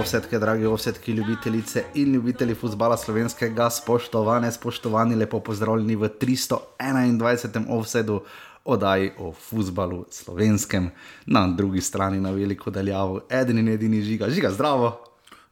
[0.00, 7.66] Drage ovsetke, drage ovsetke, ljubitelice in ljubitelji futbola slovenskega, spoštovane, spoštovani, lepo pozdravljeni v 321.
[7.68, 8.22] ovsedu
[8.64, 10.90] oddaji o futbalu slovenskem,
[11.26, 15.04] na drugi strani na veliko daljavo, eden in edini žiga, žiga zdravo.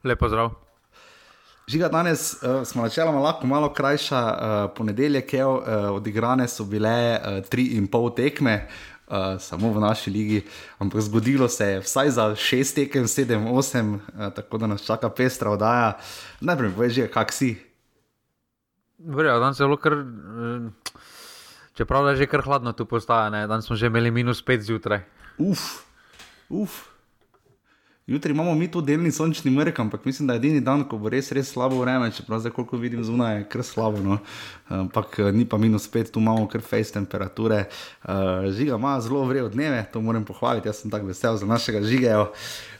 [0.03, 0.49] Lepo zdrav.
[1.67, 5.61] Žiga danes uh, smo načeloma lahko malo krajša, uh, ponedeljek je, uh,
[5.93, 8.67] odigrane so bile uh, tri in pol tekme.
[9.09, 10.39] Uh, samo v naši ligi,
[10.77, 15.09] ampak zgodilo se je vsaj za šest tekem, sedem, osem, uh, tako da nas čaka
[15.09, 15.97] pestra oddaja.
[16.45, 17.57] Najprej, povej, že kak si.
[19.01, 19.97] Verjetno, danes je zelo kar.
[21.73, 23.47] Čeprav je že kar hladno tu postaja, ne?
[23.47, 24.99] danes smo že imeli minus pet zjutraj.
[25.39, 25.87] Uf,
[26.51, 26.88] uf.
[28.09, 31.11] Jutri imamo mi tu delni sončni mrk, ampak mislim, da je edini dan, ko bo
[31.13, 34.01] res, res slabo vreme, čeprav zdaj, koliko vidim zunaj, je kar slabo.
[34.01, 34.17] No?
[34.69, 37.67] Ampak ni pa minus pet, tu imamo kar face temperature.
[38.01, 41.83] Uh, žiga ima zelo vrejo dneve, to moram pohvaliti, jaz sem tako vesel za našega
[41.85, 42.25] žigejo.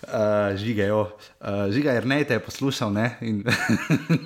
[0.01, 0.99] Uh, žigejo.
[1.39, 2.93] Uh, žiga je ne te poslušal.
[2.93, 3.17] Ne?
[3.21, 3.43] In...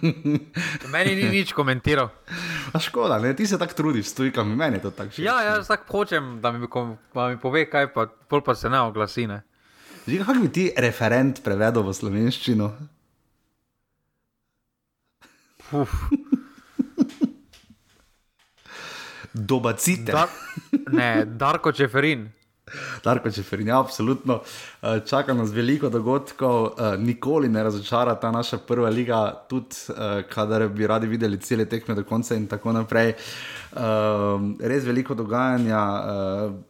[0.95, 2.13] meni ni nič komentiral.
[2.71, 3.35] A škoda, ne?
[3.35, 5.19] ti se tako trudiš, stojkam, meni je to tako.
[5.19, 6.67] Ja, jaz tako hočem, da mi,
[7.13, 9.27] da mi pove, kaj pa, pol pa se ne oglasi.
[9.27, 9.43] Ne?
[10.03, 12.67] Že kako bi ti referent prevedel v slovenščino?
[19.33, 20.11] Dobacite.
[20.11, 20.29] Dar,
[20.91, 22.27] ne, Darko Čeferin.
[23.03, 24.41] Darko Čeferin, ja, absolutno.
[24.81, 30.23] Eh, čaka nas veliko dogodkov, eh, nikoli ne razočara ta naša prva liga, tudi eh,
[30.29, 33.13] kadar bi radi videli cele tekme do konca in tako naprej.
[34.59, 35.79] Res veliko dogajanja.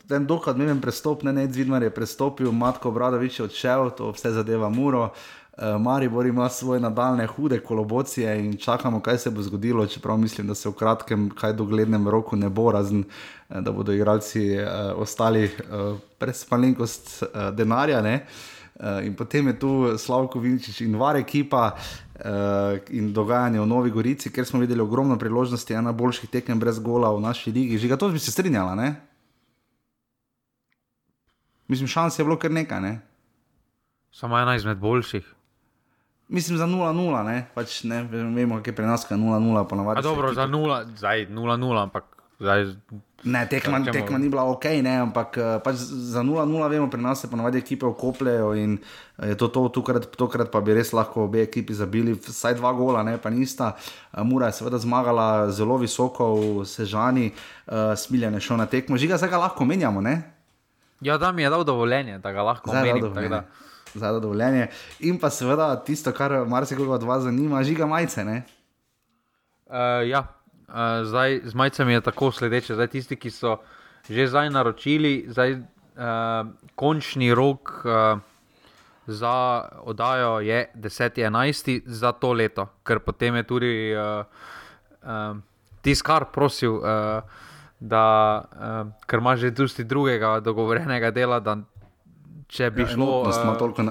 [0.09, 4.31] En dokaj odmeven prestop, ne ne Zvidmar je prestopil, Matko Bradovič je odšel, to vse
[4.31, 5.11] zadeva Muro.
[5.57, 9.85] Uh, Maribor ima svoje nadaljne hude kolobocije in čakamo, kaj se bo zgodilo.
[9.87, 13.93] Čeprav mislim, da se v kratkem, kaj doglednem roku ne bo, razen uh, da bodo
[13.93, 14.65] igralci uh,
[14.95, 18.01] ostali uh, brez malenkost uh, denarja.
[18.01, 23.91] Uh, in potem je tu Slavko Vinčič in var ekipa uh, in dogajanje v Novi
[23.91, 27.77] Gorici, ker smo videli ogromno priložnosti, ena boljših tekem brez gola v naši ligi.
[27.77, 28.95] Že ga to bi se strinjala, ne?
[31.67, 33.01] Mislim, šans je bilo kar nekaj, ne?
[34.11, 35.42] Samo ena izmed boljših.
[36.27, 37.45] Mislim, za 0-0, ne?
[37.53, 40.01] Pač ne vemo, kaj je pri nas, kaj je 0-0, ponovadi.
[40.01, 42.75] Dobro, za 0-0, ampak zdaj.
[43.23, 47.23] Ne, tekma, tekma ni bila ok, ne, ampak eh, pač za 0-0 vemo, pri nas
[47.23, 51.23] se ponovadi ekipe okopljajo in eh, je to to, tukrat, tokrat pa bi res lahko
[51.23, 53.77] obe ekipi zabili, vsaj dva gola, ne, pa nista.
[54.11, 59.17] Eh, Mura je seveda zmagala zelo visoko v Sežani, uh, smiljene šel na tekmo, žiga,
[59.17, 60.19] zdaj ga lahko menjamo, ne?
[61.03, 63.43] Ja, da mi je dal dovoljenje, da ga lahko menjamo
[63.93, 64.67] za dovoljenje.
[64.99, 68.23] In pa seveda tisto, kar marsikoga od vas zanima, žiga majice.
[68.23, 68.43] Uh,
[70.07, 70.25] ja,
[70.67, 72.73] uh, zdaj z majicami je tako sledeče.
[72.73, 73.57] Zdaj, tisti, ki so
[74.09, 75.63] že zdaj naročili, zdaj uh,
[76.75, 77.85] končni rok.
[77.85, 78.19] Uh,
[79.07, 81.81] Za oddajo je 10.11.
[81.85, 84.23] za to leto, ker potem je tudi uh,
[85.03, 85.37] uh,
[85.81, 87.19] tiskar prosil, uh,
[87.79, 88.05] da
[88.39, 91.57] uh, ker ima že tudi drugega dogovorjenega dela, da
[92.53, 93.25] če bi ja, šlo.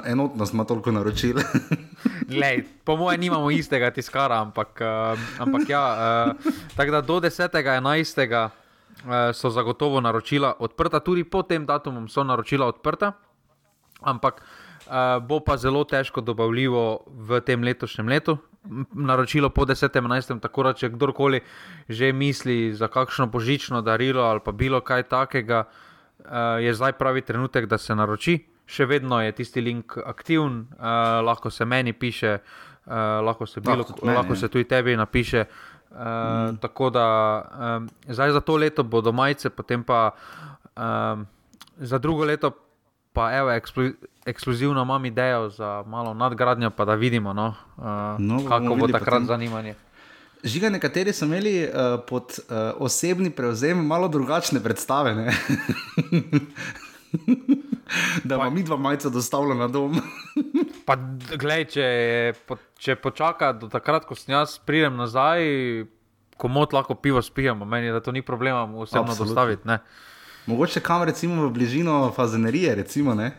[0.06, 1.43] Enotno smo toliko naročili.
[2.43, 5.83] Lej, po mojem, nimamo istega tiskara, ampak, uh, ampak ja,
[6.39, 8.23] uh, tako da do 10.11.
[9.03, 13.17] Uh, so zagotovo naročila odprta, tudi po tem datumu so naročila odprta,
[13.99, 18.37] ampak uh, bo pa zelo težko dobavljivo v tem letošnjem letu.
[18.94, 20.39] Naročilo po 10.11.
[20.39, 21.43] Tako da, če kdorkoli
[21.89, 27.27] že misli za kakšno božično darilo ali pa bilo kaj takega, uh, je zdaj pravi
[27.27, 32.39] trenutek, da se naroči še vedno je tisti link aktiven, uh, lahko se meni piše,
[32.39, 32.93] uh,
[33.25, 35.45] lahko, se bilo, lahko, meni, lahko se tudi tebi napiše.
[35.93, 36.56] Uh, mm.
[36.62, 37.06] Tako da
[37.77, 40.11] um, zdaj za to leto bodo majice, potem pa
[40.77, 41.27] um,
[41.77, 42.50] za drugo leto,
[43.12, 43.91] pa evo, eksplo,
[44.25, 47.85] ekskluzivno imam idejo za malo nadgradnjo, pa da vidimo, no, uh,
[48.19, 49.26] no, kako bo takrat potem...
[49.26, 49.75] zanimanje.
[50.44, 55.14] Žiga, nekateri so imeli uh, pod uh, osebni prevzem malo drugačne predstave.
[58.29, 59.99] da pa mi dva majca dostavlja na dom.
[60.87, 60.97] pa,
[61.37, 61.87] glej, če,
[62.79, 65.44] če počaka do takrat, ko sem jaz pridem nazaj,
[66.41, 69.69] komot lahko pivo spijemo, meni da to ni problema, vseeno dostaviti.
[69.69, 69.79] Ne.
[70.47, 73.15] Mogoče kam recimo v bližino fazenerije, recimo.
[73.15, 73.31] Ne?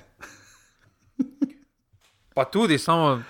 [2.36, 3.22] pa tudi samo.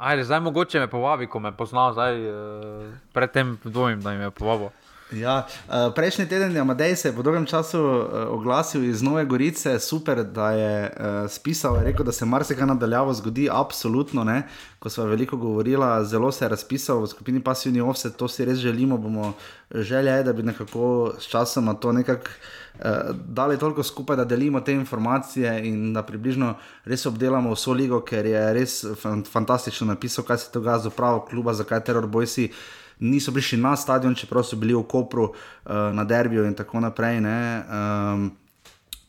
[0.00, 4.30] Ajde, zdaj mogoče me povabi, ko me pozna, zdaj uh, predtem dvomim, da jim je
[4.30, 4.70] povabil.
[5.12, 9.78] Ja, uh, prejšnji teden je Amadej se po dolgem času uh, oglasil iz Nove Gorice,
[9.78, 14.42] super, da je uh, spisal in rekel, da se marsikaj nadaljavo zgodi, absolutno ne.
[14.78, 18.58] Ko smo veliko govorili, zelo se je razpisal v skupini Passivni Offset, to si res
[18.58, 18.98] želimo.
[18.98, 19.32] Bomo
[19.74, 22.30] želeli, da bi nekako s časom to nekako
[22.78, 22.84] uh,
[23.26, 26.54] dali toliko skupaj, da delimo te informacije in da približno
[26.84, 28.84] res obdelamo vso ligo, ker je res
[29.32, 32.52] fantastično napisal, kaj se dogaja z upravo kluba, zakaj teror bojsi
[33.00, 37.18] niso prišli na stadion, čeprav so bili v Kopru, uh, na Derbiju in tako naprej.
[37.18, 38.30] Um,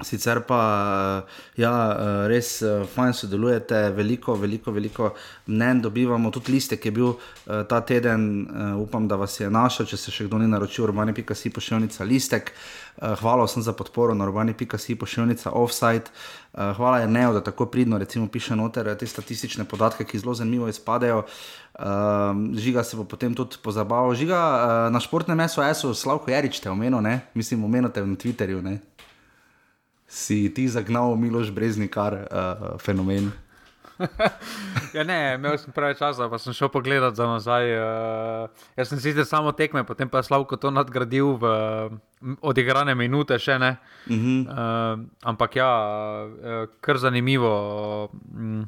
[0.04, 0.62] sicer pa,
[1.58, 1.74] ja,
[2.32, 2.54] res
[2.96, 5.12] fajn sodelujete, veliko, veliko, veliko
[5.48, 7.14] mnen dobivamo, tudi liste, ki je bil
[7.46, 8.48] ta teden,
[8.82, 12.54] upam, da vas je našel, če se še kdo ni naročil, urbane.si pošiljnica listek.
[13.00, 16.12] Hvala vsem za podporo na urbane.si pošiljnica offside.
[16.54, 20.68] Hvala je Neo, da tako pridno recimo, piše noter te statistične podatke, ki zelo zanimivo
[20.68, 21.24] izpadajo.
[21.72, 24.14] Uh, žiga se bo potem tudi pozabaval.
[24.16, 24.40] Žiga
[24.92, 27.00] na športnem mesu, jaz sem Slavko Jarič, te omenil,
[27.34, 28.62] mislim, omenil te na Twitterju.
[28.62, 28.80] Ne?
[30.12, 33.32] Si ti zagnal Miloš Breznikar, uh, fenomen.
[34.98, 37.72] ja, ne, imel sem preveč časa, pa sem šel pogledat za nazaj.
[37.72, 42.92] Uh, jaz sem sicer samo tekme, potem pa je Slavko to nadgradil v uh, odigrane
[42.92, 43.78] minute, še ne.
[44.10, 44.42] Uh -huh.
[44.52, 45.72] uh, ampak ja,
[46.28, 47.56] uh, kar zanimivo.
[48.36, 48.68] Uh,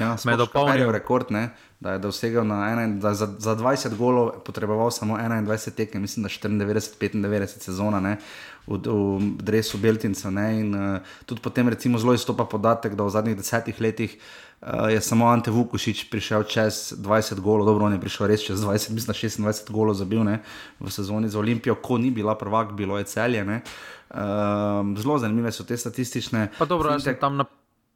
[0.00, 1.50] Ja, Med dopolnjenim rekord, ne,
[1.80, 6.28] da je dosegel ena, da za, za 20 golov potreboval samo 21 tekem, mislim, da
[6.28, 8.16] 94-95 sezona ne,
[8.66, 10.30] v, v Dresu Beltinca.
[10.30, 14.90] Ne, in, uh, tudi potem recimo zelo izstopa podatek, da v zadnjih desetih letih uh,
[14.90, 18.94] je samo Ante Vukušič prišel čez 20 golov, dobro, on je prišel res čez 20,
[18.94, 19.14] mislim,
[19.46, 20.40] 26 golov zabil ne,
[20.80, 23.44] v sezoni za Olimpijo, ko ni bila prvak, bilo je celje.
[23.44, 23.62] Ne.
[24.10, 26.54] Uh, zelo zanimive so te statistične.
[26.58, 27.46] Pa dobro, jaz sem tam na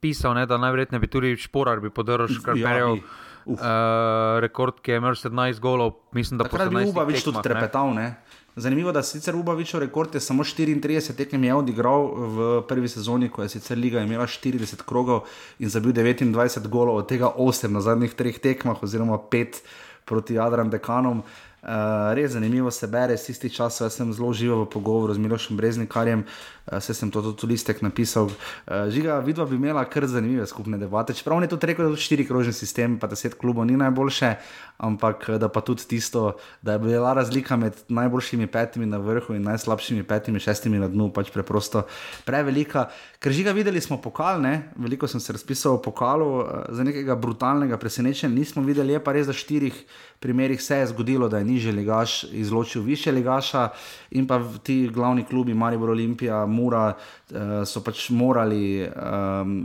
[0.00, 2.96] pisal, ne, da najverjetneje bi tudi šporar bi škarperjev.
[2.96, 7.94] Ja, uh, rekord, ki je imel 17 golov, mislim, da je bil Ubavič tudi trepetal.
[7.94, 8.14] Ne?
[8.60, 13.30] Zanimivo je, da sicer Ubavičov rekord je samo 34 tekem je odigral v prvi sezoni,
[13.32, 15.24] ko je sicer liga imela 40 krogov
[15.58, 19.62] in zabil 29 golov, od tega 8 na zadnjih treh tekmah, oziroma 5
[20.04, 21.22] proti Jadran Dekanom.
[21.60, 25.58] Uh, res zanimivo se bere, s isti čas sem zelo živel v pogovoru z Milošem
[25.60, 28.30] Breznikarjem, uh, se sem to tudi listek napisal.
[28.32, 31.12] Uh, žiga, vidva bi imela kar zanimive skupne debate.
[31.12, 34.34] Čeprav ne to rekel, da je štiri krožni sistem, pa deset klubov ni najboljše,
[34.80, 36.32] ampak da pa tudi tisto,
[36.62, 41.10] da je bila razlika med najboljšimi petimi na vrhu in najslabšimi petimi, šestimi na dnu,
[41.12, 41.84] pač preprosto
[42.24, 42.88] prevelika.
[43.20, 44.72] Ker žiga videli smo pokal, ne?
[44.76, 49.12] veliko sem se razpisal o pokalu, uh, za nekega brutalnega presenečenja nismo videli, je pa
[49.12, 49.84] res za štirih
[50.20, 53.68] primerih se je zgodilo, da je nižji ligaš izločil više ligaša
[54.10, 58.90] in pa ti glavni klubi, Maribor Olimpija, Mura, uh, so pač morali um,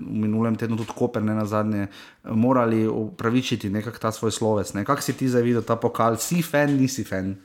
[0.07, 1.87] v minulem tednu tudi Koper, ne na zadnje,
[2.23, 4.73] morali upravičiti nekako ta svoj sloves.
[4.73, 4.85] Ne.
[5.05, 7.35] Si ti zdaj videl ta pokal, si fan, nisi fan?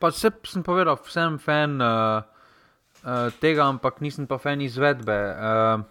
[0.00, 2.22] Pa vse sem povedal, sem fan uh,
[3.04, 5.18] uh, tega, ampak nisem pa fan izvedbe.
[5.36, 5.84] Uh,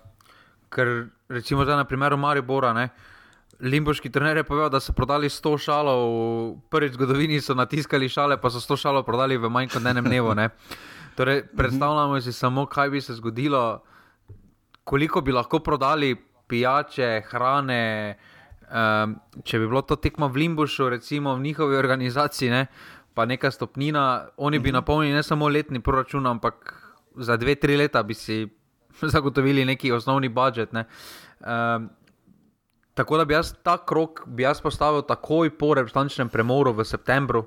[0.73, 2.89] ker recimo zdaj na primeru Maribora, ne.
[2.89, 3.13] Uh,
[3.59, 6.01] Limboški trener je povedal, da so prodali 100 šalov,
[6.69, 10.05] prvič v zgodovini so natiskali šale, pa so 100 šalov prodali v manj kot enem
[10.05, 10.35] dnevu.
[11.17, 13.81] Torej, predstavljamo si samo, kaj bi se zgodilo,
[14.83, 16.13] koliko bi lahko prodali
[16.47, 18.17] pijače, hrane.
[18.67, 19.15] Um,
[19.47, 22.65] če bi bilo to tekmo v Limbošu, recimo v njihovi organizaciji, ne,
[23.15, 26.73] pa neka stopnina, oni bi napolnili ne samo letni proračun, ampak
[27.15, 28.43] za dve, tri leta bi si
[29.13, 30.73] zagotovili neki osnovni budžet.
[30.73, 30.85] Ne.
[31.39, 31.89] Um,
[32.97, 37.43] Tako da bi jaz ta krok bi jaz postavil takoj po reprezentančnem premoru v septembru,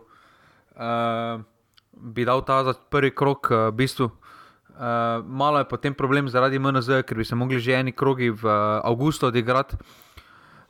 [0.79, 1.43] uh,
[1.91, 4.07] bi dal ta prvi krok, uh, v bistvu.
[4.07, 8.47] Uh, malo je potem problem zaradi MNZ, ker bi se mogli že eni krogi v
[8.47, 9.75] uh, avgustu odigrati.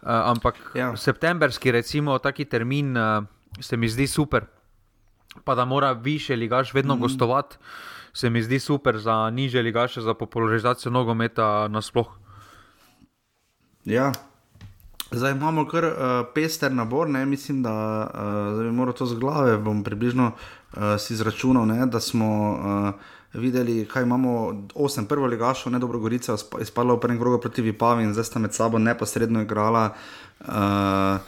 [0.02, 0.96] Uh, ampak ja.
[0.96, 3.24] septembrski, recimo, taki termin uh,
[3.60, 4.44] se mi zdi super.
[5.44, 7.00] Pa da mora više ligaš vedno mm.
[7.00, 7.56] gostovati,
[8.12, 12.20] se mi zdi super za niže ligaše, za popularizacijo nogometa nasplošno.
[13.84, 14.12] Ja,
[15.10, 15.92] Zdaj imamo kar uh,
[16.34, 17.26] pester nabor, ne?
[17.26, 18.06] mislim, da
[18.54, 21.86] uh, bi moral to z glave, bom približno uh, si izračunal, ne?
[21.86, 23.00] da smo uh,
[23.32, 24.62] videli, kaj imamo.
[24.74, 28.38] Osem prvo ligašo, ne dobro Gorica, izpadla v prvem krogu proti Vipavi in zdaj sta
[28.38, 29.94] med sabo neposredno igrala.
[30.40, 31.20] Uh,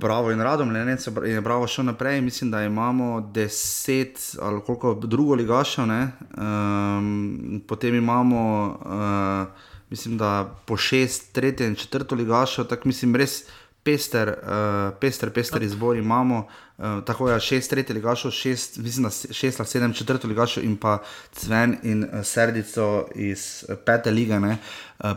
[0.00, 2.20] Bravo in radom, ne če je bravo šel naprej.
[2.24, 8.40] Mislim, da imamo deset ali koliko drugo ligašo, um, potem imamo.
[8.80, 13.44] Uh, mislim, da po šest, tretje in četrto ligašo, tako mislim, res
[13.84, 16.46] pester, uh, pester, pester izbor imamo.
[16.78, 20.98] Uh, tako je šest tretjih ligašov, šest, mislim, šest ali sedem četrtih ligašov in pa
[21.32, 24.38] Cven in uh, Serdico iz uh, pete lige.
[24.38, 24.54] Uh,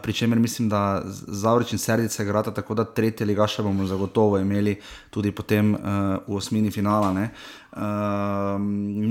[0.03, 4.75] Pričemer mislim, da Zavrič in Serdice igrata tako, da tretje ligaše bomo zagotovo imeli
[5.09, 5.79] tudi potem uh,
[6.27, 7.11] v osmini finala.
[7.11, 7.21] Uh,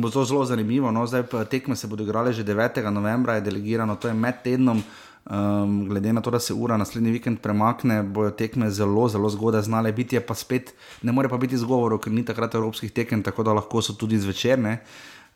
[0.02, 0.90] bo to zelo zanimivo.
[0.90, 1.06] No?
[1.06, 2.90] Zdaj tekme se bodo igrale že 9.
[2.90, 4.82] novembra, je delegirano, to je med tednom.
[5.26, 9.62] Um, glede na to, da se ura naslednji vikend premakne, bojo tekme zelo, zelo zgodaj
[9.62, 10.70] znale biti, je pa spet,
[11.02, 14.18] ne more pa biti zgovorov, ker ni takrat evropskih tekem, tako da lahko so tudi
[14.22, 14.78] zvečerne.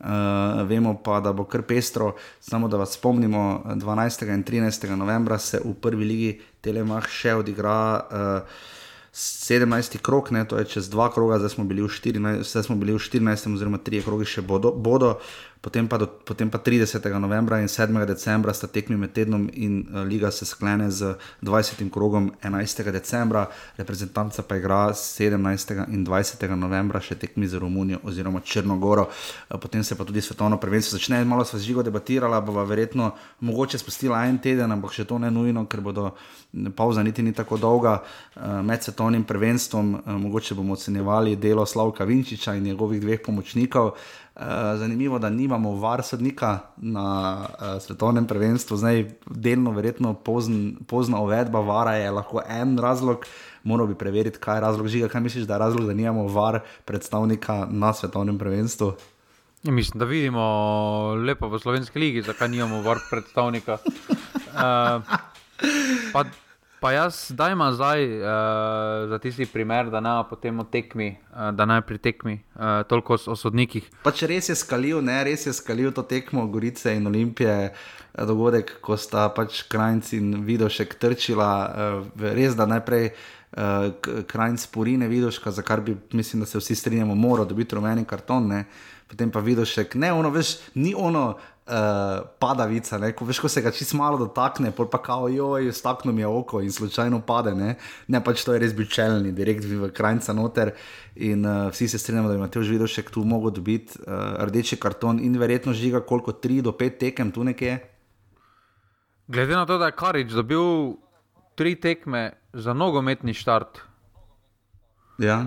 [0.01, 4.29] Uh, vemo pa, da bo kar pestro, samo da vas spomnimo, 12.
[4.35, 4.95] in 13.
[4.97, 6.31] novembra se v prvi ligi
[6.61, 7.81] Telemach še odigra.
[8.11, 8.69] Uh,
[9.13, 9.99] 17.
[9.99, 13.03] krok, ne, to je čez dva kroga, zdaj smo bili v 14, smo bili v
[13.03, 14.71] 14 oziroma 3 krogi še bodo.
[14.71, 15.19] bodo
[15.61, 17.05] potem pa, do, potem pa 30.
[17.21, 17.93] novembra in 7.
[18.07, 21.91] decembra sta tekmi med tednom in uh, liga se sklene z 20.
[21.93, 22.89] krogom 11.
[22.93, 25.85] decembra, reprezentanca pa igra 17.
[25.93, 26.57] in 20.
[26.57, 29.09] novembra še tekmi za Romunijo oziroma Črnogoro.
[29.13, 33.13] Uh, potem se pa tudi svetovno prvenstvo začne, malo sva živo debatirala, bova verjetno
[33.45, 36.15] mogoče spustila en teden, ampak še to ne nujno, ker bodo
[36.77, 42.09] pauza niti ni tako dolga uh, med svetovnim prvenstvom, uh, mogoče bomo ocenjevali delo Slavka
[42.09, 43.93] Vinčiča in njegovih dveh pomočnikov.
[44.41, 51.21] Eh, zanimivo, da nimamo var sodnika na uh, svetovnem prvenstvu, zdaj delno, verjetno pozn, pozna
[51.21, 53.27] uvedba vara je lahko en razlog.
[53.65, 55.09] Moral bi preveriti, kaj je razlog žiga.
[55.09, 58.93] Kaj misliš, da je razlog, da nimamo var predstavnika na svetovnem prvenstvu?
[59.63, 60.45] Ja, mislim, da vidimo
[61.27, 63.79] lepo v slovenski ligi, zakaj nimamo var predstavnika.
[64.57, 65.03] Uh,
[66.81, 68.25] Pa jaz zdaj imam zdaj, uh,
[69.09, 73.37] za tisti primer, da ne potem tekmi, uh, da naj pri tekmi uh, toliko o
[73.37, 73.91] sodnikih.
[74.03, 77.75] Pač res je skalil, ne res je skalil to tekmo Gorice in Olimpije,
[78.17, 83.13] dogodek, ko sta pač Krajnci in Vidošek trčila, uh, res da najprej.
[83.51, 83.91] Uh,
[84.31, 88.47] Krajnc porine, vidiš, za kar bi, mislim, da se vsi strinjamo, mora dobiti rumeni karton,
[88.47, 88.61] ne?
[89.11, 91.35] potem pa vidiš, ne, ono, veš, ni ono,
[91.71, 93.13] uh, padavica, ne?
[93.15, 96.61] ko veš, ko se ga čist malo dotakne, pa kao, joj, stakno mi je oko
[96.61, 97.55] in slučajno pade.
[97.55, 97.77] Ne,
[98.09, 100.75] ne pač to je res bičelni, direkt v krajnca noter.
[101.17, 104.43] In uh, vsi se strinjamo, da ima te už videl še kdo mogo dobiti uh,
[104.51, 107.79] rdeči karton in verjetno žiga koliko 3 do 5 tekem tu nekje.
[109.31, 110.97] Glede na to, da je Karič dobil
[111.55, 113.79] tri tekme za nogometni štart,
[115.23, 115.45] ja.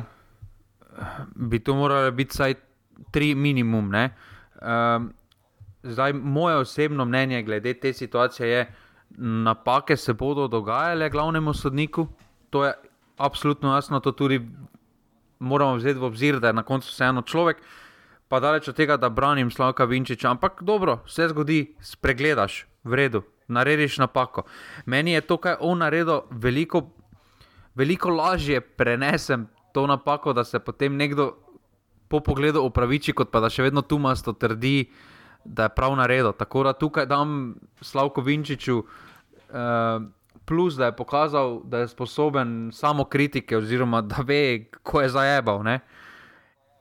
[1.35, 2.53] bi to moralo biti vsaj
[3.11, 3.91] tri minimum.
[3.91, 5.11] Um,
[5.83, 8.73] Zdaj, moje osebno mnenje glede te situacije je,
[9.17, 12.07] napake se bodo dogajale glavnemu sodniku.
[12.49, 12.73] To je
[13.17, 14.41] absolutno jasno, to tudi
[15.39, 17.57] moramo vzeti v obzir, da je na koncu vseeno človek.
[18.27, 23.21] Pa daleč od tega, da branim Slavka Vinčiča, ampak dobro, vse zgodi, spregledaš, v redu,
[23.47, 24.43] narediš napako.
[24.85, 26.87] Meni je to, kar je on naredil, veliko,
[27.75, 31.33] veliko lažje prenesem to napako, da se potem nekdo
[32.07, 34.87] po pogledu upraviči, kot pa da še vedno tu masto trdi
[35.45, 36.31] da je prav naredil.
[36.31, 38.85] Tako da tukaj dam Slavko Vinčiču uh,
[40.45, 45.63] plus, da je pokazal, da je sposoben samo kritike, oziroma da ve, ko je zajebal.
[45.63, 45.79] Ne?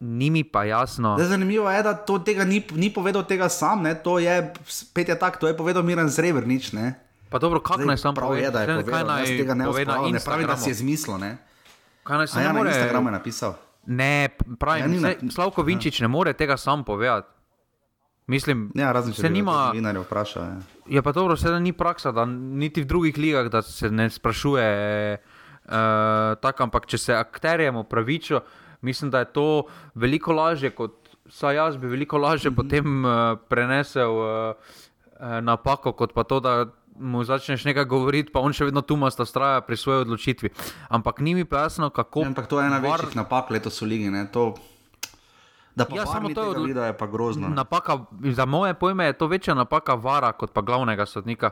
[0.01, 1.17] Ni mi pa jasno.
[1.17, 3.95] Da, zanimivo je, da to tega ni, ni povedal tega sam, ne?
[3.95, 6.73] to je spet je tako, to je povedal Miren Zrebrnič.
[7.31, 9.85] Pa dobro, kako naj sam prav je, da je povedal, kaj naj tega ne pove
[9.85, 10.13] na Instagramu.
[10.13, 11.37] Ne pravi, da si je zmislil, ne?
[12.03, 12.71] Kaj naj sam ja, more...
[12.71, 13.55] na Instagramu je napisal?
[13.87, 14.29] Ne,
[14.59, 16.05] pravim, ja, Slavko Vinčič ja.
[16.05, 17.42] ne more tega sam povedati.
[18.27, 19.57] Mislim, ja, razen če se nima.
[19.73, 20.41] Novinarje vpraša.
[20.41, 20.49] Je.
[20.49, 20.97] Ja.
[20.97, 24.67] je pa dobro, vse ni praksa, da niti v drugih ligah se ne sprašuje
[25.19, 25.73] uh,
[26.43, 28.43] tako, ampak če se akterjem upravičijo,
[28.81, 29.49] mislim, da je to
[29.95, 32.57] veliko lažje, kot saj jaz bi veliko lažje mm -hmm.
[32.57, 34.55] potem uh, prenesel uh,
[35.43, 39.25] napako, kot pa to, da mu začneš nekaj govoriti, pa on še vedno tu masta
[39.25, 40.51] straja pri svoji odločitvi.
[40.89, 42.21] Ampak ni mi jasno, kako.
[42.21, 43.01] Ja, ampak to je ena var...
[43.01, 44.11] večjih napak letos v ligi.
[44.11, 44.27] Ne?
[44.33, 44.55] To
[45.75, 46.69] Da pa ja, samo to od...
[46.69, 47.49] je pa grozno.
[47.49, 47.99] Napaka,
[48.33, 51.51] za moje pojme je to večja napaka vara kot pa glavnega sodnika.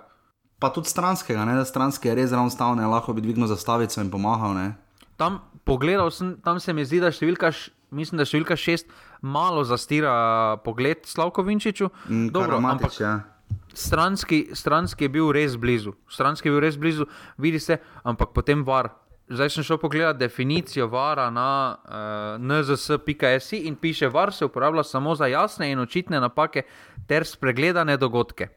[0.59, 1.55] Pa tudi stranskega, ne?
[1.57, 4.55] da stranski je res enostavno, lahko bi dvignil zastavico in pomahal.
[4.55, 4.75] Ne?
[5.17, 7.49] Tam, pogledal sem, tam se mi zdi, da številka,
[7.97, 8.93] mislim, da številka šest
[9.25, 10.12] malo zastira
[10.65, 11.89] pogled Slavko Vinčiču.
[12.09, 13.15] Mm, Dobro, ampak, ja.
[13.73, 17.09] stranski, stranski je bil res blizu, stranski je bil res blizu,
[17.41, 18.93] vidi se, ampak potem var
[19.30, 24.82] zdaj sem šel pogledat definicijo vara na uh, eh, nzs.si in piše, var se uporablja
[24.82, 26.62] samo za jasne in očitne napake
[27.06, 28.49] ter spregledane dogodke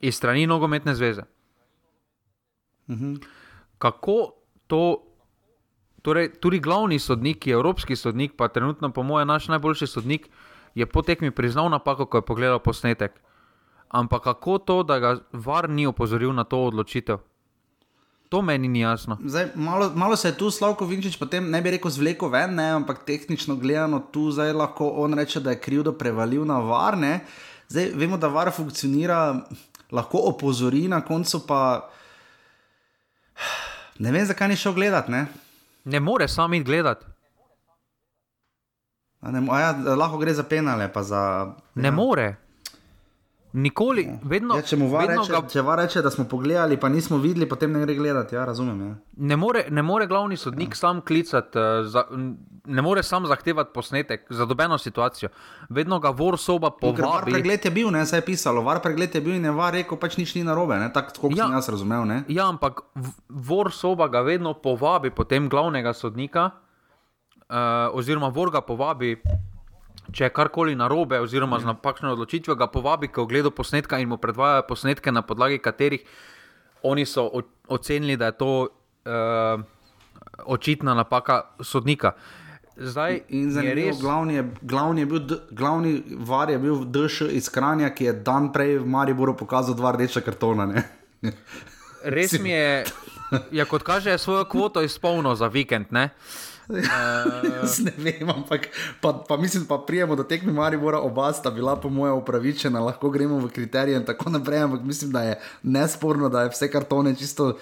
[0.00, 1.22] iz strani nogometne zveze.
[2.90, 3.14] Mhm.
[3.78, 4.32] Kako
[4.66, 5.02] to,
[6.02, 10.28] torej tudi glavni sodnik, evropski sodnik, pa trenutno po mojem naš najboljši sodnik,
[10.74, 13.12] je potekmi priznal napako, ko je pogledal posnetek.
[13.88, 17.18] Ampak kako to, da ga var ni opozoril na to odločitev?
[18.28, 19.18] To meni ni jasno.
[19.24, 22.70] Zdaj, malo, malo se je tu Slavko Vinčič, potem ne bi rekel zvleko ven, ne,
[22.80, 27.20] ampak tehnično gledano tu zdaj lahko on reče, da je krivdo prevalil na varne.
[27.68, 29.46] Zdaj vemo, da var funkcionira,
[29.92, 31.90] lahko opozori, na koncu pa
[33.98, 35.08] ne vem, zakaj ni šel gledat.
[35.08, 35.26] Ne,
[35.86, 37.06] Ne more sam iti gledati.
[39.20, 41.54] A ne, a ja, lahko gre za penale, pa za.
[41.74, 41.92] Ne ja.
[41.92, 42.36] more.
[43.52, 46.76] Nikoli, vedno, Ja, če mu var vedno reče, ga, če var reče, da smo pogledali,
[46.76, 48.34] pa nismo videli, potem ne gre gledati.
[48.34, 48.80] Ja, razumem.
[48.88, 48.94] Ja.
[49.16, 52.02] ne, more, ne more glavni sodnik sam klicati, uh, za,
[52.66, 55.28] ne more sam zahtevati posnetek za dobeno situacijo.
[55.68, 57.30] Vedno ga vor soba var povabi.
[57.32, 59.98] pregled je bil, ne, saj je pisalo, var pregled je bil in je var rekel,
[59.98, 61.44] pač nič ni narobe, ne, tako kot Ja.
[61.46, 62.04] sem jaz razumel.
[62.04, 62.24] Ne.
[62.28, 62.82] Ja, ampak
[63.28, 66.50] vor soba ga vedno povabi, potem glavnega sodnika,
[67.48, 67.56] uh,
[67.92, 69.16] oziroma vor ga povabi,
[70.12, 74.16] če je karkoli narobe, oziroma z napačno odločitvijo, ga povabi k ogledu posnetka in mu
[74.16, 76.04] predvajajo posnetke, na podlagi katerih
[76.82, 77.30] oni so
[77.68, 79.62] ocenili, da je to uh,
[80.46, 82.12] očitna napaka sodnika.
[82.76, 84.00] Zdaj In zanimivo, res.
[84.00, 85.20] glavni, je, glavni, je bil,
[85.50, 89.94] glavni var je bil DŠ iz Kranja, ki je dan prej v Mariboru pokazal dva
[89.96, 90.68] rdeča kartona.
[92.04, 92.84] Res mi je,
[93.56, 95.88] ja, kot kaže, svojo kvoto izpolnil za vikend.
[95.90, 96.10] Ne?
[97.60, 98.68] Jaz ne vem, ampak
[99.00, 103.10] pa, pa mislim, pa prijemo do tekme Maribora, oba sta bila po mojem upravičena, lahko
[103.10, 107.14] gremo v kriterije in tako naprej, ampak mislim, da je nesporno, da je vse kartone
[107.14, 107.56] čisto.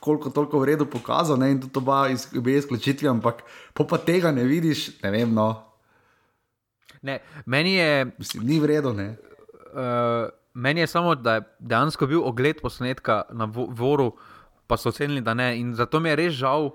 [0.00, 3.42] Koliko toliko v redu pokazal, ne, in tudi oba iz, obe izključitvi, ampak
[3.74, 5.70] pa tega ne vidiš, ne vem, no,
[7.02, 9.16] Ne, meni je mislim, ni v redu, ne.
[9.72, 14.12] Uh, meni je samo, da je dejansko bil ogled posnetka na vo- Voru,
[14.66, 15.58] pa so ocenili, da ne.
[15.60, 16.70] In zato mi je res žal,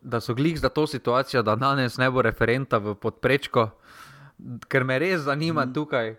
[0.00, 3.70] da so glih za to situacijo, da danes ne bo referenta v podprečko,
[4.64, 5.72] ker me res zanima mm.
[5.72, 6.14] tukaj,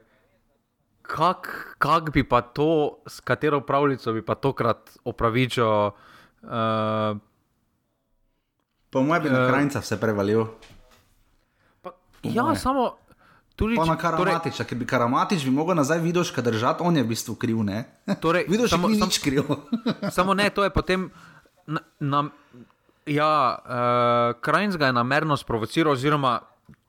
[1.03, 2.69] kako kak bi pa to,
[3.05, 5.91] s katero pravljico bi pa tokrat opravičil.
[6.41, 7.17] Uh,
[8.89, 10.45] Po mojem bi na Eh, krajca vse prevalil.
[11.81, 11.91] pa,
[12.23, 12.55] ja, moje.
[12.57, 12.97] samo.
[13.55, 17.03] Tudi, Pa na če- torej, ker bi Karamatič bi mogel nazaj vidoška držati, on je
[17.03, 17.57] v bistvu kriv?
[18.15, 19.43] Torej, Vidoš, samo- ni sam- nič kriv.
[20.15, 21.11] Samo ne, to je potem.
[21.67, 22.29] Na, na,
[23.05, 26.39] ja, uh, Krajnc ga je namerno sprovociral, oziroma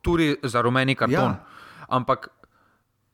[0.01, 1.35] tudi za rumeni karton.
[1.35, 1.45] Ja.
[1.87, 2.27] Ampak,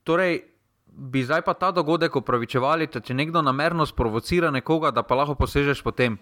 [0.04, 0.42] torej,
[0.88, 5.84] bi zdaj pa ta dogodek upravičevali, če nekdo namerno sprovocira nekoga, da pa lahko posežeš
[5.86, 6.18] potem.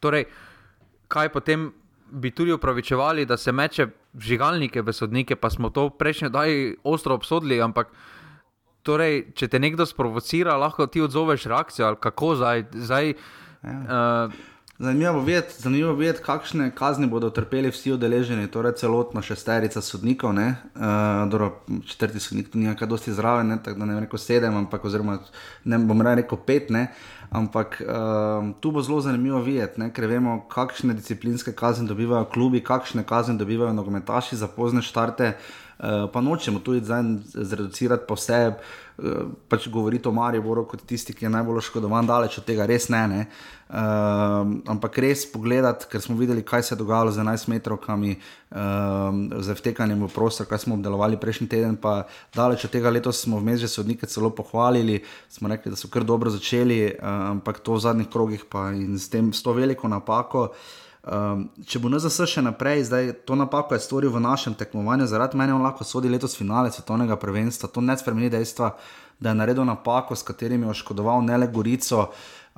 [0.00, 0.26] Torej,
[1.08, 1.70] kaj potem
[2.10, 3.86] bi tudi upravičevali, da se meče
[4.18, 7.92] žigalnike v sodnike, pa smo to prejšnji daj ostro obsodili, ampak.
[8.80, 12.62] Torej, če te nekdo sprovocira, lahko ti odzoveš reakcijo ali kako zdaj.
[12.72, 13.74] zdaj ja.
[14.32, 14.38] uh,
[14.80, 19.82] Zanimivo bo videti, zanimivo bo videti, kakšne kazni bodo trpeli vsi udeleženi, torej celotna šesterica
[19.84, 20.32] sodnikov.
[20.32, 20.54] Ne?
[20.74, 20.80] Uh,
[21.30, 21.50] dobro,
[21.86, 23.58] četrti sodnik ni kaj dosti zraven, ne?
[23.64, 25.18] tako da ne vem, rekel sedem, ampak oziroma
[25.64, 26.70] ne bom rekel pet.
[26.70, 26.86] Ne?
[27.30, 29.92] Ampak uh, tu bo zelo zanimivo videti, ne?
[29.92, 35.34] ker vemo, kakšne disciplinske kazni dobivajo klubi, kakšne kazni dobivajo nogometaši za pozne štarte.
[35.36, 35.69] Uh,
[36.12, 38.52] pa nočemo tudi zdaj zreducirati posebej,
[38.98, 42.88] uh, pač govoriti o Mariboru kot tisti, ki je najbolj oškodovan, daleč od tega, res
[42.92, 43.00] ne.
[43.08, 43.20] ne.
[43.70, 48.58] Uh, ampak res pogledati, ker smo videli, kaj se je dogajalo z 11 metrovkami, uh,
[49.40, 53.40] z vtekanjem v prostor, kaj smo obdelovali prejšnji teden, pa daleč od tega letos smo
[53.40, 55.00] vmes že sodnike celo pohvalili,
[55.32, 58.98] smo rekli, da so kar dobro začeli, uh, ampak to v zadnjih krogih pa in
[58.98, 60.50] s, tem, s to veliko napako.
[61.00, 65.38] Um, če bo NZS še naprej, zdaj to napako je storil v našem tekmovanju, zaradi
[65.40, 67.70] mene on lahko sodi letos finale svetovnega prvenstva.
[67.72, 68.74] To ne spremeni dejstva,
[69.16, 72.10] da je naredil napako, s katerimi je oškodoval ne le Gorico,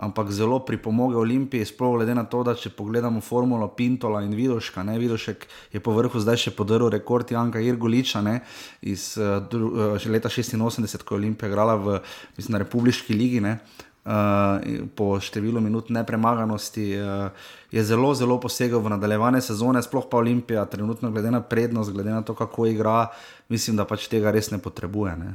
[0.02, 4.82] ampak zelo pripomogel Olimpiji, sploh glede na to, da če pogledamo formulo Pintola in Vidoška,
[4.82, 8.40] ne Vidošek je po vrhu zdaj še podrl rekord Janka Irguliča ne,
[8.82, 11.98] iz uh, dru, uh, leta 86, ko je Olimpija igrala v
[12.34, 13.38] mislim, Republiški ligi.
[13.44, 13.60] Ne.
[14.02, 17.30] Uh, po številu minut nepremaganosti uh,
[17.70, 22.10] je zelo, zelo posegel v nadaljevanje sezone, sploh pa Olimpija, trenutno glede na prednost, glede
[22.10, 23.12] na to, kako igra,
[23.46, 25.14] mislim, da pač tega res ne potrebuje.
[25.22, 25.30] Ne?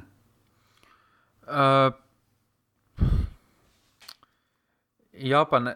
[1.48, 1.94] uh,
[5.14, 5.76] ja, pa ne.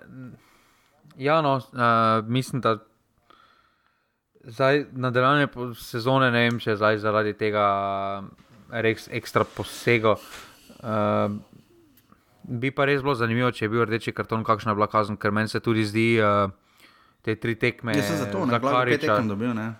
[1.17, 2.77] Ja, no, uh, mislim, da
[4.43, 7.65] zdaj nadaljevanje sezone ne vem, če zdaj zaradi tega
[8.71, 10.17] res ekstra posego.
[10.81, 11.37] Uh,
[12.51, 15.31] bi pa res bilo zanimivo, če je bil rdeči karton, kakšna je bila kazen, ker
[15.31, 16.51] meni se tudi zdi uh,
[17.23, 17.95] te tri tekme.
[17.95, 19.71] Jaz sem zato, za pet Kariča- tekem dobil, ne.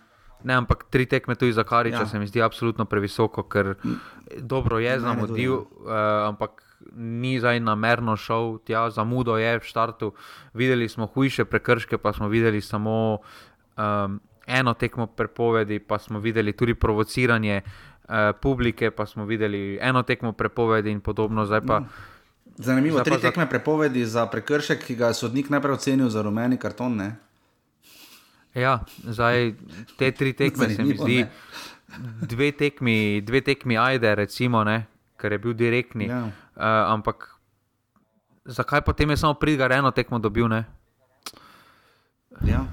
[0.41, 2.07] Ne, ampak tri tekme tudi za Kariča Ja.
[2.07, 2.09] ja.
[2.09, 3.75] se mi zdi absolutno previsoko, ker
[4.39, 6.63] dobro je Mene zamudil, tudi, uh, ampak
[6.95, 10.13] ni zdaj namerno šel tja, zamudo je v štartu.
[10.53, 13.19] Videli smo hujše prekrške, pa smo videli samo
[13.77, 20.01] um, eno tekmo prepovedi, pa smo videli tudi provociranje uh, publike, pa smo videli eno
[20.03, 21.45] tekmo prepovedi in podobno.
[21.45, 21.83] Zdaj pa.
[22.57, 26.21] Zanimivo, Zdaj tri za- tekme prepovedi za prekršek, ki ga je sodnik najprej ocenil za
[26.21, 26.95] rumeni karton.
[26.95, 27.15] Ne?
[28.53, 29.53] Ja, zdaj
[29.97, 31.25] te tri tekme se mi zdi,
[32.21, 34.85] dve tekmi, dve tekmi ajde, recimo, ne,
[35.17, 36.05] ker je bil direktni.
[36.05, 36.23] Ja.
[36.51, 37.29] Uh, ampak
[38.45, 40.47] zakaj potem je samo pridgar eno tekmo dobil?
[40.47, 40.65] Ne?
[42.41, 42.65] Ja.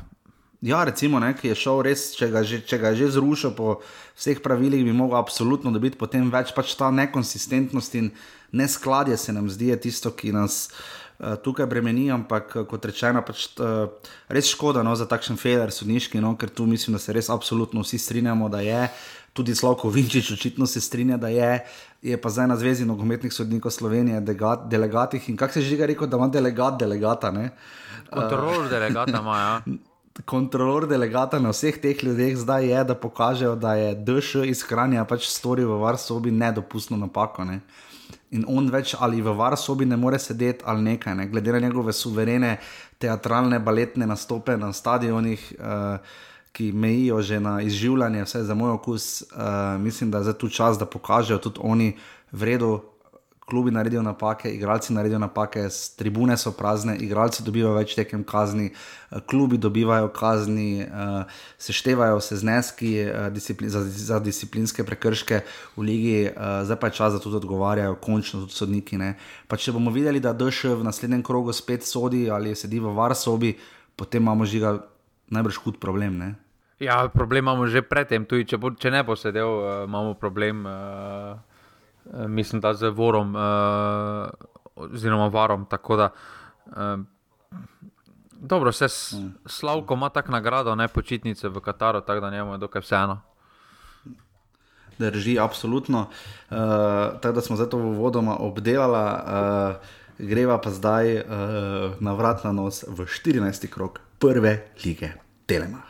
[0.60, 3.52] Ja, recimo, ne, ki je šel res, če ga, že, če ga je že zrušil
[3.54, 3.76] po
[4.18, 6.50] vseh pravilih, bi mogel absolutno dobiti potem več.
[6.54, 8.08] Pač ta nekonsistentnost in
[8.50, 13.52] neskladje se nam zdi tisto, ki nas uh, tukaj bremeni, ampak eh, kot rečeno, pač,
[13.62, 13.86] uh,
[14.34, 17.84] res škoda no, za takšen feder sodniški, no, ker tu mislim, da se res absolutno
[17.86, 18.88] vsi strinjamo, da je.
[19.38, 21.60] Tudi Slavko Vinčič očitno se strinja, da je,
[22.02, 25.86] je pa zdaj na Zvezi nogometnih sodnikov Slovenije delegat, delegatih in kako se že ga
[25.86, 27.30] rekel, da ima delegat delegata.
[27.30, 27.52] Ne?
[28.10, 29.38] Kontrolor delegata ima.
[29.38, 29.78] Ja.
[30.24, 35.04] kontrolor delegata na vseh teh ljudeh zdaj je, da pokažejo, da je DŠ iz Kranja
[35.04, 37.44] pač storil v varsobi nedopustno napako.
[37.44, 37.60] Ne?
[38.30, 41.28] In on več ali v varsobi ne more sedeti ali nekaj, ne?
[41.28, 42.58] glede na njegove suverene
[42.98, 45.98] teatralne, baletne nastope na stadionih, uh,
[46.52, 49.22] ki mejijo že na izživljanje, vse za moj okus.
[49.22, 51.96] Uh, mislim, da je zdaj tu čas, da pokažejo tudi oni
[52.32, 52.80] vredno.
[53.48, 55.62] Klubi naredijo napake, igralci naredijo napake,
[55.96, 61.24] tribune so prazne, igralci dobivajo več tekem kazni, eh, klubi dobivajo kazni, uh,
[61.58, 65.40] seštevajo se zneski uh, discipli, za, za disciplinske prekrške
[65.76, 68.98] v ligi, zdaj pa je čas, da tudi odgovarjajo, končno tudi sodniki.
[68.98, 69.14] ne.
[69.48, 73.54] Pa če bomo videli, da DŠ v naslednjem krogu spet sodi ali sedi v varsobi,
[73.96, 74.76] potem imamo žiga
[75.30, 76.18] najbrž hud problem.
[76.18, 76.34] Ne?
[76.78, 81.47] Ja, problem imamo že predtem, tudi če, bo, če ne bo sedel, imamo problem, uh,
[82.28, 83.42] mislim, da z vorom, uh,
[84.76, 85.66] oziroma varom.
[85.70, 86.10] Tako da,
[86.66, 86.74] uh,
[88.32, 89.14] dobro, se s,
[89.46, 93.20] Slavko ima tako nagrado, ne počitnice v Kataru, tako da njemu je dokaj vseeno.
[94.98, 96.00] Drži, absolutno.
[96.00, 96.56] Uh,
[97.20, 99.76] tako da smo zdaj to vodoma obdelali, uh,
[100.18, 101.22] greva pa zdaj uh,
[102.00, 103.68] na vrat na nos v 14.
[103.68, 105.12] krog prve lige
[105.46, 105.87] Telemach.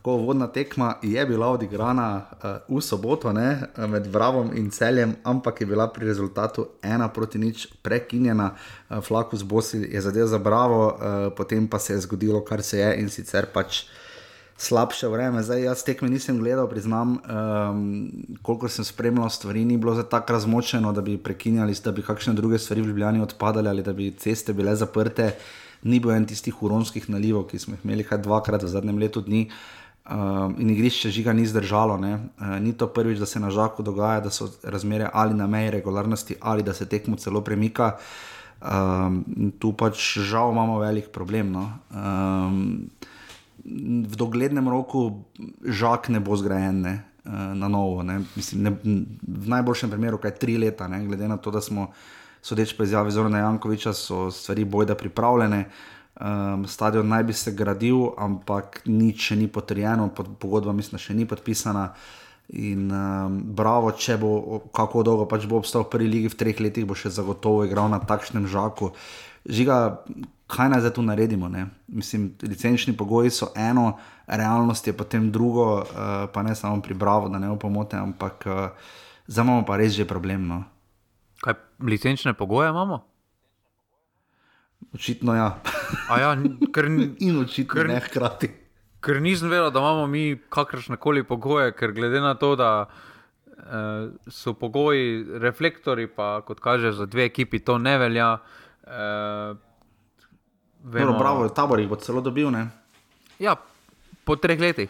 [0.00, 5.60] Tako vodna tekma je bila odigrana uh, v soboto ne, med Vravom in Celjem, ampak
[5.60, 8.54] je bila pri rezultatu ena proti nič prekinjena.
[8.88, 12.78] Uh, Flakus Bosi je zadev za Bravo, uh, potem pa se je zgodilo, kar se
[12.78, 13.82] je in sicer pač
[14.56, 15.42] slabše vreme.
[15.42, 18.08] Zdaj, jaz tekme nisem gledal, priznam, um,
[18.42, 22.32] koliko sem spremljal stvari, ni bilo za tako razmočeno, da bi prekinjali, da bi kakšne
[22.34, 25.34] druge stvari v Ljubljani odpadale ali da bi ceste bile zaprte.
[25.82, 29.20] Ni bil en tistih uronskih nalivov, ki smo jih imeli kar dvakrat v zadnjem letu
[29.20, 29.46] dni.
[30.10, 31.94] Um, in igrišče žiga ni zdržalo.
[31.94, 35.70] Uh, ni to prvič, da se na žaku dogaja, da so razmere ali na meji
[35.70, 37.96] regularnosti, ali da se tekmo celo premika.
[38.60, 39.24] Um,
[39.58, 41.52] tu pač žal imamo velik problem.
[41.52, 41.70] No.
[41.94, 42.90] Um,
[43.64, 45.24] v doglednem roku
[45.64, 46.94] žak ne bo zgrajen ne,
[47.24, 48.02] eh, na novo.
[48.02, 48.20] Ne.
[48.36, 48.72] Mislim, ne,
[49.22, 51.92] v najboljšem primeru, kaj tri leta, ne, glede na to, da smo,
[52.42, 55.64] sodeč po izjavi Zorana Jankoviča, so stvari bojda pripravljene.
[56.20, 61.16] Um, stadion naj bi se gradil, ampak nič še ni potrjeno, pod, pogodba mislim, še
[61.16, 61.94] ni podpisana.
[62.60, 66.60] In um, bravo, če bo, kako dolgo pač bo obstal v prvi ligi, v treh
[66.60, 68.90] letih bo še zagotovo igral na takšnem žaku.
[69.48, 70.04] Žiga,
[70.50, 71.48] kaj naj zdaj tu naredimo?
[71.48, 71.70] Ne?
[71.88, 73.96] Mislim, licenčni pogoji so eno,
[74.28, 78.92] realnost je potem drugo, uh, pa ne samo pri Bravo, da ne opomote, ampak uh,
[79.24, 80.50] zdaj imamo pa res že problem.
[80.52, 80.64] No?
[81.40, 83.08] Kaj licenčne pogoje imamo?
[84.92, 85.48] Očitno ja.
[86.08, 86.30] A Ja,
[86.72, 88.50] ker, n- In očitno Ker- ne hkrati.
[89.00, 92.86] ker nisem vedel, da imamo mi kakršne koli pogoje, ker glede na to, da
[93.48, 95.06] eh, so pogoji
[95.38, 98.38] reflektori, pa kot kaže za dve ekipi, to ne velja.
[98.84, 99.54] Eh,
[100.82, 102.50] Vemo, bravo, tabor jih bo celo dobil.
[102.50, 102.66] Ne?
[103.38, 103.54] Ja,
[104.24, 104.88] po treh letih.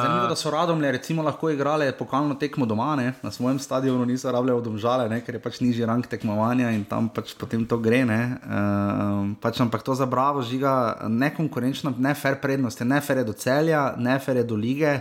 [0.00, 3.12] Zanimivo, da so radomlje recimo lahko igrali pokalno tekmo doma, ne?
[3.22, 5.20] na svojem stadionu niso rabljali domžale, ne?
[5.20, 8.04] ker je pač nižji rang tekmovanja in tam pač potem to gre.
[8.08, 8.20] Ne?
[8.42, 13.36] Uh, pač, ampak to za bravo žiga nekonkurenčna, ne fair prednost, ne fair je do
[13.36, 15.00] celja, ne fair je do lige.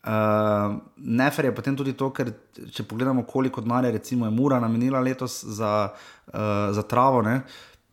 [0.00, 2.30] Uh, Nefer je potem tudi to, ker
[2.72, 7.42] če pogledamo, koliko denarja recimo je Mura namenila letos za, uh, za travo, ne,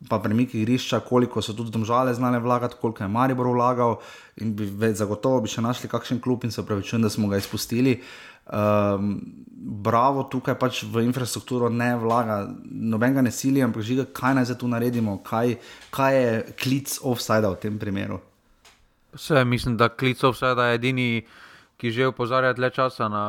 [0.08, 3.96] pa premik igrišča, koliko so tudi domžale znale vlagati, koliko je Maribor vlagal
[4.36, 7.40] in bi več zagotovo bi še našli kakšen klub in se upravičujem, da smo ga
[7.40, 7.96] izpustili.
[8.48, 9.18] Um,
[9.82, 14.60] bravo, tukaj pač v infrastrukturo ne vlaga, nobenega ne sili, ampak žiga, kaj naj zdaj
[14.62, 15.58] tu naredimo, kaj,
[15.90, 16.30] kaj je
[16.62, 18.22] klic offside v tem primeru.
[19.18, 21.10] Vse, mislim, da klicov vse da je edini,
[21.78, 23.26] ki že opozarja dlje časa na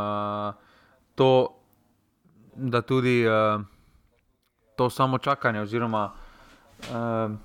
[1.17, 1.49] to,
[2.55, 3.59] da tudi uh,
[4.77, 6.11] to samo čakanje, oziroma
[6.87, 7.35] uh,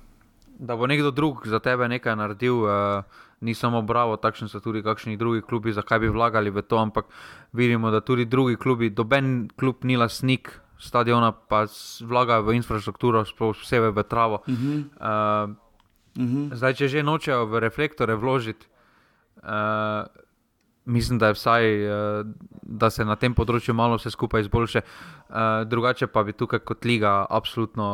[0.59, 3.03] da bo nekdo drug za tebe nekaj naredil, uh,
[3.41, 7.05] ni samo Bravo, takšni so tudi kakšni drugi klubi, zakaj bi vlagali v to, ampak
[7.53, 11.65] vidimo, da tudi drugi klubi, doben klub ni lasnik stadiona, pa
[12.01, 14.43] vlagajo v infrastrukturo, posebej v travo.
[14.47, 14.83] Uh -huh.
[14.99, 16.55] uh, uh -huh.
[16.55, 18.67] Zdaj, če že nočejo v reflektore vložiti.
[19.43, 20.07] Uh,
[20.85, 21.63] Mislim, da je vsaj,
[22.61, 24.81] da se na tem področju malo vse skupaj izboljša.
[25.65, 27.87] Drugače pa bi tukaj kot liga absolutno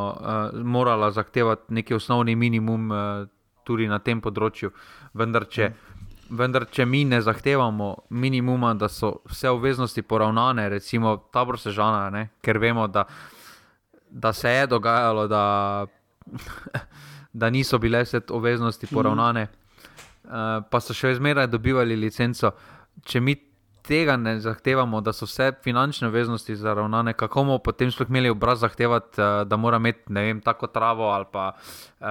[0.63, 2.91] morala zahtevati neki osnovni minimum
[3.63, 4.71] tudi na tem področju.
[5.17, 5.71] Vendar, če,
[6.29, 12.27] vendar, če mi ne zahtevamo minimuma, da so vse obveznosti poravnane, recimo tabor sežana, ne?
[12.43, 13.05] ker vemo, da,
[14.09, 15.43] da se je dogajalo, da,
[17.43, 20.69] da niso bile vse obveznosti poravnane, mm.
[20.71, 22.53] pa so še zmeraj dobivali licenco.
[23.05, 23.35] Če mi
[23.81, 28.61] tega ne zahtevamo, da so vse finančne obveznosti zaravnane, kako bomo potem sploh imeli obraz
[28.61, 32.07] zahtevati, uh, da mora imeti vem, tako travo ali pa uh,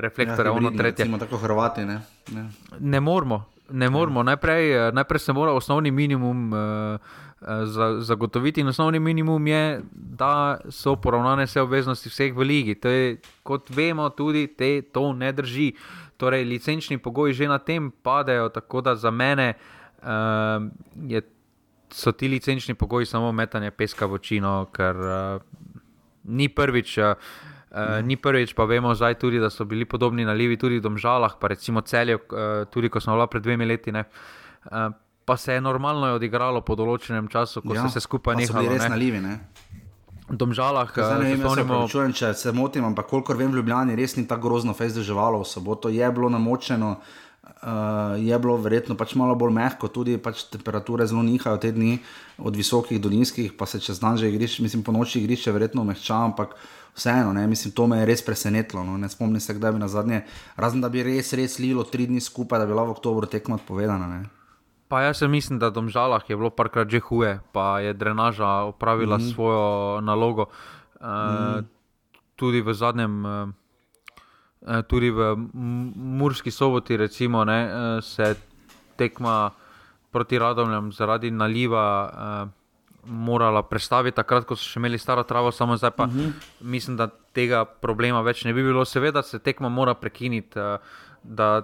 [0.00, 1.04] reflektore, ja, ono tretje.
[1.04, 1.84] Recimo, tako Hrvati.
[1.84, 2.00] Ne,
[2.32, 2.48] ne.
[2.80, 3.44] ne moramo.
[3.70, 4.22] Ne moramo.
[4.22, 7.00] Najprej, najprej se mora osnovni minimum uh,
[7.98, 12.76] zagotoviti, in osnovni minimum je, da so poravnane vse obveznosti vseh v ligi.
[12.84, 15.72] Je, kot vemo, tudi te, to ne drži.
[16.16, 19.75] Torej, licenčni pogoji že na tem padejo, tako da za mene uh,
[20.06, 20.62] uh,
[21.10, 21.22] je,
[21.90, 25.42] so ti licenčni pogoji samo metanje peska v očino, ker uh,
[26.24, 26.98] ni prvič.
[26.98, 30.80] Uh, Uh, ni prvič, pa vemo zdaj tudi, da so bili podobni nalivi tudi v
[30.80, 33.92] Domžalah, pa recimo celje, uh, tudi ko smo bili pred dvemi leti.
[33.92, 38.70] Uh, pa se je normalno odigralo po določenem času, ko ja, se skupaj nehali.
[38.70, 39.20] To so res nalivi.
[39.20, 39.34] Ne?
[40.30, 41.82] V Domžalah, ne vem, spomnimo...
[41.84, 44.96] se čujem, če se motim, ampak kolikor vem, v Ljubljani res ni tako grozno, fez
[44.96, 46.96] državalo v soboto, je bilo namočeno.
[46.96, 47.25] Uh,
[48.18, 51.98] je bilo verjetno pač malo bolj mehko, tudi pač temperature zelo nihajo te dni,
[52.38, 55.84] od visokih do nizkih, pa se čez dan že igriš, mislim, po noči igriš, verjetno
[55.84, 56.54] mehča, ampak
[56.96, 58.84] vseeno, ne, mislim, to me je res presenetilo.
[58.84, 60.22] No, ne spomnim se, kdaj bi na zadnje,
[60.56, 63.58] razen da bi res, res lilo tri dni skupaj, da bi bila v oktobru tekmo
[63.58, 64.06] odpovedana.
[64.06, 64.20] Ne.
[64.88, 69.18] Pa jaz mislim, da v Domžalah je bilo parkrat že huje, pa je drenaža opravila
[69.18, 69.32] mm.
[69.34, 70.46] svojo nalogo.
[71.00, 71.68] Uh, mm.
[72.36, 73.14] Tudi v zadnjem.
[73.24, 73.65] Uh,
[74.88, 75.36] tudi v
[75.94, 78.34] Murski soboti, recimo, ne, eh, se
[78.96, 79.50] tekma
[80.10, 82.48] proti Radomljam zaradi naliva uh,
[83.04, 86.20] morala predstaviti, takrat, ko so še imeli staro travo, samo zdaj pa uh mhm.
[86.20, 86.32] -huh.
[86.60, 88.84] mislim, da tega problema več ne bi bilo.
[88.84, 90.58] Seveda se tekma mora prekiniti,
[91.22, 91.62] da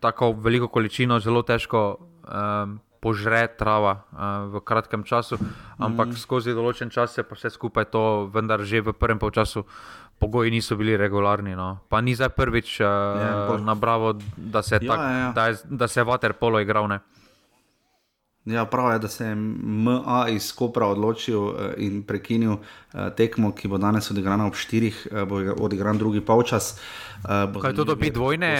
[0.00, 1.96] tako veliko količino zelo težko.
[2.28, 5.38] Um, Požre trava uh, v kratkem času,
[5.78, 6.18] ampak mm.
[6.20, 10.50] skozi določen čas se pa vse skupaj to, vendar že v prvem času, uh, pogoji
[10.50, 11.56] niso bili regularni.
[11.56, 11.78] No.
[11.88, 15.32] Pa ni zdaj prvič uh, ja, na Bravo, da se, ja, tak, ja, ja.
[15.32, 16.88] Da je, da se je Waterpolo igral.
[16.88, 16.98] Ne.
[18.46, 22.60] Ja, prav je, da se je MA iz Kopra odločil uh, in prekinil uh,
[23.16, 26.78] tekmo, ki bo danes odigrana ob 4, uh, bo odigran drugi polčas.
[27.26, 28.52] Kaj to dobi dvojne,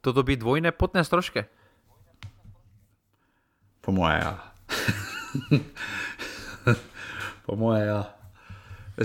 [0.00, 1.48] to dobi dvojne potne stroške?
[3.80, 4.34] Po moje, ja.
[7.46, 8.02] po moje, ja.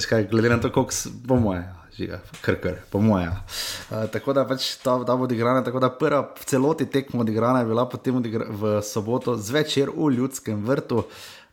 [0.09, 0.91] Kaj, glede na to, kako
[1.23, 1.63] bo moje,
[1.97, 3.29] žiga, kr, kr, po moje.
[3.31, 7.63] Uh, tako da pač ta, ta bo odigrana, tako da prva v celoti tekmo odigrana
[7.63, 11.05] je bila potem odigra, v soboto zvečer v ljudskem vrtu.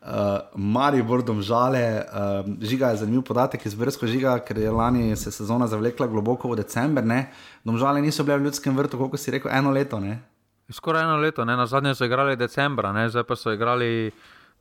[0.03, 5.15] Uh, Mari Bordom žale, uh, žiga je zanimiv podatek iz Brska žiga, ker je lani
[5.17, 7.07] se sezona zavlekla globoko v decembr.
[7.63, 10.03] Domžale niso bile v ljudskem vrtu, koliko si rekel, eno leto.
[10.03, 10.19] Ne?
[10.73, 11.57] Skoraj eno leto, ne?
[11.57, 13.09] na zadnje so igrali decembra, ne?
[13.09, 14.11] zdaj pa so igrali.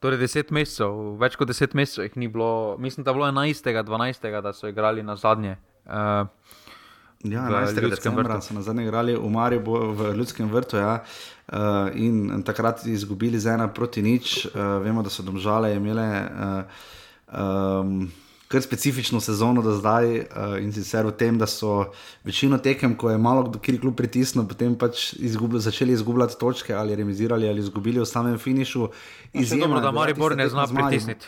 [0.01, 3.67] Torej, deset mesecev, več kot deset mesecev jih ni bilo, mislim, da je bilo 11.
[3.85, 4.41] 12.
[4.41, 5.59] da so igrali na zadnje.
[5.85, 6.25] Uh,
[7.23, 7.89] ja, 11.
[7.89, 9.61] decembra so na zadnje igrali v Mariju,
[9.93, 10.81] v Ljudskem vrtu.
[10.81, 11.03] Ja.
[11.53, 14.45] Uh, in takrat izgubili z ena proti nič.
[14.45, 16.07] Uh, vemo, da so domžale imele.
[16.33, 16.81] Uh,
[17.37, 18.11] um,
[18.51, 21.91] kar specifično sezono do zdaj uh, in sicer v tem, da so
[22.27, 26.95] večino tekem, ko je malo kdo kljub pritisnil, potem pač izgubl, začeli izgubljati točke ali
[26.95, 28.89] remisirali ali izgubili v samem finišu.
[29.33, 31.27] Izjemno, da Maribor ne zna pritisniti.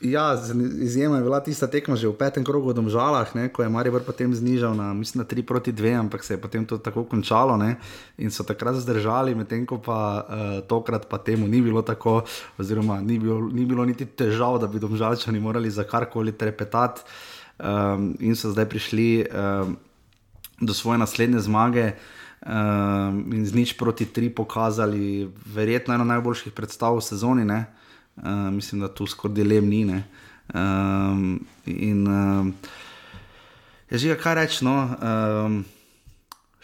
[0.00, 0.36] Ja,
[0.80, 4.02] izjemno je bila tista tekma že v petem krogu v Domžalah, ne, ko je Marijo
[4.02, 7.78] potem znižal na mislim, 3 proti 2, ampak se je potem to tako končalo ne,
[8.18, 12.26] in so takrat zdržali, medtem ko pa uh, tokrat pa temu ni bilo tako,
[12.58, 17.06] oziroma ni bilo, ni bilo niti težav, da bi Domžalčani morali za karkoli trepetati
[17.62, 19.78] um, in so zdaj prišli um,
[20.60, 21.92] do svoje naslednje zmage.
[22.44, 27.46] Um, in z nič proti tri pokazali, verjetno eno najboljših predstav v sezoni.
[27.46, 27.83] Uh,
[28.16, 30.02] Uh, mislim, da tu skoraj delem ni.
[30.54, 32.46] Um, in uh,
[33.90, 34.64] je že kaj reči.
[34.64, 35.64] No, um,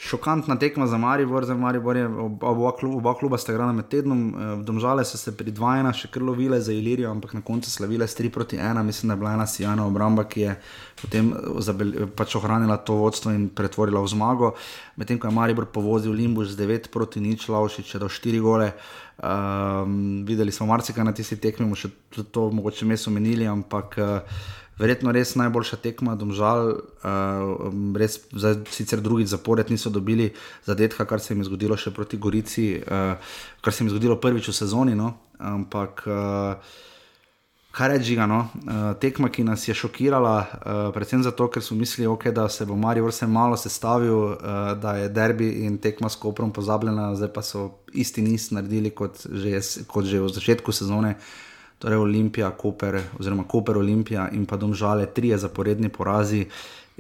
[0.00, 2.06] šokantna tekma za Maribor, za Maribor je
[2.40, 6.08] oba, klub, oba kluba sta igrala med tednom, eh, Domžale so se pri 2-1 še
[6.08, 9.18] kar lovile za Ilirijo, ampak na koncu slavile s 3 proti 1, mislim, da je
[9.18, 10.56] bila ena sijana obramba, ki je
[11.02, 14.54] potem eh, pač ohranila to vodstvo in pretvorila v zmago,
[14.96, 18.72] medtem ko je Maribor povozil Limbuš z 9 proti nič, Laušič je do 4 gole.
[19.20, 24.42] Um, videli smo marsikaj na tisti tekmi, še to, to mogoče mes omenili, ampak uh,
[24.80, 26.72] verjetno res najboljša tekma, domžal,
[27.04, 27.66] uh,
[28.00, 30.30] res zdaj, sicer drugi zapored niso dobili
[30.64, 34.16] zadetka, kar se jim je zgodilo še proti Gorici, uh, kar se jim je zgodilo
[34.20, 34.96] prvič v sezoni.
[34.96, 35.18] No?
[35.36, 36.06] Ampak.
[36.08, 36.78] Uh,
[37.78, 38.38] Je žiga, no?
[38.66, 42.66] uh, tekma, ki nas je šokirala, uh, predvsem zato, ker smo mislili, okay, da se
[42.66, 44.38] bo Marijo vse malo sestavil, uh,
[44.74, 49.22] da je derbi in tekma s Koprom pozabljena, zdaj pa so isti niz naredili kot
[49.22, 51.14] že, kot že v začetku sezone.
[51.14, 56.44] Uh, torej Olimpija, Koper, oziroma Koper Olimpija in pa domžale, tri zaporedni porazi.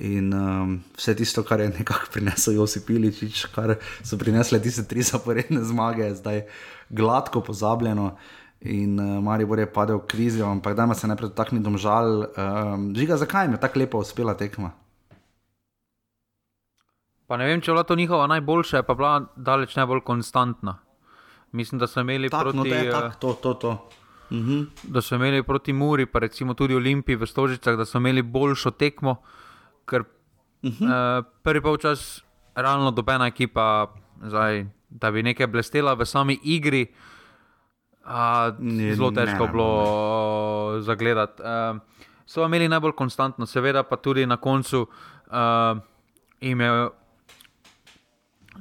[0.00, 5.04] In um, vse tisto, kar je nekako prinesel Josip Iličič, kar so prinesle tiste tri
[5.04, 6.40] zaporedne zmage, je zdaj
[6.88, 8.14] gladko pozabljeno.
[8.60, 12.28] In uh, Maribor je padel v krizo, ampak da ima se najprej takšni domžal.
[12.36, 14.74] Um, žiga, zakaj jim je tako lepo uspela tekma?
[17.26, 20.76] Pa ne vem, če je bila to njihova najboljša, pa bila daleč najbolj konstantna.
[21.52, 22.58] Mislim, da so imeli tak, proti...
[22.58, 23.70] no, je, tak, to, to, to.
[24.30, 24.40] -huh.
[24.40, 24.62] Mhm.
[24.82, 28.70] da so imeli proti Muri, pa recimo tudi Olimpiji v Stožicah, da so imeli boljšo
[28.70, 29.16] tekmo.
[29.86, 31.18] Ker uh -huh.
[31.18, 32.22] uh, prvi polčas,
[32.54, 37.19] realno dobena ekipa, zdaj, da bi nekaj blestela v sami igri, uh,
[38.58, 39.70] Ni, zelo težko ne, bilo
[40.76, 40.82] ne.
[40.82, 41.42] zagledati.
[41.42, 41.78] Uh,
[42.26, 45.78] so imeli najbolj konstantno, seveda pa tudi na koncu uh,
[46.40, 46.90] imajo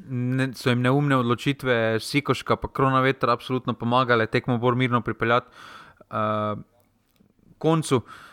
[0.10, 5.48] ne, so jim neumne odločitve, Sikoška, pa Krona vetra, absolutno pomagale, tekmo bolj mirno pripeljati.
[6.10, 6.62] Uh,
[7.58, 8.29] koncu, uh,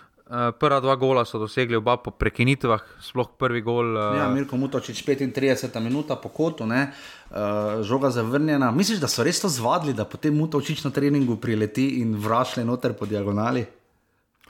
[0.58, 3.94] prva dva gola so dosegli oba po prekinitvah, sploh prvi gol.
[3.94, 6.90] Uh, ja, Mirko Mutočič, 35 minut po kotu, ne,
[7.30, 8.72] uh, žoga zavrnjena.
[8.74, 12.98] Misliš, da so res to zvadili, da potem Mutočič na treningu prileti in vrašle noter
[12.98, 13.66] po diagonali?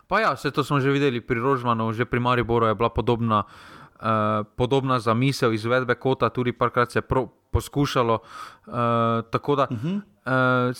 [0.06, 3.44] Pa ja, vse to smo že videli pri Rožmanu, že pri Mariboru je bila podobna.
[3.96, 8.20] Uh, podobna zamisel izvedbe kota, tudi parkrat se je poskušalo.
[8.20, 8.72] Uh,
[9.32, 9.96] tako da, uh -huh.
[9.96, 10.76] uh,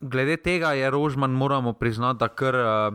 [0.00, 2.94] glede tega je Rožman, moramo priznati, da kar, uh,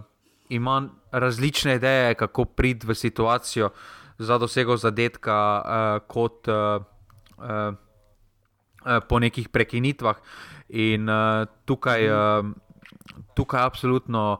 [0.49, 3.69] ima različne ideje, kako priti v situacijo
[4.17, 6.81] za dosego zadetka, uh, kot uh,
[7.37, 7.73] uh,
[8.85, 10.15] uh, po nekih prekinitvah.
[10.69, 12.45] In uh, tukaj, uh,
[13.33, 14.39] tukaj absolutno.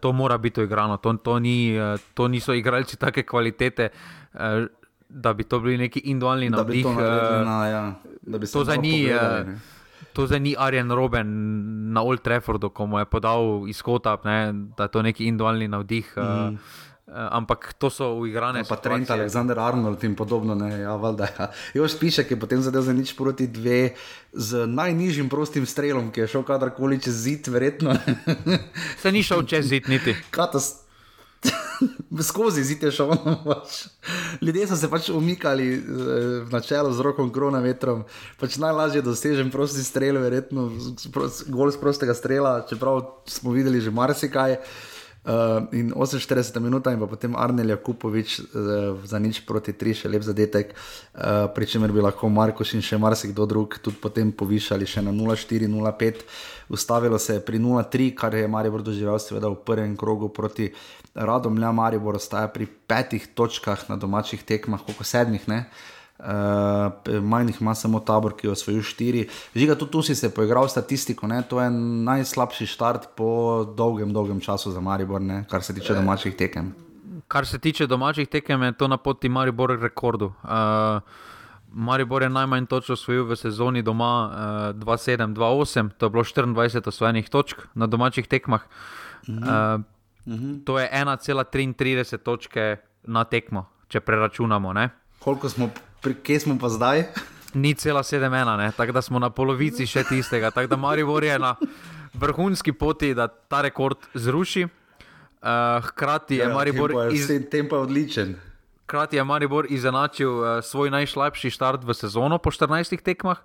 [0.00, 1.74] To mora biti igrano, to, to, ni,
[2.14, 3.90] to niso igralci take kvalitete,
[4.34, 4.66] Eh,
[5.08, 6.84] da bi to bili neki individualni navdih.
[6.84, 7.94] To, eh, na, ja,
[8.52, 9.10] to za ni.
[10.14, 11.28] To zdaj ni Arjen Roben
[11.92, 16.14] na Old Traffordu, ko mu je podal izhod, da je to neki individualni navdih.
[16.16, 16.58] Mm.
[17.04, 18.62] Uh, ampak to so uigrane.
[18.64, 20.54] Pa Trent, Aleksandr Arnold in podobno.
[20.54, 21.50] Ne, ja, valda, ja.
[21.74, 23.92] Još piše, ki je potem zadev za nič proti dve,
[24.32, 27.92] z najnižjim prostim strelom, ki je šel kadarkoli čez zid, verjetno.
[29.02, 30.16] Se ni šel čez zid, niti.
[30.30, 30.83] Katastrofa.
[32.28, 33.12] skozi zid je šel.
[33.44, 33.84] Pač.
[34.42, 35.82] Ljudje so se pač umikali eh,
[36.44, 38.04] v načelu z rokom, krona vetrom.
[38.40, 40.70] Pač najlažje dosežem prosti strel, verjetno
[41.48, 44.58] gol z prostega strela, čeprav smo videli že marsikaj.
[44.58, 44.93] Uh,
[45.72, 48.46] in 48 minut, in potem Arnel Jakupovič uh,
[49.04, 53.00] za nič proti 3, še lep zadetek, uh, pri čemer bi lahko Markoš in še
[53.00, 56.28] marsikdo drug tudi potem povišali še na 0-4, 0-5.
[56.68, 60.68] Ustavilo se je pri 0-3, kar je Maribor doživel, seveda v prvem krogu proti
[61.16, 61.72] Radomlja.
[61.72, 65.64] Maribor ostaja pri petih točkah na domačih tekmah, koliko sedmih, ne.
[65.64, 65.93] Uh,
[67.22, 69.26] manj jih ima samo tabor, ki je osvojil štiri.
[69.54, 71.42] Žiga, tudi tu si se poigral statistiko, ne?
[71.42, 75.44] to je najslabši štart po dolgem, dolgem času za Maribor, ne?
[75.50, 76.74] kar se tiče domačih tekem.
[77.28, 80.32] Kar se tiče domačih tekem, je to na poti Maribor rekordu.
[80.42, 81.02] Uh,
[81.72, 84.30] Maribor je najmanj točk osvojil v sezoni doma
[84.70, 88.62] uh, 2-7-2-8, to je bilo 24 osvojenih točk na domačih tekmah.
[89.28, 90.64] Uh, uh -huh.
[90.64, 94.72] To je 1,33 točke na tekmo, če preračunamo.
[94.72, 94.90] Ne?
[95.18, 95.70] Koliko smo
[96.12, 97.04] kje smo pa zdaj?
[97.54, 100.50] Ni cela 7-1, tako da smo na polovici še tistega.
[100.50, 101.54] Tako da Maribor je na
[102.14, 104.64] vrhunski poti, da ta rekord zruši.
[104.64, 107.30] Uh, hkrati je ja, Maribor iz...
[107.50, 108.34] tempo odličen.
[108.84, 113.38] Hkrati je Maribor izenačil uh, svoj najslabši start v sezono po 14 tekmah,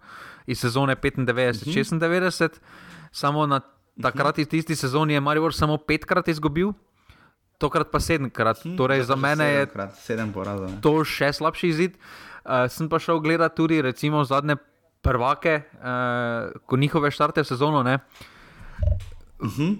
[0.47, 2.43] iz sezone 95-96.
[2.43, 2.59] Uh -huh.
[3.11, 3.61] Samo na
[4.01, 4.49] takrat, uh -huh.
[4.49, 6.71] tisti sezoni, je Maribor samo petkrat izgubil.
[7.57, 9.67] Tokrat pa sedemkrat, hmm, torej za mene je
[9.99, 10.69] sedem porazov.
[10.81, 11.97] To še slabši izid.
[12.49, 14.55] Uh, Uh, sem pa šel gledati tudi recimo, zadnje
[15.05, 17.79] prvake, uh, ko njihove štarte sezono.
[17.79, 19.77] Uh -huh.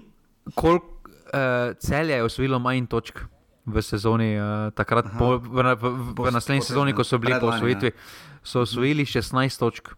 [0.54, 3.18] Koliko uh, celje je osvojilo manj točk
[3.66, 7.46] v sezoni, uh, takrat po, v, v, v, v naslednji sezoni, ko so bili po
[7.46, 7.90] osvojitvi,
[8.42, 9.88] so osvojili 16 točk.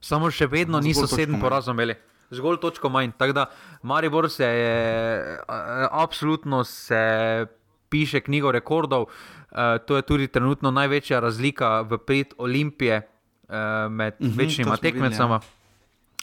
[0.00, 1.94] Samo še vedno Zgolj niso sedem porazov imeli.
[2.30, 3.10] Zgolj točko manj.
[3.18, 3.46] Tako da
[3.82, 7.46] Maribor se je, eh, absolutno se
[7.94, 9.06] piše knjigo rekordov.
[9.54, 13.54] Eh, To je tudi trenutno največja razlika v prid Olimpije eh,
[13.90, 15.40] med Mhm, večnima to smo videli, tekmecama.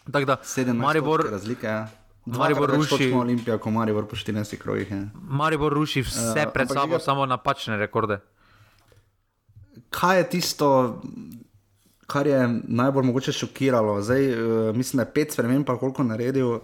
[0.06, 1.68] Tako da 17 Maribor, točk razlike.
[1.68, 1.88] Ja.
[2.28, 4.92] Maribor ruši- Olimpija, kot Maribor po 14 krogih.
[4.92, 5.06] Ja.
[5.16, 8.20] Maribor ruši vse Eh, uh, pred sabo, Žiga- samo napačne rekorde.
[9.92, 11.02] Kaj je tisto,
[12.08, 14.02] kar je najbolj mogoče šokiralo?
[14.02, 14.40] Zdaj, uh,
[14.76, 16.60] mislim, da je pet sprememb, pa koliko naredil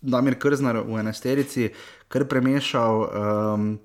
[0.00, 1.70] Damir Krznar v enesterici,
[2.08, 3.08] kar premešal.
[3.54, 3.78] Um,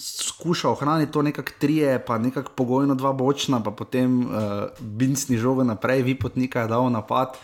[0.00, 4.32] Skušal ohraniti to nekako trije, pa nekako pogojno dva bočna, pa potem uh,
[4.80, 7.36] bincni žogo naprej, vi potnika je dal napad.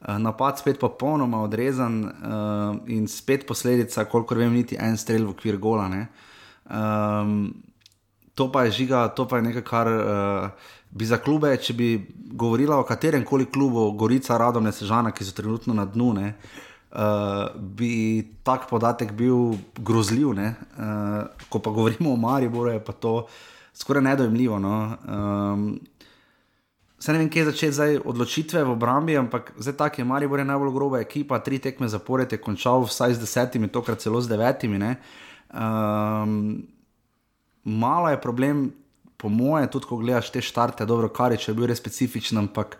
[0.00, 2.10] Uh, napad spet popolnoma odrezan uh,
[2.86, 5.88] in spet posledica, kolikor vem, niti en strel v okvir gola.
[5.88, 6.06] ne.
[6.70, 7.54] Um,
[8.34, 12.06] to pa je žiga, to pa je nekaj, kar uh, bi za klube, če bi
[12.32, 16.69] govorila o katerem koli klubu, Gorica, Radom, Sežana, ki so trenutno na dnu, ne, uh,
[17.56, 20.34] bi tak podatek bil grozljiv.
[20.34, 23.26] Ne, uh, ko pa govorimo o Mariboru, je pa to
[23.74, 24.58] skoraj nedojemljivo.
[24.58, 24.96] No.
[25.08, 25.80] Um,
[27.00, 30.44] Saj ne vem, kje začeti zdaj odločitve v obrambi, ampak zdaj tako je Maribor je
[30.44, 34.76] najbolj groba ekipa, tri tekme zapored je končal vsaj z desetimi, tokrat celo z devetimi.
[34.78, 34.98] ne.
[35.48, 36.68] Um,
[37.64, 38.68] malo je problem,
[39.16, 42.76] po moje, tudi ko gledaš te štarte, dobro, kar je, bil res specifičen, ampak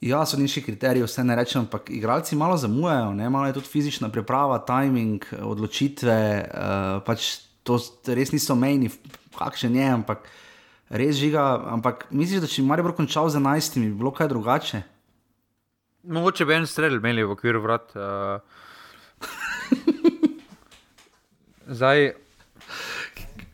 [0.00, 3.30] ja, so nižji kriteriji, vse ne rečem, ampak igralci malo zamujajo, ne?
[3.30, 8.90] malo je tudi fizična priprava, timing, odločitve, uh, pač to res niso mejni,
[9.36, 10.28] kakšen je, ampak
[10.88, 11.42] res žiga.
[11.74, 14.82] Ampak misliš, da če bi Maribor končal z 11, bi bilo kaj drugače?
[16.08, 17.92] Mogoče bi en strel imeli v okviru vrat.
[17.98, 18.40] Uh,
[21.80, 22.12] zdaj,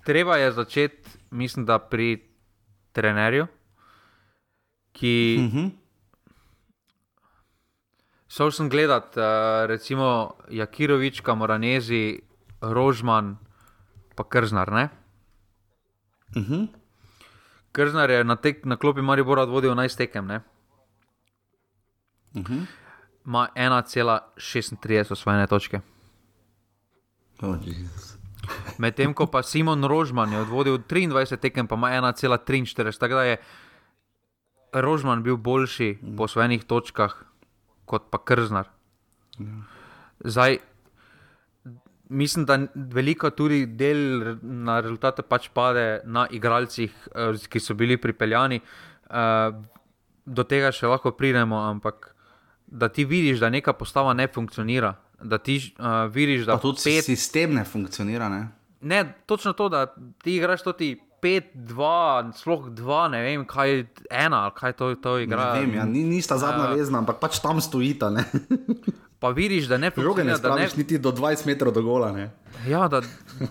[0.04, 2.20] treba je začeti, mislim, da pri
[2.92, 3.48] trenerju,
[4.92, 5.16] ki.
[5.40, 5.70] Uh -huh.
[8.34, 12.18] Šel sem gledat, uh, recimo Jakirovič, Kamoranezi,
[12.58, 13.36] Rožman,
[14.18, 14.72] pa Krznar.
[14.72, 14.88] Ne?
[16.34, 16.68] Uh -huh.
[17.72, 20.40] Krznar je na, tek, na klopi Maribora vodil 11 tekem, ne?
[22.34, 22.66] Uh -huh.
[23.26, 25.80] ima 1,36 osvojene točke.
[27.42, 27.56] oh.
[28.78, 32.98] Medtem ko pa Simon Rožman je odvodil 23 tekem, pa ima 1,43.
[32.98, 33.36] Tako da je
[34.72, 37.24] Rožman bil boljši po osvojenih točkah
[37.84, 38.68] kot pa Krznar.
[40.24, 40.58] Zdaj,
[42.08, 47.96] mislim, da veliko tudi del na rezultate pač pade na igralcih, eh, ki so bili
[48.00, 48.60] pripeljani.
[49.10, 49.62] Eh,
[50.24, 52.14] Do tega še lahko pridemo, ampak
[52.66, 54.94] da ti vidiš, da neka postava ne funkcionira.
[55.20, 57.04] Da ti uh, vidiš, da Pa tudi pet...
[57.04, 58.28] sistem ne funkcionira.
[58.28, 58.48] Ne?
[58.80, 59.86] Ne, točno to, da
[60.22, 61.88] ti igraš to ti 5-2,
[62.34, 63.70] sploh 2, ne vem, kaj
[64.10, 65.54] ena, ali kaj to, to igra.
[65.54, 66.74] Ne vem, ja, ni, nista zadnja Ja.
[66.74, 68.10] vezna, ampak pač tam stojita.
[68.10, 68.24] Ne?
[69.16, 71.80] Pa vidiš, da ne Žoge ne funkcionira, da ne, spraviš niti do 20 metrov do
[71.80, 72.12] gola.
[72.12, 72.28] Ne?
[72.66, 73.00] ja, da,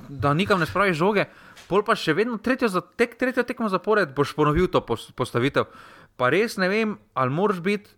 [0.07, 1.26] da nikam ne spraviš žoge.
[1.65, 5.65] Pol pa še vedno tretjo, za, tek, tretjo tekmo zapored boš ponovil to pos- postavitev.
[6.13, 7.89] Pa res ne vem, ali moraš biti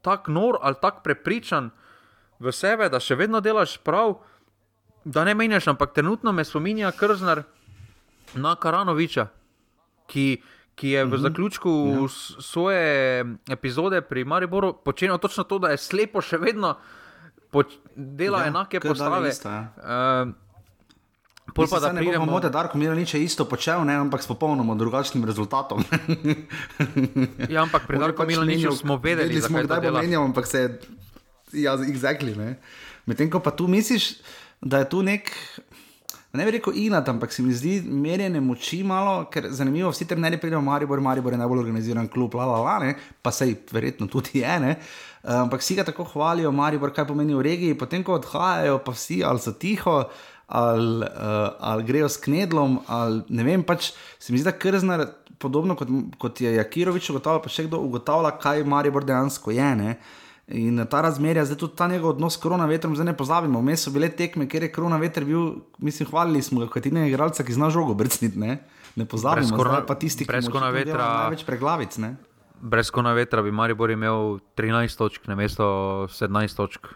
[0.00, 1.72] tako nor ali tako prepričan
[2.38, 4.20] v sebe, da še vedno delaš prav,
[5.02, 7.42] da ne menjaš, ampak trenutno me spominja Krznar
[8.34, 9.26] na Karanoviča,
[10.06, 10.42] ki,
[10.74, 11.22] ki je v Mhm.
[11.22, 12.08] zaključku ja.
[12.40, 12.84] svoje
[13.48, 16.76] epizode pri Mariboru počel točno to, da je slepo še vedno
[17.96, 19.28] dela ja, enake postave.
[19.28, 19.72] isto, ja.
[19.78, 20.32] Uh,
[21.48, 22.26] Pol pa da ne bomo pridemo.
[22.26, 25.80] mote, Darko Miranič je isto počel, ne, ampak s popolnoma drugačnim rezultatom.
[27.48, 30.44] Ja, ampak pri Darku pač Milaniču menjal- smo vedeli, vedeli smo, kdaj bo menjal, ampak
[30.44, 30.68] se je,
[31.56, 32.58] ja, exactly, ne.
[33.06, 34.18] Medtem ko pa tu misliš,
[34.58, 35.30] da je tu nek,
[36.32, 40.40] ne bi rekel inat, ampak se mi zdi merjenje moči malo, ker zanimivo, vsi trenerji
[40.42, 44.08] pridejo v Maribor, Maribor je najbolj organiziran klub, la la la, ne, pa sej verjetno
[44.12, 44.76] tudi je, ne.
[45.26, 49.22] Ampak vsi ga tako hvalijo, Maribor, kaj pomeni v regiji, potem ko odhajajo, pa vsi
[49.26, 50.02] ali so tiho,
[50.46, 55.06] ali, uh, ali grejo s knedlom, ali ne vem, pač se mi zdi, da krznar,
[55.38, 59.72] podobno kot, kot je Jakirovič ugotavljal, pa še kdo ugotavlja, kaj Maribor dejansko je.
[59.76, 59.96] Ne?
[60.48, 63.58] In ta razmerja, zdaj tudi ta njegov odnos s koronavetrom, zdaj ne pozabimo.
[63.60, 67.42] Vmes so bile tekme, kjer je koronaveter bil, mislim, hvalili smo ga kot edinega igralca,
[67.44, 68.38] ki zna žogo brcniti.
[68.38, 68.58] Ne,
[68.96, 70.32] ne pozabimo, Brez korona- zdaj pa tisti, ki
[70.84, 71.98] dela največ preglavic.
[71.98, 72.14] Ne?
[72.62, 76.86] Brez kona vetra bi Maribor imel 13 točk, namesto 17 točk.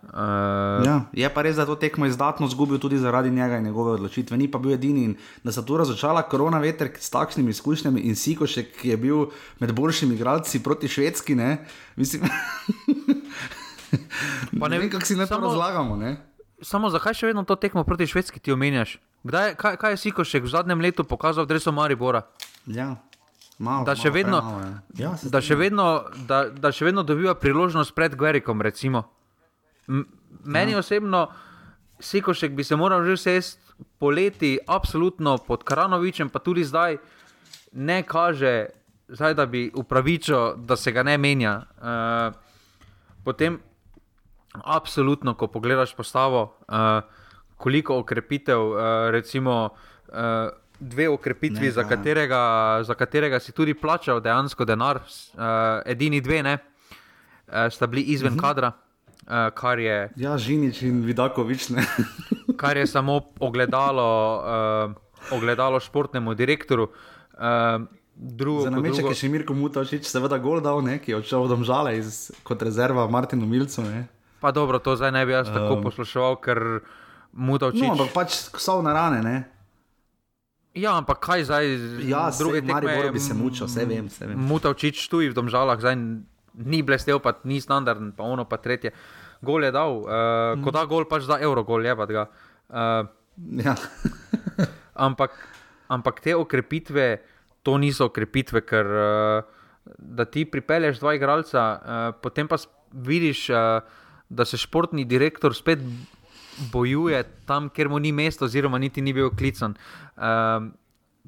[0.00, 3.64] Uh, Ja, je pa res, da je to tekmo izdatno izgubil tudi zaradi njega in
[3.64, 4.36] njegove odločitve.
[4.36, 8.14] Ni pa bil edini in da se tu razočala korona veter s takšnimi izkušnjami in
[8.14, 9.26] Sikošek, ki je bil
[9.58, 11.34] med boljšimi igralci proti švedski.
[11.34, 11.64] Ne?
[11.96, 12.22] Mislim,
[14.52, 15.96] ne ne- vem, kako si ne to samo- razlagamo.
[15.96, 16.16] Ne?
[16.62, 18.98] samo zakaj še vedno to tekmo proti Švedski ti omenjaš?
[19.24, 22.22] Kdaj, kaj, kaj je Sikošek v zadnjem letu pokazal v Dresu Maribora?
[22.66, 22.96] Ja.
[23.58, 24.78] Malo, Da še, malo vedno, premalo.
[24.94, 25.86] Ja, da, še vedno,
[26.24, 28.60] da, da še vedno dobiva priložnost pred Guerikom.
[28.60, 29.17] recimo.
[30.44, 30.78] Meni ja.
[30.78, 31.28] osebno,
[32.00, 36.98] Sikošek bi se moral že sest poleti, absolutno pod Kranovičem, pa tudi zdaj
[37.72, 38.66] ne kaže,
[39.08, 41.62] zdaj, da bi upravičil, da se ga ne menja.
[41.78, 42.34] Uh,
[43.24, 43.58] potem,
[44.52, 47.02] absolutno, ko pogledaš postavo, uh,
[47.56, 48.78] koliko okrepitev, uh,
[49.10, 49.70] recimo.
[50.08, 52.38] Uh, Dve okrepitvi, Ne, za katerega,
[52.86, 55.42] za katerega si tudi plačal dejansko denar, uh,
[55.82, 58.40] edini dve, ne, uh, sta bili izven uh -huh.
[58.40, 58.72] kadra,
[59.28, 61.68] uh, kar, je, Ja, Žinič in Vidakovič.
[62.60, 64.08] Kar je samo ogledalo,
[64.42, 64.90] uh,
[65.30, 66.88] ogledalo športnemu direktorju.
[67.38, 67.86] Uh,
[68.18, 71.46] drugo, Za nameček drugo, je še Mirko Mutavčič, seveda gol dal, ne, ki je odšel
[71.46, 73.84] v domžale iz, kot rezerva Martinu Milcu.
[73.86, 74.08] Ne.
[74.40, 75.82] pa dobro, to zdaj ne bi jaz tako Um.
[75.82, 76.82] poslušal, ker
[77.32, 79.36] mu da No, ampak pač so na rane, ne.
[80.74, 81.64] Ja, ampak kaj zdaj,
[82.06, 84.38] Ja, druge Mariboru bi se mučil, vse vem, vse vem.
[84.38, 85.94] Mutavčič tu v domžalah, zdaj
[86.54, 88.90] ni blestev, pa ni standarden, pa ono pa tretje.
[89.42, 90.10] Gol je dal, uh,
[90.56, 90.64] mm.
[90.64, 92.26] ko da gol, pač da evro, gol je pa ga.
[92.68, 93.06] Uh,
[93.46, 93.76] Ja.
[95.06, 95.30] ampak,
[95.86, 97.22] ampak te okrepitve,
[97.62, 99.46] to niso okrepitve, ker uh,
[99.98, 102.58] da ti pripelješ dva igralca, uh, potem pa
[102.92, 103.80] vidiš, uh,
[104.28, 105.80] da se športni direktor spet
[106.72, 109.76] bojuje tam, kjer mu ni mesto, oziroma niti ni bil klican.
[110.18, 110.72] Um,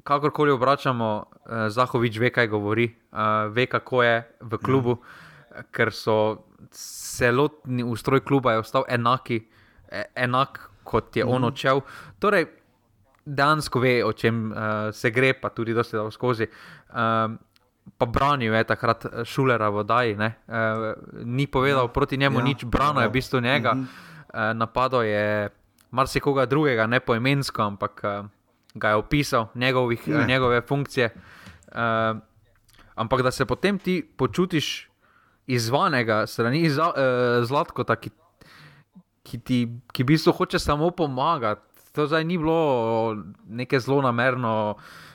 [0.03, 5.29] kakorkoli obračamo, uh, Zahovič ve, kaj govori, uh, ve, kako je v klubu, ja.
[5.71, 9.41] Ker so celotni ustroj kluba je ostal enaki,
[9.91, 11.81] e, enak kot je on odšel.
[12.19, 12.45] Torej,
[13.25, 14.57] dejansko ve, o čem uh,
[14.91, 16.47] se gre, pa tudi dosti dal skozi.
[16.89, 17.37] Um,
[17.97, 20.25] pa branil je takrat Šulera v Daji, uh,
[21.25, 23.81] ni povedal ja, proti njemu ja, ja, nič, branil je v bistvu njega, Mhm.
[23.81, 25.49] uh, napadal je
[25.91, 28.25] marsikoga drugega, ne poimensko, ampak uh,
[28.73, 30.25] ga je opisal, njegovih, Ne.
[30.25, 31.09] njegove funkcije.
[31.71, 32.17] Uh,
[32.95, 34.90] ampak da se potem ti počutiš
[35.47, 38.11] izvanega, strani za, uh, Zlatkota, ki,
[39.23, 39.61] ki ti
[39.93, 41.61] ki v bistvu hoče samo pomagati.
[41.95, 43.17] To zdaj ni bilo
[43.49, 44.75] neke zelo namerno.
[44.77, 45.11] Uh,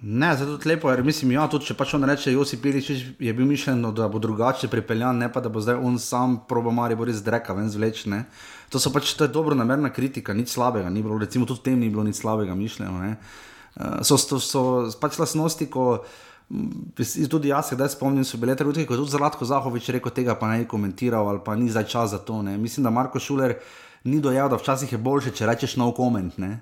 [0.00, 2.86] Ne, zato je lepo, ker mislim, ja, tudi če pač on reče, Josip Pilič
[3.20, 6.72] je bil mišljen, da bo drugače pripeljan, ne pa da bo zdaj on sam proba
[6.72, 8.06] Maribor iz dreka ven zvleč.
[8.08, 8.24] Ne.
[8.72, 11.76] To so pač, to je dobro namerna kritika, nič slabega, ni bilo, recimo tudi tem
[11.76, 12.96] ni bilo nič slabega mišljeno.
[13.02, 13.12] Ne.
[13.76, 14.62] Uh, so, so, so
[15.02, 16.14] pač lasnosti, ko si
[17.30, 20.52] tudi jaz, kdaj spomnim, so bile trenutke, ko je tudi Zlatko Zahovič rekel, tega pa
[20.52, 22.42] ne komentiral ali pa ni zdaj čas za to.
[22.42, 22.58] Ne.
[22.58, 23.58] Mislim, da Marko Šuler
[24.04, 26.38] ni dojel, da včasih je boljše, če rečeš no comment.
[26.38, 26.60] Ne.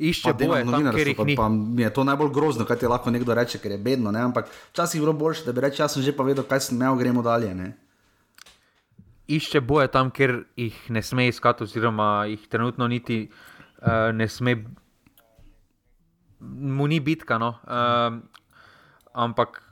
[0.00, 1.36] išče Pa boje tam, kjer jih pa, ni.
[1.36, 4.12] pa mi je to najbolj grozno, kaj ti lahko nekdo reče, ker je bedno.
[4.12, 4.22] Ne?
[4.30, 6.76] Ampak včasih je bilo boljše, da bi rekel, jaz sem že pa vedel, kaj sem
[6.80, 7.52] imel, gremo dalje.
[7.54, 7.72] Ne?
[9.28, 14.56] Išče boje tam, kjer jih ne sme iskati, oziroma jih trenutno niti uh, ne sme,
[16.40, 17.38] mu ni bitka.
[17.38, 17.54] No.
[17.62, 18.18] Uh,
[19.14, 19.62] ampak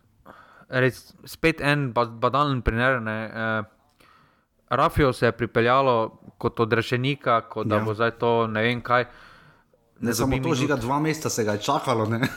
[0.68, 3.00] res, spet en ba- badalen primer.
[3.00, 3.64] Ne, uh,
[4.70, 5.94] Rafijo se je pripeljalo
[6.38, 7.82] kot odrešenika, kot da Ja.
[7.82, 9.04] bo zdaj to ne vem kaj.
[10.00, 12.06] Ne samo dobi to, žiga dva meseca se ga je čakalo.
[12.06, 12.20] Ne?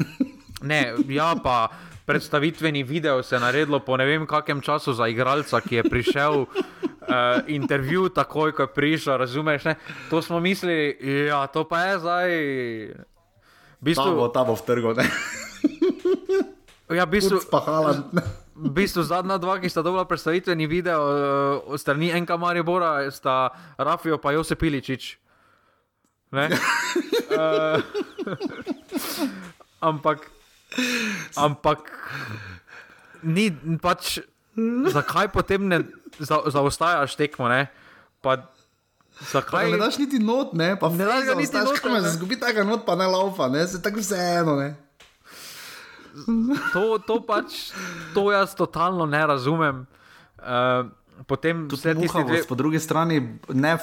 [0.62, 1.68] Ne, ja, pa
[2.06, 6.46] predstavitveni video se je naredilo po ne vem kakem času za igralca, ki je prišel.
[7.02, 7.08] Uh,
[7.48, 9.66] intervju, takoj ko je prišel, razumeš?
[9.66, 9.76] Ne?
[10.10, 10.94] To smo mislili,
[11.26, 12.30] ja, to pa je zdaj.
[13.82, 14.90] V Ta bo, bistvu, ta bo v trgu.
[16.92, 18.12] Ja, v bistvu, Spahala.
[18.68, 24.20] v bistvu zadnja dva, ki sta dobila predstavitveni video uh, strani Enka Maribora, sta Rafijo
[24.20, 25.16] pa Josep Piličič.
[26.36, 26.52] Ne?
[27.32, 27.80] Uh,
[29.90, 30.28] ampak,
[31.40, 31.88] ampak,
[33.24, 34.20] ni pač,
[34.92, 35.80] zakaj potem ne
[36.20, 37.48] za, zaostajaš tekmo?
[37.48, 37.72] Ne?
[38.20, 38.52] Pa,
[39.32, 42.09] zakaj Ne daš niti not, ne, pa Ne daš ga niti not, ne.
[42.09, 44.76] Zgubi tega not, pa ne laufa, ne, se tako vseeno, ne.
[46.74, 47.72] To, to pač,
[48.13, 49.86] to jaz totalno ne razumem.
[50.41, 50.89] Uh,
[51.28, 53.22] potem vse Tudi tiste dve, po drugi strani
[53.53, 53.78] ne,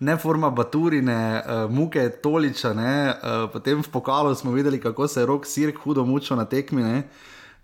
[0.00, 5.20] ne forma Baturine, uh, muke Toliča, ne, uh, potem v pokalu smo videli, kako se
[5.20, 6.82] je rok Sirk hudo mučil na tekmi.
[6.82, 7.02] Ne.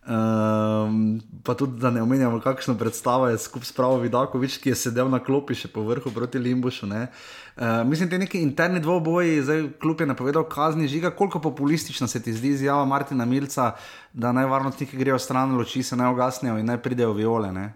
[0.09, 4.79] Um, pa tudi, da ne omenjamo, kakšno predstavo je skupaj s Pravo Vidakovič, ki je
[4.89, 6.87] sedel na klopi še po vrhu proti Limbušu.
[6.87, 7.11] ne.
[7.57, 12.23] Uh, mislim, da neki interni dvoboji, zdaj kljub je napovedal kazni žiga, koliko populistična se
[12.23, 13.75] ti zdi izjava Martina Milca,
[14.13, 17.53] da naj varnostniki grejo stran, luči se naj ugasnejo in naj pridejo viole.
[17.53, 17.73] Ne.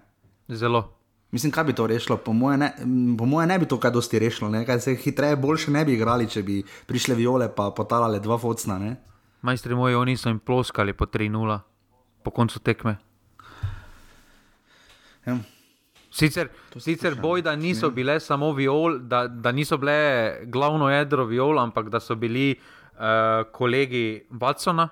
[0.49, 0.89] zelo.
[1.33, 2.17] Mislim, kaj bi to rešilo?
[2.17, 4.51] Po moje ne, m, po moje ne bi to kaj dosti rešilo.
[4.51, 4.67] Ne?
[4.67, 8.79] Kaj se hitreje, boljše ne bi igrali, če bi prišle viole pa potalale dva focna.
[8.79, 8.97] Ne?
[9.43, 11.59] Majstri moji, oni so jim ploskali po 3-0,
[12.25, 12.97] po koncu tekme.
[15.27, 15.39] Ja.
[16.13, 21.61] Sicer, sicer boj, da niso bile samo viol, da, da niso bile glavno jedro viol,
[21.61, 24.89] ampak da so bili uh, kolegi Watsona,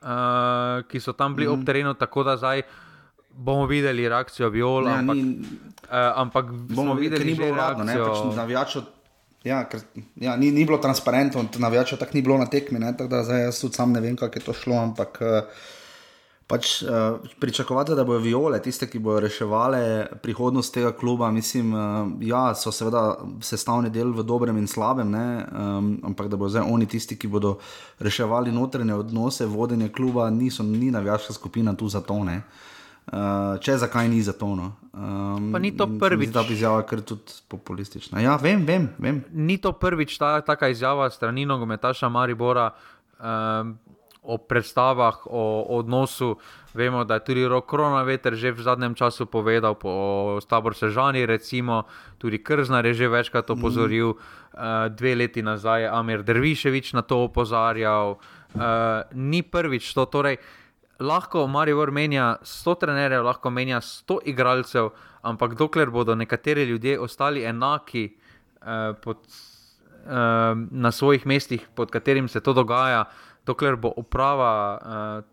[0.00, 1.52] uh, ki so tam bili mm.
[1.52, 2.62] ob terenu, tako da zdaj
[3.36, 4.88] bomo videli reakcijo viol.
[4.88, 5.44] Ja, ampak, ni,
[5.90, 8.86] uh, ampak bomo videli, da pač je bilo navijačo.
[9.46, 9.84] Ja, ker,
[10.18, 13.60] ja, ni, ni bilo transparentno, navijačo tako ni bilo na tekmi, tako da zdaj jaz
[13.60, 14.80] tudi sam ne vem, kako je to šlo.
[14.88, 15.66] Ampak, uh,
[16.46, 19.78] Pač, uh, pričakovati, da bodo viole, tiste, ki bodo reševali
[20.22, 25.88] prihodnost tega kluba, mislim, uh, ja, so seveda sestavni del v dobrem in slabem, um,
[26.06, 27.56] ampak da bodo zdaj oni tisti, ki bodo
[27.98, 32.22] reševali notranje odnose, vodenje kluba, niso ni navijaška skupina tu za to.
[32.22, 34.54] Uh, če zakaj ni za to?
[34.54, 34.72] No?
[34.94, 36.30] Um, pa ni to prvič.
[36.34, 38.22] Ta izjava je tudi populistična.
[38.22, 39.24] Ja, vem, vem, vem.
[39.34, 42.70] Ni to prvič ta taka izjava strani nogometaša Maribora.
[43.18, 43.78] Um,
[44.26, 46.36] o predstavah, o, o odnosu.
[46.74, 51.86] Vemo, da je tudi Rokrona veter že v zadnjem času povedal, po Stabor Sežani, recimo,
[52.18, 54.18] tudi Krznar je že večkrat opozoril, mm.
[54.18, 58.18] uh, dve leti nazaj je Amir Derviševič na to opozarjal.
[58.56, 60.36] Uh, ni prvič to, torej
[61.00, 64.90] lahko Marijo menja 100 trenerjev, lahko menja 100 igralcev,
[65.22, 68.16] ampak dokler bodo nekateri ljudje ostali enaki
[68.60, 69.16] uh, pod,
[70.06, 73.04] uh, na svojih mestih, pod katerim se to dogaja,
[73.46, 74.80] dokler bo uprava uh,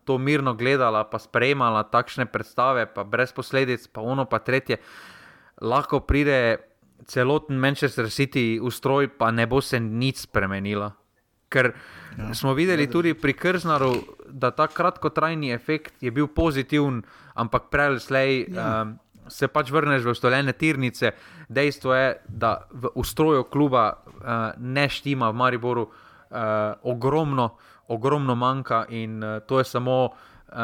[0.05, 4.77] to mirno gledala, pa sprejemala takšne predstave, pa brez posledic, pa ono, pa tretje,
[5.61, 6.61] lahko pride
[7.09, 10.93] celoten Manchester City v stroj, pa ne bo se nič spremenilo.
[11.49, 13.93] Ker ja, smo videli tudi pri Krznaru,
[14.29, 17.03] da ta kratkotrajni efekt je bil pozitiven,
[17.37, 18.31] ampak prej ali slej.
[18.53, 18.83] Ja.
[18.83, 21.13] Um, Se pač vrneš v ustoljene tirnice,
[21.47, 28.35] dejstvo je, da v ustroju kluba uh, ne štima v Mariboru uh, ogromno uh, ogromno
[28.35, 30.55] manjka in uh, to je samo uh,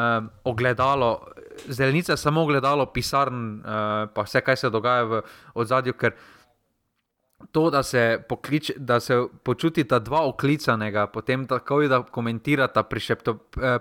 [0.44, 1.26] ogledalo,
[1.68, 3.64] zelenica je samo ogledalo pisarn, uh,
[4.14, 5.22] pa vse, kaj se dogaja v
[5.54, 5.94] ozadju.
[7.52, 13.34] To, da se, poklič, da se počutita dva oklicanega, potem tako, da komentirata prišepto,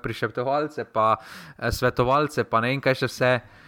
[0.03, 1.15] prišeptovalce, pa
[1.71, 3.33] svetovalce, pa ne vem, kaj še vse.
[3.35, 3.58] Uh,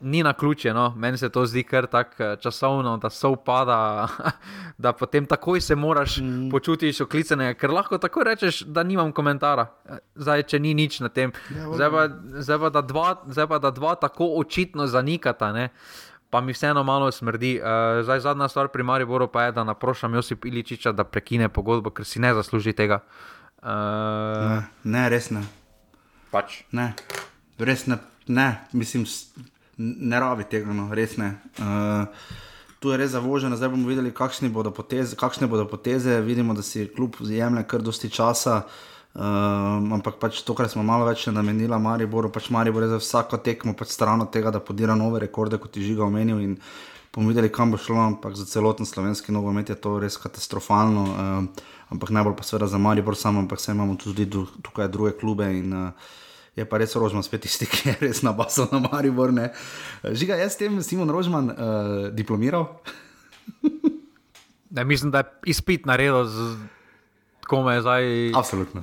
[0.00, 0.94] ni na ključe, no?
[0.96, 4.08] meni se to zdi kar tako eh, časovno, da se upada,
[4.78, 6.50] da potem takoj se moraš mm.
[6.50, 11.08] počutiti oklicane, ker lahko tako rečeš, da nimam komentara, eh, zdaj če ni nič na
[11.08, 11.32] tem.
[11.56, 12.08] Ja, zdaj, pa,
[12.40, 15.52] zdaj, pa, da dva, zdaj pa da dva tako očitno zanikata.
[15.52, 15.68] Ne?
[16.30, 17.56] Pa mi vseeno malo smrdi.
[17.56, 21.90] Uh, zdaj, zadnja stvar pri Mariboru pa je, da naprošam Josip Iličiča, da prekine pogodbo,
[21.90, 23.00] ker si ne zasluži tega.
[23.62, 23.64] Uh,
[24.44, 25.40] ne, ne, res ne.
[26.30, 26.60] Pač.
[26.72, 26.92] Ne,
[27.58, 27.96] res ne,
[28.28, 28.50] ne.
[28.72, 29.06] mislim
[29.78, 31.32] ne rabi tega, no, res ne.
[31.58, 32.06] Uh,
[32.82, 35.16] tu je res zavoženo, zdaj bomo videli, kakšne bodo poteze.
[35.18, 36.20] Kakšne bodo poteze.
[36.22, 38.62] Vidimo, da si kljub jemlje kar dosti časa.
[39.18, 39.24] Uh,
[39.96, 43.72] ampak pač to, kar smo malo več namenili Mariboru, pač Maribor je za vsako tekmo
[43.74, 46.42] pač stran od tega, da podira nove rekorde, kot je žiga omenil.
[46.44, 46.54] In
[47.14, 51.06] bomo videli, kam bo šlo, ampak za celoten slovenski nogomet je to res katastrofalno.
[51.08, 55.50] Uh, ampak najbolj pa seveda za Maribor sam, ampak vse imamo tudi tukaj druge klube.
[55.54, 56.26] In, uh,
[56.58, 59.30] je pa res Rožman spet tisti, ki je res na basu na Maribor.
[59.34, 59.52] Ne.
[60.02, 61.56] Žiga, jaz s tem Simon Rožman uh,
[62.10, 62.82] diplomiral.
[64.74, 66.58] ne, mislim, da je izpit naredil z
[67.46, 68.34] kome zdaj.
[68.34, 68.82] Absolutno.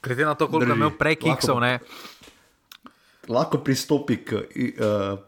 [0.00, 1.60] Glede na to, koliko je imel prej kiksov.
[3.30, 4.44] Lahko pristopi k uh,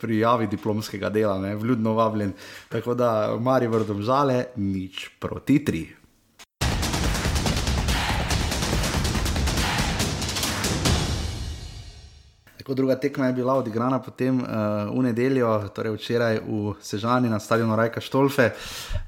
[0.00, 2.32] prijavi diplomskega dela, ne, vljudno vabljen.
[2.72, 6.01] Tako da, Maribor, domžale, nič proti tri.
[12.62, 14.46] Tako druga tekma je bila odigrana potem uh,
[14.94, 18.52] v nedeljo, torej včeraj v Sežani na stadionu Rajka Štolfe.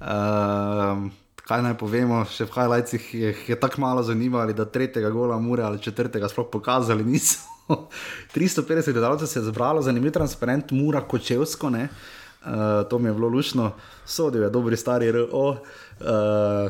[0.02, 1.06] Uh,
[1.46, 5.62] kaj naj povemo, še v Hajlajcih je, je tako malo zanimalo, da tretjega gola mure
[5.62, 7.46] ali četrtega sploh pokazali niso.
[8.34, 11.78] 350 gledalcev se je zbralo, zanimiv transparent, mura kočevsko, uh,
[12.90, 13.70] to mi je bilo lušno,
[14.04, 15.62] sodel je dobri stari RO uh,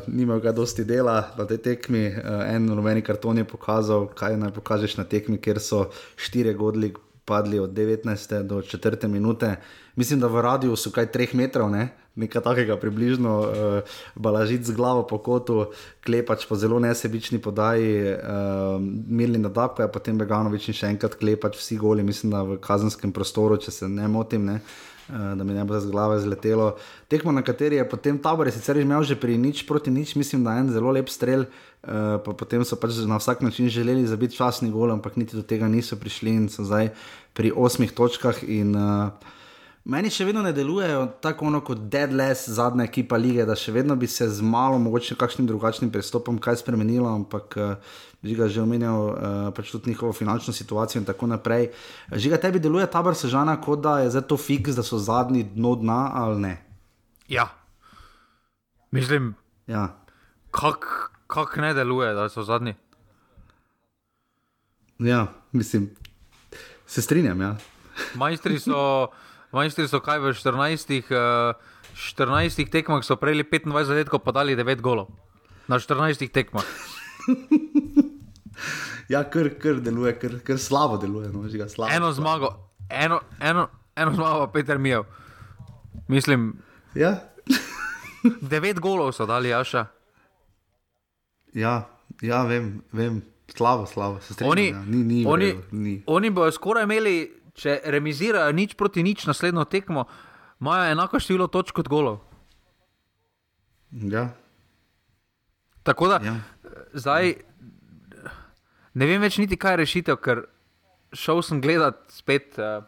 [0.07, 2.07] nimajo ga dosti dela na tej tekmi.
[2.07, 6.93] Uh, en rumeni karton je pokazal, kaj naj pokažeš na tekmi, ker so štiri godli
[7.25, 8.43] padli od 19.
[8.43, 9.07] do 4.
[9.07, 9.55] minute.
[9.95, 11.89] Mislim, da v radiju so kaj 3 metrov, ne?
[12.15, 15.65] nekaj takega, približno, uh, balažit z glavo po kotu,
[16.05, 21.19] klepač po zelo nesebični podaji, uh, mirni na dabku, a potem Beganovič in še enkrat
[21.19, 24.47] klepač vsi goli, mislim, da v kazenskem prostoru, če se ne motim.
[24.47, 24.61] Ne?
[25.05, 26.75] Eh, da mi ne bo z glave zletelo.
[27.07, 30.41] Tekmo, na kateri je potem tabor, je sicer imel že pri nič proti nič, mislim,
[30.43, 34.07] da je en zelo lep strel, uh, pa potem so pač na vsak način želeli
[34.09, 36.89] zabiti časni gol, ampak niti do tega niso prišli in so zdaj
[37.37, 38.41] pri osmih točkah.
[38.49, 39.13] In, uh,
[39.85, 43.93] Meni še vedno ne delujejo tako ono kot deadless zadnja ekipa lige, da še vedno
[43.95, 47.53] bi se z malo, mogoče kakšnim drugačnim pristopom kaj spremenilo, ampak
[48.23, 49.17] žiga že omenjal uh,
[49.53, 51.69] pač tudi njihovo finančno situacijo in tako naprej.
[52.11, 55.75] Žiga tebi deluje tabor sežana, kot da je zdaj to fiks, da so zadnji dno
[55.75, 56.55] dna ali ne?
[57.27, 57.45] Ja.
[58.91, 59.35] Mislim,
[59.67, 59.93] Ja.
[60.51, 60.87] kako
[61.27, 62.73] kak ne deluje, da so zadnji.
[64.99, 65.89] Ja, mislim,
[66.87, 67.41] se strinjam.
[67.41, 67.55] Ja.
[68.15, 69.07] Majstri so,
[69.55, 71.55] majstri so kaj v 14, uh,
[71.95, 75.07] 14 tekmah so prejeli 25 zadetkov, pa dali 9 golov.
[75.65, 76.65] Na 14 tekmah.
[79.05, 81.29] Ja, kar, kar deluje, kar, kar slabo deluje.
[81.29, 82.49] No, žiga, slabo, Eno zmago,
[82.89, 85.03] eno, eno, eno zmago, pa Peter Mijev.
[86.07, 86.55] Mislim,
[86.95, 87.19] Ja,
[88.41, 89.85] 9 golov so dali, Jaša.
[91.53, 91.85] ja,
[92.21, 93.21] ja vem, vem.
[93.47, 94.19] slabo, slabo.
[94.21, 94.81] Se strinjam, Oni, ja.
[94.81, 96.03] ni, ni, oni, redu, ni.
[96.07, 100.05] oni bodo skoraj imeli, če remizirajo nič proti nič naslednjo tekmo,
[100.61, 102.19] imajo enako število točk kot golov.
[103.91, 104.29] Ja,
[105.85, 106.35] Tako da, ja.
[106.93, 107.35] zdaj
[108.97, 110.41] ne vem več niti kaj je rešitev, ker
[111.13, 112.81] šel sem gledat spet uh,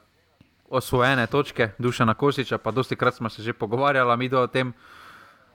[0.74, 4.74] osvojene točke Dušana Kosiča, pa dosti krat smo se že pogovarjali, mi o tem.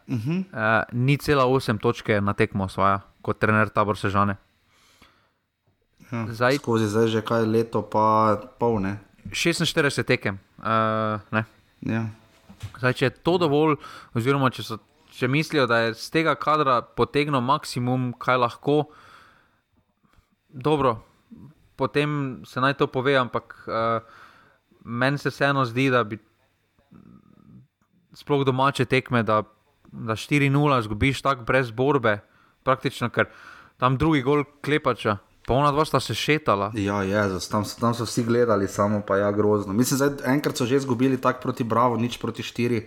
[0.06, 0.44] Uh -huh.
[0.52, 4.36] Uh, ni cela 8 točke na tekmo osvaja, kot trener tabor Sežane.
[6.12, 6.26] Ja.
[6.28, 8.98] Zdaj- Skozi zdaj že kaj leto, pa pol ne.
[9.30, 10.38] 46 tekem.
[10.58, 11.44] Uh, ne.
[11.80, 12.06] Ja.
[12.78, 13.76] Zdaj, če je to dovolj,
[14.12, 14.76] oziroma če, so,
[15.10, 18.76] če mislijo, da je z tega kadra potegnil maksimum, kaj lahko,
[20.48, 21.00] dobro,
[21.76, 24.02] potem se naj to pove, ampak uh,
[24.84, 26.18] meni se vseeno zdi, da bi
[28.12, 29.42] sploh domače tekme, da,
[29.88, 30.52] da 4-0
[30.82, 32.18] zgubiš tako brez borbe,
[32.62, 33.26] praktično, ker
[33.76, 36.72] tam drugi gol klepača, pa ona dva sta se šetala.
[36.74, 39.72] Ja, Jezus, tam, so- tam so vsi gledali, samo pa ja, grozno.
[39.72, 42.86] Mislim, da enkrat so že izgubili tako proti Bravo, nič proti štiri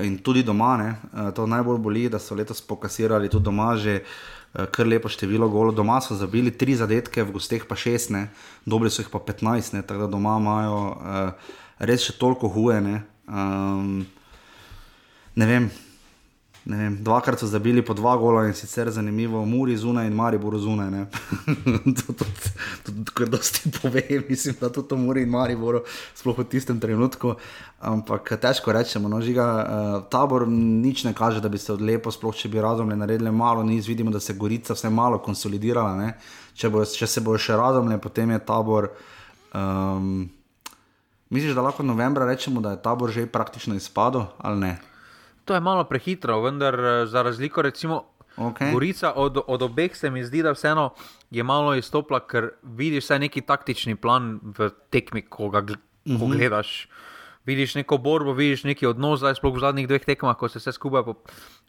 [0.00, 0.76] in tudi doma.
[0.76, 0.88] Ne?
[1.14, 4.02] Eh, To najbolj boli, da so letos pokasirali tudi doma že
[4.54, 5.74] eh, kar lepo število golov.
[5.74, 8.28] Doma so zabili tri zadetke, v gosteh pa šest, ne?
[8.66, 9.82] dobri so jih pa 15, ne?
[9.82, 11.30] tako da doma imajo uh,
[11.78, 12.80] res še toliko huje.
[12.80, 13.02] Ne?
[13.28, 14.06] Um,
[15.36, 15.70] ne vem.
[16.64, 20.90] Vem, dvakrat so zabili po dva gola in sicer zanimivo, Muri zunaj in Maribor zunaj.
[20.90, 21.06] ne.
[21.98, 22.52] to tudi,
[22.84, 25.82] tudi kar dosti pove, mislim, da tudi to Muri in Maribor,
[26.14, 27.34] sploh v tistem trenutku.
[27.84, 32.32] Ampak težko rečemo, no, žiga, uh, tabor nič ne kaže, da bi se odlepo, sploh
[32.32, 36.14] če bi razumle naredili malo, niz vidimo, da se Gorica vse malo konsolidirala.
[36.56, 38.88] Če, bo, če se bo še razumle, potem je tabor.
[39.52, 40.30] Um,
[41.28, 44.93] misliš, da lahko novembra rečemo, da je tabor že praktično izpadel ali ne?
[45.44, 48.04] To je malo prehitro, vendar eh, za razliko recimo
[48.36, 48.72] Okay.
[48.72, 50.90] Gorica od, od obeh se mi zdi, da vseeno
[51.30, 56.18] je malo izstopla, ker vidiš vsaj neki taktični plan v tekmi, ko ga gl- Mhm.
[56.18, 56.88] ko gledaš.
[57.44, 60.72] Vidiš neko borbo, vidiš neki odnos, zdaj sploh v zadnjih dveh tekmah, ko se vse
[60.72, 61.14] skupaj, po,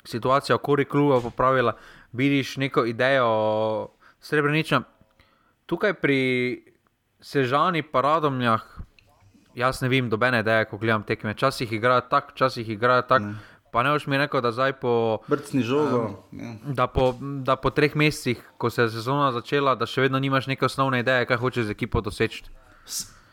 [0.04, 1.76] situacija okoli kluba popravila,
[2.12, 3.30] vidiš neko idejo
[4.20, 4.82] srebreniča.
[5.66, 6.20] Tukaj pri
[7.22, 8.62] Sežani paradomljah,
[9.54, 11.34] jaz ne vem, dobene ideje, ko gledam tekme.
[11.34, 13.26] Včasih igrajo tako, včasih igrajo tako.
[13.76, 15.18] Pa ne boš mi rekel, da zdaj po.
[15.28, 16.24] Brcni žogo.
[16.32, 16.54] ja.
[16.64, 20.48] Da po, da po treh mesecih, ko se je sezona začela, da še vedno nimaš
[20.48, 22.46] neke osnovne ideje, kaj hočeš z ekipo doseči.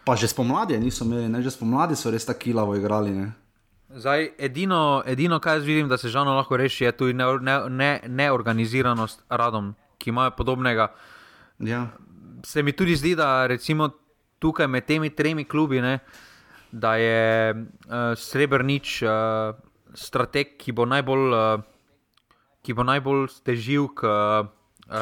[0.03, 1.45] Pa že spomladi niso imeli, ne?
[1.47, 3.15] že spomladi so res tako kilavo igrali.
[3.15, 3.31] Ne?
[3.95, 7.89] Zdaj, edino, edino, kar jaz vidim, da se žano lahko reši, je tudi neorganiziranost ne,
[8.03, 10.91] ne neorganiziranost radom, ki imajo podobnega.
[11.63, 11.87] Ja.
[12.43, 13.93] Se mi tudi zdi, da recimo
[14.43, 16.01] tukaj med temi tremi klubi, ne,
[16.73, 21.65] da je uh, Srebrnič uh, strateg, ki bo najbolj, uh,
[22.63, 24.47] ki bo najbolj težil k uh,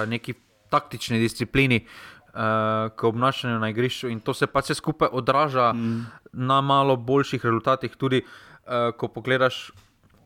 [0.06, 0.34] neki
[0.70, 4.08] taktični disciplini, uh, k obnašanju na igrišču.
[4.08, 6.04] In to se pa vse skupaj odraža mm.
[6.32, 7.96] na malo boljših rezultatih.
[7.96, 9.70] Tudi uh, ko pogledaš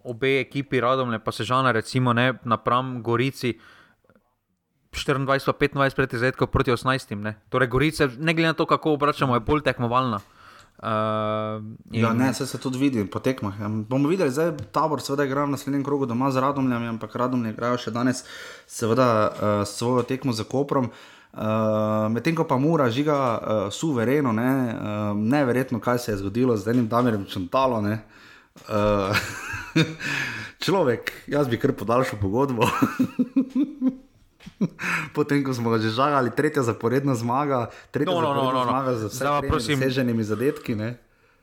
[0.04, 3.58] obe ekipi, Radomle pa Sežana, recimo ne, napram Gorici.
[4.94, 7.16] 24, pa 25 pred izredkom proti 18.
[7.18, 7.34] Ne?
[7.50, 10.20] Torej, Gorica, ne glede na to, kako obračamo, je bolj tekmovalna.
[10.78, 11.62] Uh,
[11.94, 13.60] Ja, ne, vse se tudi vidi po tekmah.
[13.60, 13.68] Ja.
[13.68, 17.78] Bomo videli, zdaj tabor seveda igra v naslednjem krogu doma z Radomljami, ampak Radomlje igrajo
[17.78, 18.24] še danes
[18.66, 20.90] seveda uh, svojo tekmo za Koprom.
[21.34, 26.56] Uh, Medtem ko pa mora žiga uh, suvereno, ne, uh, neverjetno, kaj se je zgodilo
[26.56, 27.80] z enim Damirjem Čantalo.
[27.80, 28.02] Ne.
[28.66, 29.14] Uh,
[30.64, 32.66] človek, jaz bi kar podaljšal pogodbo.
[35.16, 38.64] Potem, ko smo ga že žagali, tretja zaporedna zmaga, tretja No, no, no, zaporedna no,
[38.64, 38.70] no.
[38.70, 40.74] zmaga z vsemi doseženimi zadetki.
[40.74, 40.90] Ne.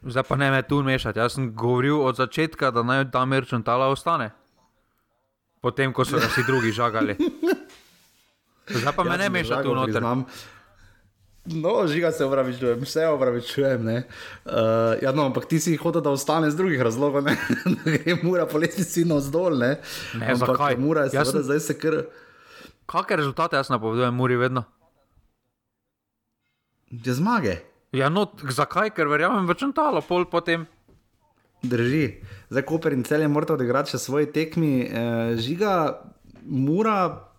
[0.02, 1.20] Zdaj pa ne me tu mešati.
[1.20, 4.32] Jaz sem govoril od začetka, da naj Damir Čantala ostane.
[5.62, 7.14] Potem, ko so ga vsi drugi žagali.
[8.66, 9.94] Zdaj pa me Jaz ne meša tu noter.
[9.94, 10.26] priznam.
[11.46, 13.88] No, žiga se upravičujem, vse upravičujem.
[13.88, 14.04] Uh,
[15.02, 17.38] ja, no, ampak ti si hotel, da ostane iz drugih razlogov, ne
[17.86, 19.58] gre mora po lestvici na vzdolj.
[19.58, 19.72] Ne,
[20.14, 20.78] ne ampak zakaj?
[20.78, 21.44] Mora se sem...
[21.44, 22.04] zdaj se kar.
[22.92, 24.66] Kakšne rezultate jaz napovedujem, Muri vedno?
[26.92, 27.62] Je zmage.
[27.96, 28.92] Ja, no, zakaj?
[28.92, 30.68] Ker verjamem v čantalo, pol potem.
[31.64, 32.20] Drži.
[32.52, 34.84] Zdaj, Koper in cel je moral odigrati še svoje tekmi.
[34.84, 35.04] E,
[35.40, 36.04] žiga,
[36.44, 37.31] mora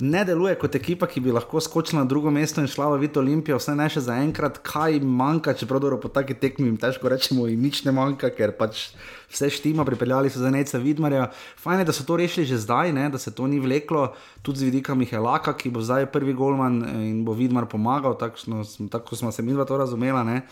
[0.00, 3.20] ne deluje kot ekipa, ki bi lahko skočila na drugo mesto in šla v Vito
[3.20, 7.12] Olimpijo, vse ne še za enkrat, kaj manjka, čeprav dobro po taki tekmi jim težko
[7.12, 8.88] rečemo, in nič ne manjka, ker pač
[9.32, 11.28] vse štima, pripeljali so za neca Vidmarja.
[11.60, 14.10] Fajn je, da so to rešili že zdaj, ne, da se to ni vleklo,
[14.42, 19.16] tudi z vidika Mihelaka, ki bo zdaj prvi golman in bo Vidmar pomagal, tako, tako
[19.16, 20.24] smo se mi dva to razumela.
[20.24, 20.42] Ne.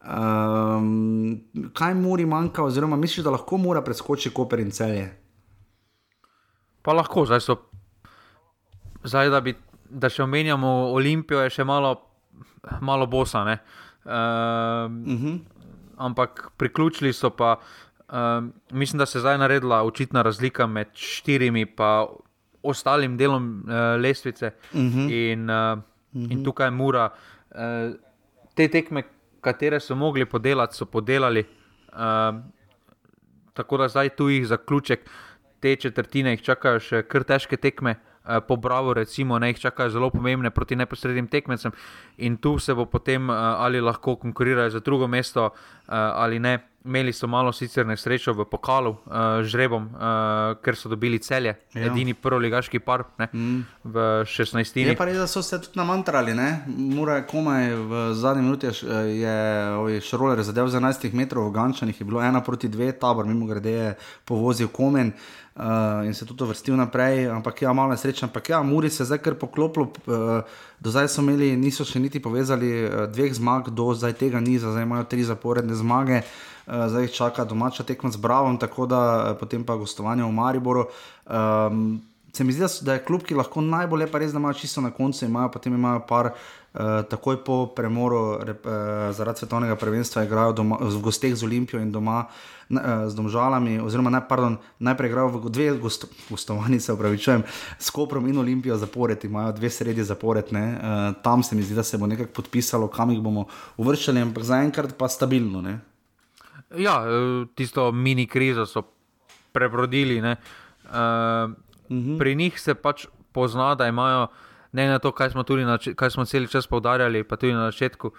[0.00, 1.40] Um,
[1.76, 5.10] kaj mu manjka, oziroma misliš, da lahko mora preskočiti Koper in celje?
[6.82, 7.56] Pa lahko, zdaj so
[9.04, 9.54] Zdaj, da, bi,
[9.90, 11.94] da še omenjamo Olimpijo, je še malo,
[12.84, 13.42] malo bosa.
[13.44, 13.52] Uh,
[14.04, 15.38] uh -huh.
[15.96, 17.56] Ampak priključili so pa,
[18.08, 22.06] uh, mislim, da se je zdaj naredila očitna razlika med štirimi in
[22.62, 24.52] ostalim delom uh, lestvice.
[24.72, 24.98] Uh mhm.
[24.98, 25.32] -huh.
[25.32, 25.82] in, uh, uh
[26.14, 26.32] -huh.
[26.32, 27.10] in tukaj mora
[27.50, 27.94] uh,
[28.54, 29.02] te tekme,
[29.40, 31.44] katere so mogli podelati, so podelali.
[31.92, 32.40] Uh,
[33.54, 35.10] tako da zdaj tu jih zaključek,
[35.60, 37.90] te četrtine, jih čakajo še kar težke tekme.
[37.90, 38.09] Eh,
[38.46, 41.72] po Bravo, recimo, ne jih čakajo zelo pomembne proti neposrednim tekmecem,
[42.18, 45.52] in tu se bo potem uh, ali lahko konkurirajo za drugo mesto uh,
[45.88, 46.58] ali ne.
[46.84, 51.82] Imeli so malo sicer nesrečo v pokalu, uh, žrebom, uh, ker so dobili celje, ja.
[51.90, 53.58] edini prvoligaški par ne, mm.
[53.84, 54.80] v 16.
[54.80, 56.32] Je pa res, da so se tudi namantrali,
[56.72, 59.36] mora komaj v zadnji minuti je,
[59.92, 63.44] je šroler zadev za 11 metrov, v Gančanih je bilo ena proti dve, tabor mimo
[63.46, 65.12] grede je povozil komen.
[65.60, 68.30] Uh, in se tudi vrstil naprej, ampak ja, malo nesrečen.
[68.30, 69.90] Ampak ja, Muri se je zdaj kar poklopil.
[70.06, 70.46] Uh,
[70.80, 74.56] do zdaj so imeli, niso še niti povezali uh, dveh zmag, do zdaj tega ni,
[74.62, 79.00] zdaj imajo tri zaporedne zmage, uh, zdaj jih čaka domača tekma z Bravom, tako da
[79.00, 80.86] uh, potem pa gostovanje v Mariboru.
[81.26, 82.00] Um,
[82.32, 84.90] se mi zdi, da je klub, ki lahko najbolje, pa res, da imajo čisto na
[84.90, 86.34] koncu, imajo potem imajo par.
[86.70, 91.80] Uh, takoj po premoru rep, uh, zaradi svetovnega prvenstva igrajo doma, v gosteh z Olimpijo
[91.82, 92.20] in doma
[92.70, 92.78] uh,
[93.10, 97.42] z Domžalami, oziroma ne, pardon, najprej igrajo v dve gost, gostovanji, se upravičujem,
[97.74, 100.54] s Koprom in Olimpijo zapored, imajo dve sredi zapored.
[100.54, 104.46] Uh, tam se mi zdi, da se bo nekako podpisalo, kam jih bomo uvrščali, ampak
[104.46, 105.66] zaenkrat pa stabilno.
[105.66, 105.80] Ne?
[106.76, 107.04] Ja,
[107.54, 108.82] tisto mini krizo so
[109.52, 110.20] prebrodili.
[110.20, 110.36] Uh, uh
[111.88, 112.18] -huh.
[112.18, 114.26] Pri njih se pač pozna, da imajo
[114.72, 118.10] ne na to, kaj smo, na, kaj smo cel čas poudarjali, pa tudi na začetku,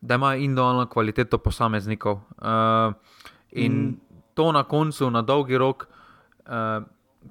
[0.00, 2.14] da ima individualno kvaliteto posameznikov.
[2.14, 2.94] Uh,
[3.50, 4.00] in mm.
[4.34, 5.86] to na koncu, na dolgi rok,
[6.46, 6.84] uh,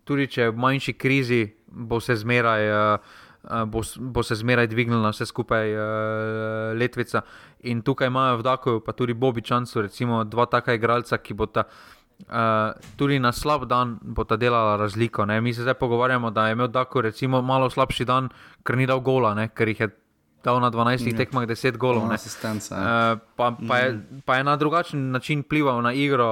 [0.03, 2.93] tudi če je v manjši krizi, bo se zmeraj.
[2.93, 2.99] Uh,
[3.43, 5.83] Bo, bo se zmeraj dvignila vse skupaj uh,
[6.75, 7.21] letvica.
[7.71, 11.47] In tukaj imajo v Daku, pa tudi Bobi Čancu, recimo dva taka igralca, ki bo
[11.47, 15.25] ta uh, Uh, tudi na slab dan bo ta delala razliko.
[15.25, 15.41] Ne?
[15.41, 17.01] Mi se zdaj pogovarjamo, da je imel tako
[17.43, 18.29] malo slabši dan,
[18.63, 19.47] ker ni dal gola, ne?
[19.47, 19.89] ker jih je
[20.43, 21.17] dal na 12 ja.
[21.17, 22.07] tekmah 10 golov.
[22.07, 24.19] Uh, pa, pa, je, mhm.
[24.25, 26.27] pa je na drugačen način plival na igro,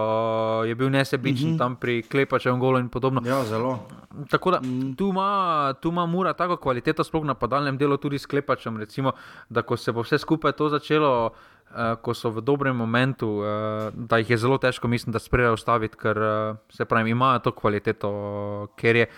[0.64, 1.56] je bil nesebičen uh mhm.
[1.56, 1.60] -huh.
[1.60, 3.22] tam pri klepačem golu in podobno.
[3.26, 3.88] Ja, zelo.
[4.30, 4.96] Tako da mm.
[4.96, 8.78] tu, ima, tu ima mura tako kvaliteto, sploh na padalnem delu, tudi s klepačem.
[8.78, 9.12] Recimo,
[9.50, 11.32] da ko se bo vse skupaj to začelo
[11.76, 15.54] uh, ko so v dobrem momentu, uh, da jih je zelo težko, mislim, da sprejejo
[15.54, 18.12] ustaviti, ker uh, se pravi, imajo to kvaliteto,
[18.80, 19.10] ker je.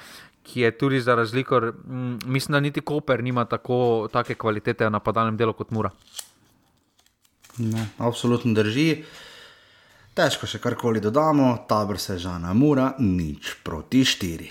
[0.47, 5.37] Ki je tudi za razliko, mm, mislim, da niti Koper nima tako kvalitete na padalnem
[5.37, 5.91] delu kot Mura.
[7.57, 9.03] Ne, absolutno drži.
[10.17, 14.49] Težko še karkoli dodamo, tabor se žana Mura, nič proti štiri.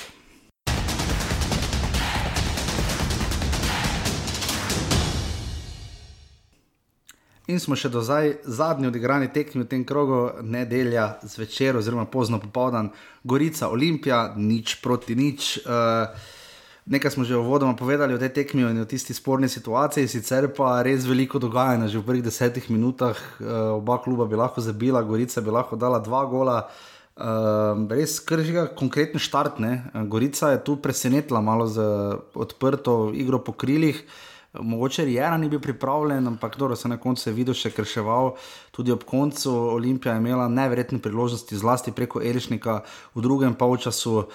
[7.46, 12.40] In smo še do zdaj zadnji odigrani tekmi v tem krogu, nedelja zvečer, oziroma pozno
[12.42, 12.90] popoldan,
[13.22, 15.62] Gorica, Olimpija, nič proti nič.
[15.62, 16.10] Uh,
[16.90, 20.82] nekaj smo že uvodoma povedali o tej tekmi in o tisti sporni situaciji, sicer pa
[20.82, 21.86] res veliko dogajanja.
[21.86, 26.02] Že v prvih desetih minutah uh, oba kluba bi lahko zabila, Gorica bi lahko dala
[26.02, 26.58] dva gola.
[27.14, 29.62] Uh, res kržiga konkreten štart.
[29.62, 29.86] Ne?
[30.10, 31.78] Gorica je tu presenetila malo z
[32.34, 34.02] odprto igro po krilih.
[34.02, 38.34] Uh, Mogoče Jera ni bil pripravljen, ampak dobro se na koncu je videl še krševal.
[38.70, 42.80] Tudi ob koncu Olimpija je imela neverjetne priložnosti, zlasti preko Elišnika
[43.14, 44.16] v drugem polčasu.
[44.16, 44.26] Uh,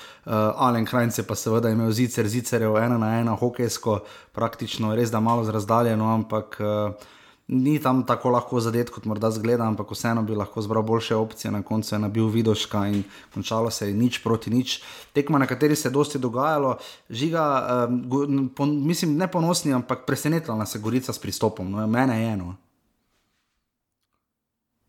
[0.55, 4.01] Alen Krajnc je pa seveda imel zicer, zicer je v ena na ena, hokejsko,
[4.31, 7.09] praktično res da malo zrazdaljeno, ampak uh,
[7.51, 11.51] ni tam tako lahko zadet, kot morda zgleda, ampak vseeno bi lahko zbral boljše opcije.
[11.51, 14.79] Na koncu je nabil Vidoška in končalo se je nič proti nič.
[15.13, 16.77] Tekma, na kateri se je dosti dogajalo,
[17.09, 17.43] žiga,
[17.89, 21.71] um, po, mislim, ne ponosni, ampak presenetila nas je Gorica s pristopom.
[21.71, 22.55] No, mene je eno.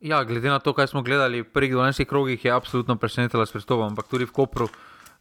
[0.01, 3.53] Ja, glede na to, kaj smo gledali v prvih 12 krogih, je absolutno presenetila s
[3.53, 4.69] pristopom, ampak tudi v Kopru.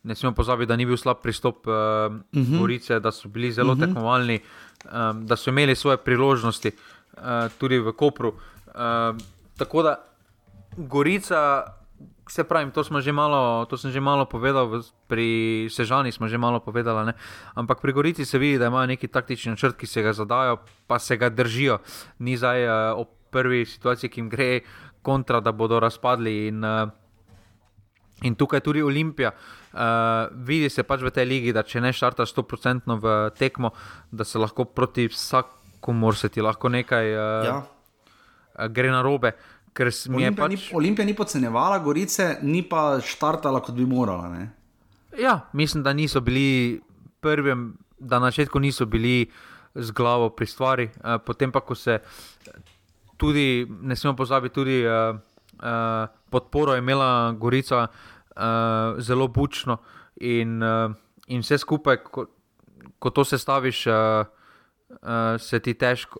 [0.03, 2.59] Ne smemo pozabiti, da ni bil slab pristop uh, uh -huh.
[2.59, 3.83] Gorice, da so bili zelo uh mhm.
[3.83, 3.87] -huh.
[3.87, 4.39] tekmovalni,
[4.85, 6.71] um, da so imeli svoje priložnosti.
[7.21, 8.33] Uh, tudi v Kopru.
[8.73, 9.13] Uh,
[9.57, 9.95] tako da
[10.77, 11.63] Gorica,
[12.29, 17.11] se pravi, to, malo, to sem že malo povedal, pri Sežani smo že malo povedali,
[17.11, 17.13] ne?
[17.55, 20.57] ampak pri Gorici se vidi, da imajo neki taktični načrt, ki se ga zadajo,
[20.87, 21.83] pa se ga držijo.
[22.19, 24.63] Ni zdaj uh, ob prvi situaciji, ki jim gre
[25.01, 26.47] kontra, da bodo razpadli.
[26.47, 26.89] In, uh,
[28.23, 29.31] in tukaj tudi Olimpija.
[29.71, 33.71] Uh, vidi se pač v tej ligi, da če ne štartaš 100% v tekmo,
[34.11, 37.57] da se lahko proti vsakemu ko mora se ti lahko nekaj uh, ja.
[37.61, 39.33] uh, gre na robe.
[39.71, 40.51] Olimpija, pač...
[40.51, 44.27] ni, Olimpija ni podcenjevala Gorice, ni pa štartala, kot bi morala.
[44.29, 44.49] Ne?
[45.19, 46.81] Ja, mislim, da niso bili
[47.23, 47.55] prvi,
[47.99, 49.29] da na začetku niso bili
[49.75, 50.89] z glavo pri stvari.
[50.99, 52.01] Uh, potem pa, ko se
[53.17, 55.15] tudi, ne smemo pozabiti, tudi uh,
[55.63, 59.77] uh, podporo je imela Gorica uh, zelo bučno
[60.19, 60.91] in, uh,
[61.27, 62.27] in vse skupaj, ko,
[62.99, 63.87] ko to sestaviš.
[63.87, 64.37] Uh,
[65.01, 66.19] uh, se ti težko,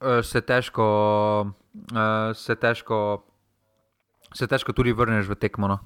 [0.00, 0.86] uh, se težko,
[1.92, 3.24] uh, se težko,
[4.34, 5.68] se težko tudi vrneš v tekmo.
[5.68, 5.78] No?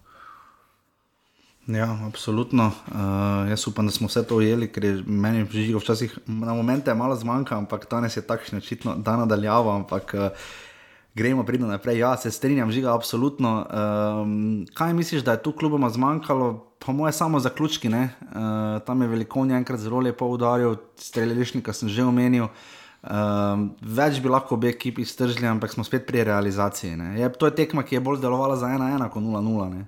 [1.66, 2.70] Ja, absolutno.
[2.86, 6.94] Uh, jaz upam, da smo vse to ujeli, ker je meni živo včasih na momente
[6.94, 9.74] malo zmanjka, ampak danes je takšno očitno, da nadaljavo.
[9.74, 10.46] Ampak uh,
[11.14, 11.98] gremo, pridemo naprej.
[11.98, 13.66] Ja, se strinjam, žiga, absolutno.
[13.66, 16.65] Um, kaj misliš, da je tu kluboma zmanjkalo?
[16.78, 17.88] Po moje, samo zaključki.
[17.88, 17.98] Uh,
[18.86, 22.48] tam je veliko enkrat zelo lepo udaril, streljališnika sem že omenil.
[23.02, 23.10] Uh,
[23.80, 26.98] več bi lahko obe ekipi stržili, ampak smo spet pri realizaciji.
[27.18, 29.84] Je, to je tekma, ki je bolj delovala za 1-1 kot 0-0.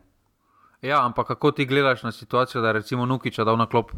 [0.82, 3.91] Ja, ampak kako ti gledaš na situacijo, da je recimo Nukiča dal na klop?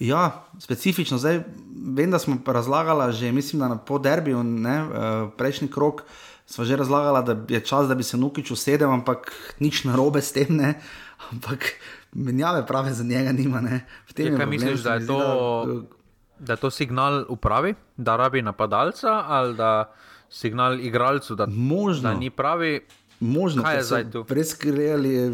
[0.00, 1.18] Ja, specifično.
[1.18, 1.42] Zdaj,
[1.96, 6.02] vem, da smo razlagali že, mislim, da po derbiju, ne, uh, prejšnji krok,
[6.50, 9.30] smo že razlagali, da je čas, da bi se Nukič usedel, ampak
[9.62, 10.50] nič narobe s tem.
[10.50, 10.74] Ne
[11.32, 11.72] ampak
[12.12, 13.60] menjave prave za njega nima.
[14.16, 15.82] Je, ja, kaj misliš, da je, to,
[16.38, 19.92] da je to signal upravi, da rabi napadalca ali da
[20.30, 21.46] signal igralcu, da,
[22.02, 22.80] da ni pravi?
[23.20, 24.24] Možno, kaj je zdaj tu?
[24.28, 24.56] Res,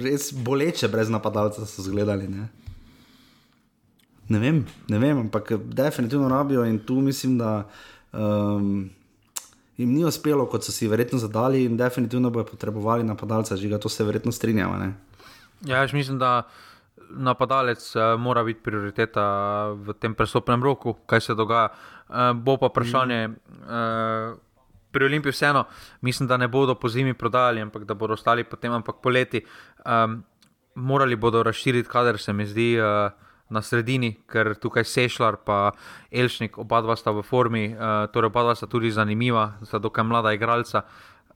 [0.03, 2.29] res boleče brez napadalca so zgledali.
[2.29, 2.49] Ne?
[4.29, 7.69] Ne vem, ne vem, ampak definitivno rabijo in tu mislim, da
[8.13, 8.91] um,
[9.77, 13.79] jim ni uspelo, kot so si verjetno zadali, in definitivno bojo potrebovali napadalca, že ga
[13.79, 14.93] to se verjetno strinjava.
[15.65, 16.49] Ja, jaz mislim, da
[17.11, 19.27] napadalec uh, mora biti prioriteta
[19.73, 21.69] v tem prestopnem roku, kaj se dogaja.
[22.09, 23.29] Uh, bo pa vprašanje.
[23.29, 24.41] Uh,
[24.97, 25.67] Pri Olimpiji vseeno,
[26.01, 29.43] mislim, da ne bodo po zimi prodajali, ampak da bodo ostali potem, ampak poleti.
[29.85, 30.23] Um,
[30.75, 33.13] morali bodo razširiti, kader se mi zdi uh,
[33.51, 38.43] na sredini, ker tukaj Sešljar in Elšnik, oba dva sta v formi, uh, torej oba
[38.43, 40.83] dva sta tudi zanimiva, sta dokaj mlada igralca.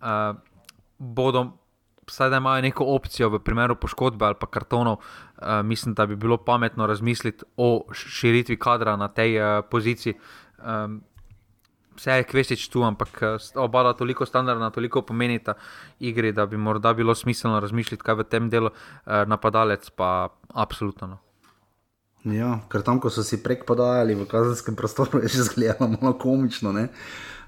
[0.00, 0.36] Uh,
[0.98, 1.60] bodo
[2.10, 6.16] vsaj da imajo neko opcijo v primeru poškodbe ali pa kartonov, uh, mislim, da bi
[6.16, 10.14] bilo pametno razmisliti o širitvi kadra na tej uh, poziciji.
[10.58, 11.02] Um,
[12.00, 13.18] Vse je kvestič tu, ampak
[13.60, 15.54] oba dva toliko standardna, toliko pomenita
[16.00, 21.06] igri, da bi morda bilo smiselno razmišljati, kaj v tem delu eh, napadalec, pa absolutno.
[21.06, 21.18] No.
[22.24, 26.12] Ja, ker tam, ko so si prek podajali v kazenskem prostoru, je že zgledalo malo
[26.20, 26.70] komično.
[26.70, 26.88] Uh,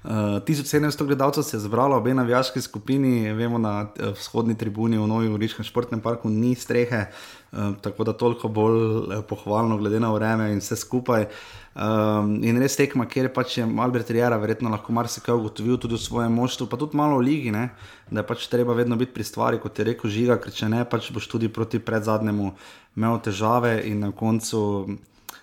[0.03, 4.97] Uh, eh, 1700 gledalcev se je zbralo, obe navijaški skupini, vemo na uh, vzhodni tribuni
[4.97, 7.05] v Novi Goriškem športnem parku ni strehe,
[7.51, 11.25] uh, tako da toliko bolj uh, pohvalno glede na vreme in vse skupaj.
[11.73, 16.05] Um, in res tekma, kjer je pač Albert Rijera verjetno lahko marsikaj ugotovil tudi v
[16.05, 17.71] svojem moštvu, pa tudi malo v ligi, ne?
[18.13, 20.83] da je pač treba vedno biti pri stvari, kot je rekel Žiga, ker če ne,
[20.85, 22.51] pač boš tudi proti predzadnjemu
[22.93, 24.61] imel težave in na koncu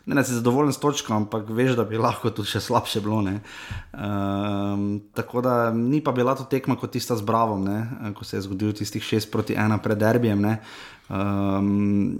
[0.06, 3.20] ne, ne si zadovoljen s točko, ampak veš, da bi lahko tudi še slabše bilo.
[3.20, 8.12] Um, tako da ni pa bila to tekma kot tista z Bravom, ne?
[8.14, 10.40] ko se je zgodil tistih 6 proti 1 pred derbijem.
[10.40, 10.58] Ne?
[11.10, 12.16] Um,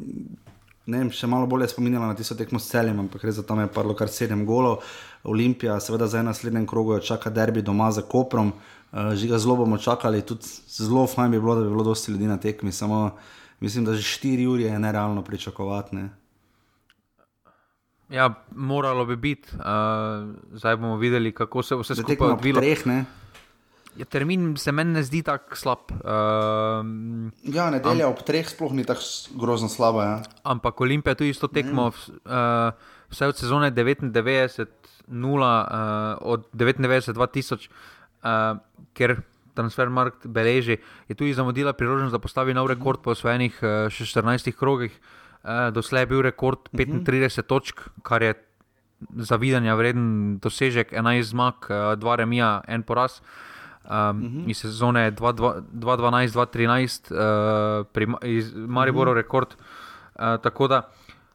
[0.90, 3.62] ne vem, še malo bolje spominjala na tisto tekmo s celjem, ampak res za tam
[3.62, 4.84] je padlo kar 7 golov.
[5.24, 8.52] Olimpija, seveda za naslednjem krogu, čaka derbi doma za Koprom.
[8.90, 12.12] Uh, že ga zelo bomo čakali, tudi zelo fajn bi bilo, da bi bilo dosti
[12.12, 12.72] ljudi na tekmi.
[12.72, 13.12] Samo
[13.60, 15.96] mislim, da že 4 ure je nerealno pričakovati.
[15.96, 16.08] Ne?
[18.10, 19.54] Ja, moralo bi biti.
[19.54, 23.04] Uh, zdaj bomo videli, kako se vse skupaj odvija.
[23.98, 25.90] Ja, termin se meni ne zdi tako slab.
[25.90, 30.04] Uh, ja, nedelja ob treh sploh ni tako grozno slaba.
[30.04, 30.14] Ja.
[30.52, 32.70] Ampak Olimpija tu isto tekmo, uh,
[33.10, 34.66] vse od sezone 99,
[35.08, 38.62] 0, uh, od 99 do 2000, uh,
[38.94, 39.18] ker
[39.58, 40.78] transfermarkt beleži,
[41.08, 44.94] je tu zamudila priložnost, da postavi nov rekord po osvojenih uh, 14 krogih.
[45.42, 47.42] Uh, doslej je bil rekord 35 uh -huh.
[47.42, 48.34] točk, kar je
[49.16, 53.20] zavidanja vreden dosežek, 11 zmag, uh, 2 remija, 1 poraz.
[53.90, 54.50] Um, uh -huh.
[54.50, 59.20] Iz sezone 2012-2013, uh, iz Mariboru uh -huh.
[59.20, 59.48] rekord.
[59.54, 59.60] Uh,
[60.42, 60.88] tako da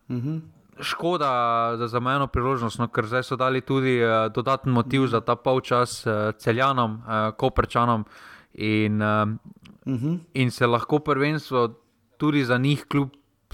[0.10, 0.41] uh -huh.
[0.80, 5.12] škoda za zamejeno priložnost, no, ker zdaj so dali tudi uh, dodaten motiv uh -huh.
[5.12, 6.99] za ta polčas uh, celjanom, uh,
[7.38, 8.06] koprčanom
[8.53, 9.08] in, uh,
[9.86, 10.18] uh -huh.
[10.34, 11.70] in se lahko prvenstvo
[12.18, 13.10] tudi za njih, kljub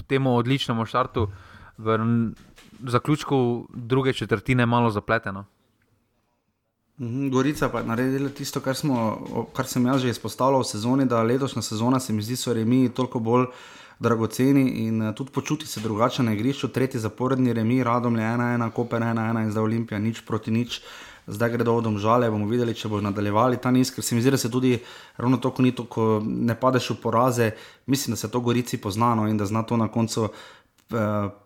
[0.06, 1.28] temu odličnemu štartu,
[1.78, 1.98] v
[2.86, 5.44] zaključku druge četrtine malo zapleteno.
[7.02, 8.96] Mhm, Gorica pa je naredila tisto, kar, smo,
[9.56, 12.88] kar sem jaz že izpostavljal v sezoni, da letošnja sezona se mi zdi, so remi
[12.94, 13.48] toliko bolj
[13.98, 16.68] dragoceni in uh, tudi počuti se drugače na igrišču.
[16.68, 20.80] Tretji zaporedni remi, radom je 1-1, Koper 1-1 in zdaj Olimpija nič proti nič.
[21.26, 24.30] Zdaj gredo od omžale, bomo videli, če bo nadaljevali ta niz, ker se mi zdi,
[24.34, 24.78] da se tudi
[25.16, 27.50] ravno tako ni to, ko ne padeš v poraze.
[27.86, 30.61] Mislim, da se to Gorici poznano in da zna to na koncu Eh,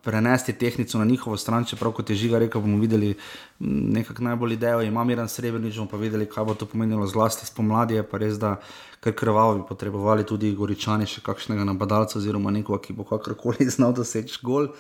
[0.03, 3.15] prenesti tehniko na njihovo stran, čeprav kot je žiga rekel, bomo videli
[3.61, 4.83] nekako najbolj idejo.
[4.83, 8.39] Ima Miren Srebrenic, bomo pa videli, kaj bo to pomenilo zlasti spomladi, je pa res,
[8.39, 8.57] da
[9.01, 13.95] kar krvavo bi potrebovali tudi goričani še kakšnega napadalca oziroma nekoga, ki bo kakorkoli znal
[13.95, 14.71] doseči gol.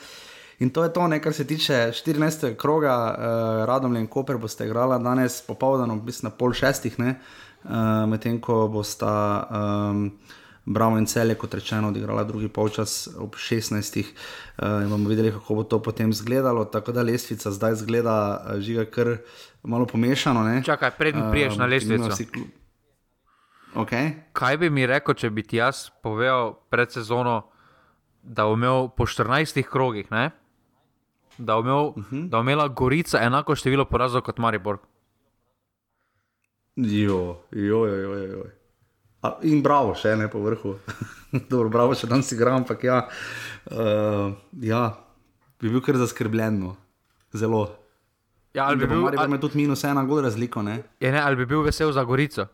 [0.59, 2.55] In to je to, ne, kar se tiče 14.
[2.57, 8.41] kroga, uh, Radom in Koper boste igrali danes popoldne, mislim na pol šestih, uh, medtem
[8.41, 9.12] ko bosta.
[9.51, 10.11] Um,
[10.67, 14.01] Bravo in cel je, kot rečeno, odigrala drugi polčas ob 16.
[14.03, 16.64] Uh, in bomo videli, kako bo to potem izgledalo.
[16.64, 19.17] Tako da lestvica zdaj zgleda, uh, žiga kar
[19.62, 20.43] malo pomešano.
[20.43, 20.62] Ne?
[20.67, 22.11] Čakaj, prednji priješ uh, na lestvico.
[23.75, 24.11] Okay.
[24.33, 27.45] Kaj bi mi rekel, če bi ti jaz povedal pred sezono,
[28.23, 30.31] da bo imel po 14 krogih, ne?
[31.39, 32.29] da bo imel, uh mhm.
[32.29, 32.41] -huh.
[32.41, 34.79] imela Gorica enako število porazov kot Maribor?
[36.77, 38.25] Jo, jo, jo, jo.
[38.25, 38.45] jo.
[39.49, 40.77] In bravo, še ne po vrhu.
[41.53, 43.01] Dobro, bravo, še danes igram, ampak ja,
[43.70, 44.31] uh,
[44.62, 44.85] ja,
[45.61, 46.61] bi bil kar zaskrbljen.
[46.62, 46.77] No.
[47.37, 47.66] Zelo.
[48.57, 50.62] Ja, ali bi bil ali, ali, tudi minus ena, gor razliko.
[50.64, 50.79] Ne?
[51.01, 52.47] Je, ne, ali bi bil vesel za Gorico?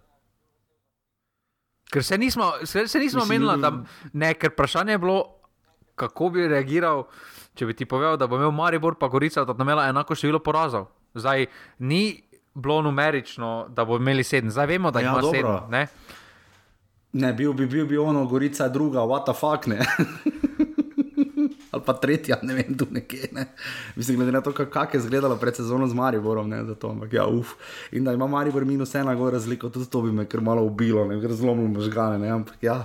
[1.93, 3.70] Ker se nismo, se, se nismo menili, da
[4.12, 5.18] ne, ker vprašanje je bilo,
[5.95, 7.05] kako bi reagiral,
[7.55, 10.41] če bi ti povedal, da bo imel Maribor pa Gorica, da bo imela enako število
[10.43, 10.89] porazov.
[11.14, 11.47] Zdaj
[11.85, 12.23] ni
[12.55, 15.70] bilo numerično, da bo imeli sedem, zdaj vemo, da ja, ima sedem.
[15.70, 15.87] Ne,
[17.13, 19.81] bil bi bil, bil ono, Gorica druga, what the fuck ne.
[21.73, 23.29] Ali pa tretja, ne vem, tu nekje.
[23.33, 23.47] Ne.
[23.97, 27.27] Mislim, glede na to, kako je izgledalo pred sezono z Mariborom, ne, zato, ampak ja,
[27.27, 27.55] uf.
[27.93, 31.07] In da ima Maribor minus ena, gore razliko, tudi to bi me kar malo ubilo,
[31.09, 32.85] ne, ker zlomil možgane, ne, ampak ja.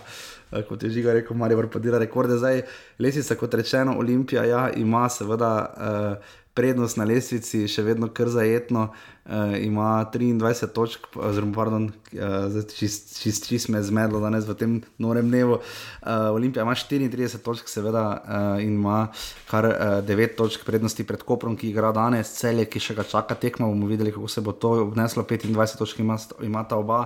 [0.51, 2.37] Eh, kot je žiga rekel, Maribor pa dela rekorde.
[2.39, 2.61] Zdaj,
[2.99, 8.87] lesica, kot rečeno, Olimpija ja, ima seveda uh, prednost na lestvici, še vedno kar zajetno,
[8.89, 11.85] uh, ima 23 točk, oziroma, pardon,
[12.17, 15.59] uh, čist, čist, čist me zmedlo danes v tem norem dnevu.
[15.61, 19.07] Uh, Olimpija ima 34 točk, seveda, uh, in ima
[19.51, 23.37] kar uh, 9 točk prednosti pred Koprom, ki igra danes, celje, ki še ga čaka
[23.37, 23.69] tekmo.
[23.69, 25.23] bomo videli, kako se bo to obneslo.
[25.23, 27.05] 25 točk ima, ima ta oba.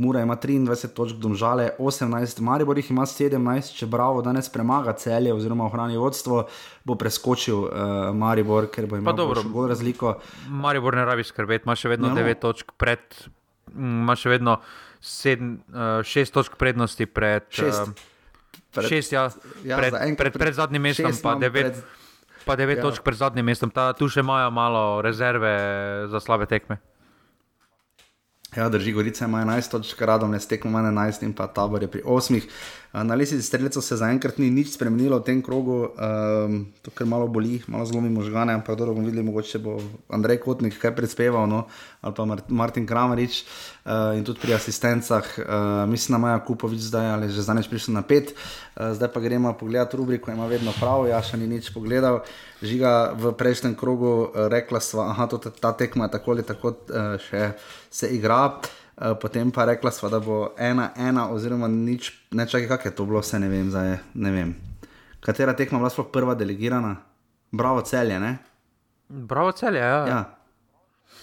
[0.00, 5.34] Mura ima 23 točk, domžale 18, Maribor jih ima 17, če bravo danes premaga celje
[5.34, 6.46] oziroma ohrani vodstvo,
[6.88, 7.72] bo preskočil uh,
[8.16, 10.14] Maribor, ker bo imel bolj razliko.
[10.48, 13.04] Maribor ne rabi skrbeti, ima še vedno no, 9 točk pred,
[13.76, 14.56] ima še vedno
[15.04, 17.50] 7, uh, 6 točk prednosti pred.
[17.52, 17.68] 6.
[17.68, 18.08] Uh,
[18.70, 19.24] Pred, šest, ja,
[19.66, 22.84] ja, pred, pred, pred, pred zadnjim mestom, pa devet, pred, pa devet ja.
[22.86, 23.72] točk pred zadnjim mestom.
[23.74, 25.50] Ta, tu še imajo malo rezerve
[26.06, 26.78] za slabe tekme.
[28.56, 32.02] Ja, drži, Gorica ima 11 točk, radom ne stekmo 11 in pa tabor je pri
[32.02, 32.40] 8.
[32.92, 37.28] Na lesici streljcev se zaenkrat ni nič spremenilo v tem krogu, um, to kar malo
[37.30, 39.78] boli, malo zlomi možgane, ampak dobro bomo videli, mogoče bo
[40.10, 41.70] Andrej Kotnik kaj predspeval, no,
[42.02, 43.46] ali pa Martin Kramerič
[43.86, 45.44] uh, in tudi pri asistencah, uh,
[45.86, 49.54] mislim, da Maja Kupovič zdaj ali že zdaj prišel na pet, uh, zdaj pa gremo
[49.54, 52.26] pogledat rubriko, ima vedno prav, ja še ni nič pogledal.
[52.58, 57.54] Žiga v prejšnjem krogu rekla sva, da ta tekma je tako ali tako uh, še
[57.86, 58.58] se igra.
[59.00, 62.94] Eh, potem pa rekla sva, da bo ena, ena, oziroma nič, ne čakaj, kako je
[62.94, 64.50] to bilo, vse ne vem, zdaj, ne vem.
[65.24, 66.98] Katera tekma je bila sploh prva delegirana?
[67.50, 68.34] Bravo celje, ne?
[69.08, 70.02] Bravo celje, ja.
[70.06, 70.20] ja.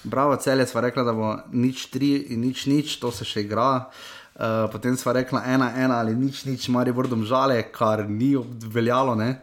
[0.03, 3.91] Bravo celje, sva rekla, da bo nič tri in nič nič, to se še igra.
[4.37, 8.33] Uh, potem sva rekla ena, ena ali nič, nič, mari vrdom žale, kar ni
[8.73, 9.37] veljalo, ne.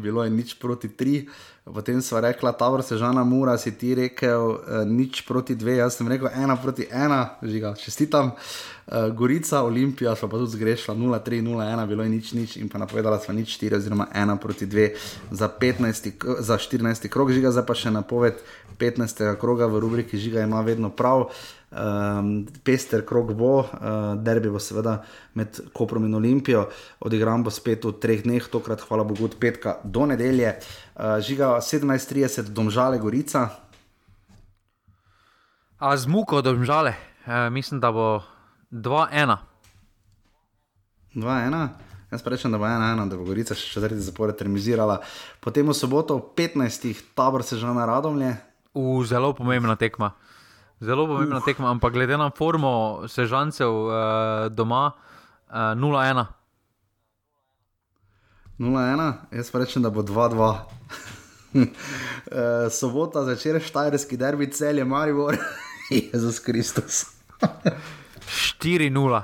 [0.00, 1.28] bilo je nič proti tri.
[1.66, 6.06] Potem sva rekla, Tabor se žana mura, si ti rekel nič proti dve, jaz sem
[6.06, 8.30] rekel ena proti ena, žiga, čestitam.
[9.18, 13.18] Gorica, Olimpija, so pa tudi zgrešila 0-3, 0-1, bilo je nič, nič in pa napovedala
[13.18, 14.94] sva nič 4 oziroma 1 proti 2
[15.34, 18.38] za, 15, za 14 krog, žiga, zdaj pa še napoved
[18.78, 19.26] 15.
[19.34, 21.32] kroga v rubriki žiga ima vedno prav.
[21.76, 25.00] Um, pester krog bo, uh, derbi bo seveda
[25.34, 26.68] med Koprom in Olimpijo,
[27.02, 30.54] odigran bo spet v treh dneh, tokrat hvala Bogu od petka do nedelje.
[30.54, 30.85] Uh,
[31.20, 33.66] žiga 17:30, domžale Gorica.
[35.76, 36.96] A z muko domžale,
[37.28, 38.24] e, mislim, da bo
[38.72, 39.36] 2-1.
[41.14, 41.68] 2-1.
[42.10, 45.02] Jaz pa rečem, da bo 1-1, da bo Gorica še četrti zapored termizirala.
[45.44, 47.12] Potem v soboto, 15.
[47.12, 48.36] tabor se že na radomlje.
[48.72, 50.16] V zelo pomembna tekma.
[50.80, 51.44] Zelo pomembna uh.
[51.44, 53.92] tekma, ampak glede na formo sežancev uh,
[54.48, 54.96] doma,
[55.52, 56.35] uh, 0-1.
[58.58, 60.40] 0-1, jaz pa rečem, da bo 2-2.
[60.40, 60.56] uh,
[62.80, 65.36] sobota začne štajerski derbi, cel je Maribor,
[66.12, 67.06] Jezus Kristus.
[68.60, 69.22] 4-0.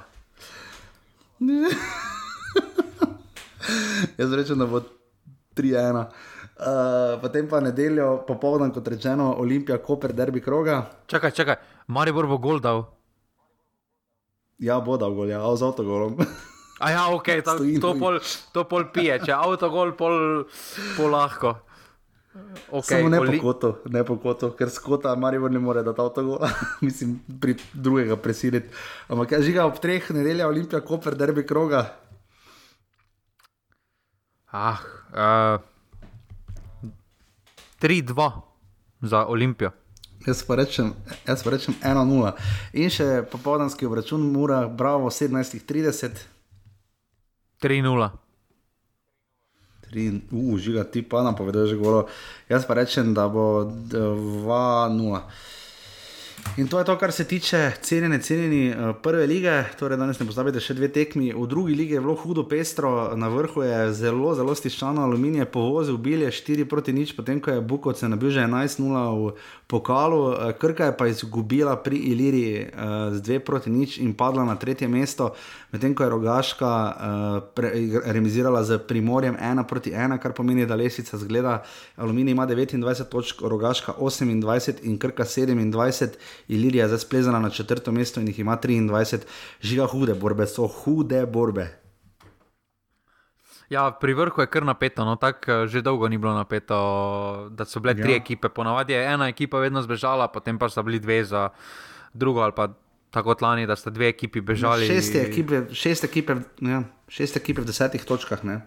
[4.21, 4.81] jaz rečem, da bo
[5.57, 6.07] 3-1.
[6.63, 10.91] Uh, potem pa nedeljo, popoldan, kot rečeno, Olimpija, Koper, derbi kroga.
[11.07, 11.57] Čakaj, čakaj,
[11.89, 12.85] Maribor bo gol dal.
[14.61, 16.21] Ja, bo dal gol, ja, z avtogolom.
[16.79, 18.19] A ja, ok, ta, to, pol,
[18.53, 20.17] to pol pije, če avtogol, pol,
[20.97, 21.55] pol lahko.
[22.73, 23.37] Okay, Samo ne Oli...
[23.37, 26.49] po kotu, ne po kotu, ker skota Maribor ne more dati avtogola,
[26.87, 28.73] mislim, pri drugega presiliti.
[29.13, 31.85] Ampak ja, žiga ob treh nedelja, Olimpija, Koper, derbi kroga.
[34.53, 34.81] Ah,
[35.13, 35.61] uh...
[37.83, 38.31] 3-2
[39.03, 39.71] za Olimpijo.
[40.27, 40.93] Jaz pa rečem,
[41.27, 42.33] rečem 1-0.
[42.79, 46.32] In še popoldanski obračun, mora, bravo, 17:30.
[47.63, 48.11] 3-0.
[50.33, 52.09] Užiga ti pa napoveduje že golo.
[52.49, 55.21] Jaz pa rečem, da bo 2-0.
[56.57, 59.65] In to je to, kar se tiče cenjene, cenjeni uh, prve lige.
[59.79, 61.31] Torej, danes ne pozabite še dve tekmi.
[61.33, 65.97] V drugi lige je bilo hudo pestro, na vrhu je zelo, zelo stiščano aluminij, povozil
[65.97, 69.33] bil je 4 proti nič, potem ko je Bukovce nabil že 11-0 v
[69.73, 70.21] pokalu.
[70.21, 74.57] Uh, Krka je pa izgubila pri Iliriji uh, z 2 proti nič in padla na
[74.61, 75.33] tretje mesto,
[75.73, 77.65] medtem ko je Rogaška uh,
[78.05, 81.63] remisirala z Primorjem 1 proti 1, kar pomeni, da lesica zgleda.
[81.97, 86.21] Aluminij ima 29 točk, Rogaška 28 in Krka 27.
[86.49, 89.25] Ilirija zdaj splezala na četrto mesto in jih ima 23,
[89.61, 91.82] žiga hude borbe, so hude borbe.
[93.73, 96.77] Ja, pri vrhu je kar napeto, no tako eh, že dolgo ni bilo napeto,
[97.51, 98.21] da so bile tri ja.
[98.21, 98.53] ekipe.
[98.53, 101.49] Ponavadi je ena ekipa vedno zbežala, potem pa so bili dve za
[102.13, 102.69] drugo ali pa
[103.13, 104.87] tako lani, da sta dve ekipi bežali.
[104.87, 108.45] Šest ekipe, šest ekipe, ja, šest ekipe v desetih točkah.
[108.45, 108.61] Ne?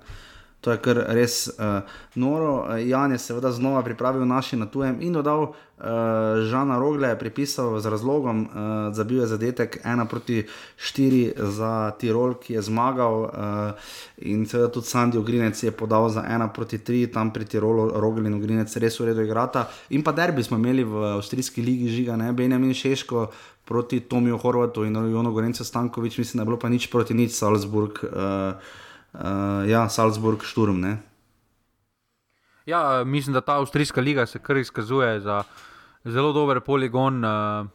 [0.65, 1.85] To je kar res uh,
[2.17, 2.65] noro.
[2.81, 5.53] Jan je seveda znova pripravil naši na tujem in dodal uh,
[6.49, 8.49] Žana Rogle, pripisal z razlogom, uh,
[8.89, 10.41] da bil je zadetek 1 proti
[10.81, 13.13] 4 za Tirol, ki je zmagal.
[13.21, 13.91] Uh,
[14.25, 18.25] in seveda tudi Sandy Ogrinec je podal za 1 proti 3, tam pri Tirolu Rogle
[18.25, 19.67] in Ogrinec res v redu igrata.
[19.93, 23.29] In pa derbi smo imeli v avstrijski ligi žiga, ne Benjamin Šeško.
[23.65, 27.31] Proti Tomiju Horvatu in Jonu Gorencu Stankoviču, mislim, da je bilo pa nič proti nič,
[27.33, 27.97] Salzburg.
[28.03, 28.53] Uh,
[29.19, 30.79] uh, ja, Salzburg, Šturm.
[30.79, 30.97] Ne?
[32.65, 35.43] Ja, mislim, da ta avstrijska liga se kar izkazuje za
[36.03, 37.67] zelo dober poligon uh,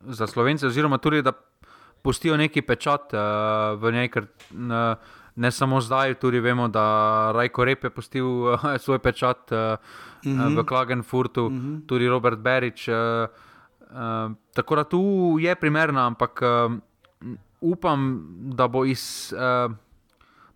[0.00, 1.32] za slovence, oziroma tudi da
[2.02, 3.20] pustijo neki pečat uh,
[3.80, 4.96] v ker uh,
[5.36, 6.84] ne samo zdaj, tudi vemo, da
[7.34, 10.58] Rajko Rep je pustil uh, svoj pečat uh, uh -huh.
[10.58, 11.74] v Klagenfurtu, uh mhm.
[11.74, 11.86] -huh.
[11.86, 12.88] tudi Robert Berič.
[12.88, 12.94] Uh,
[13.90, 16.72] uh, tako da tu je primerna, ampak uh,
[17.60, 19.34] upam, da bo iz.
[19.36, 19.74] Uh,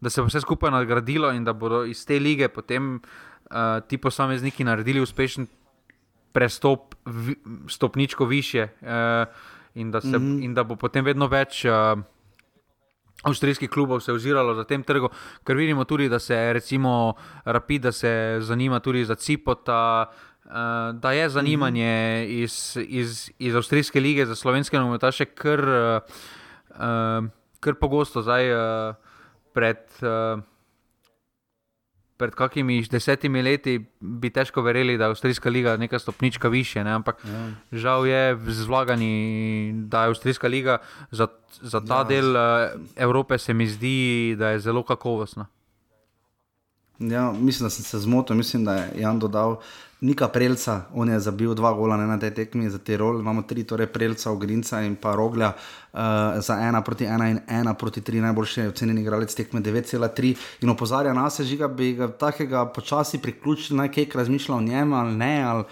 [0.03, 3.99] da se bo vse skupaj nadgradilo in da bodo iz te lige potem uh, ti
[3.99, 5.47] posamezniki naredili uspešen
[6.33, 7.37] prestop, vi,
[7.69, 8.89] stopničko više uh,
[9.75, 10.45] in, da se, mm -hmm.
[10.45, 11.65] in da bo potem vedno več.
[11.65, 12.03] Uh,
[13.23, 15.09] Avstrijskih klubov se je oziralo za tem trgom,
[15.47, 17.15] ker vidimo tudi, da se recimo
[17.45, 20.11] Rapid, da se zanima tudi za Cipota,
[20.93, 22.43] da je zanimanje mhm.
[22.43, 25.61] iz, iz, iz Avstrijske lige za slovenske nogometaše kar,
[27.61, 28.23] kar pogosto.
[28.23, 28.51] Zdaj,
[29.53, 30.41] pred, uh,
[32.17, 36.85] pred kakimi desetimi leti bi težko verjeli, da je Avstrijska liga neka stopnička više.
[36.85, 36.93] Ne?
[36.93, 37.47] Ampak ja.
[37.73, 40.79] žal je z vlaganji, da je Avstrijska liga
[41.11, 41.29] za,
[41.61, 42.05] za ta ja.
[42.05, 45.47] del uh, Evrope se mi zdi, da je zelo kakovostna.
[47.11, 49.57] Ja, mislim, da sem se zmotil, mislim, da je Jan dodal.
[50.03, 53.63] Nika Prelca, on je zabil dva gola na tej tekmi za te rol, imamo tri,
[53.65, 56.01] torej Prelca, Ogrinca in pa Roglja uh,
[56.43, 61.13] za ena proti ena in ena proti tri, najboljši ocenjeni igralec tekme 9,3 in opozarja
[61.15, 65.43] nas, že ga bi ga takega počasi priključili, naj kaj razmišlja o njem ali ne.
[65.43, 65.65] Ali,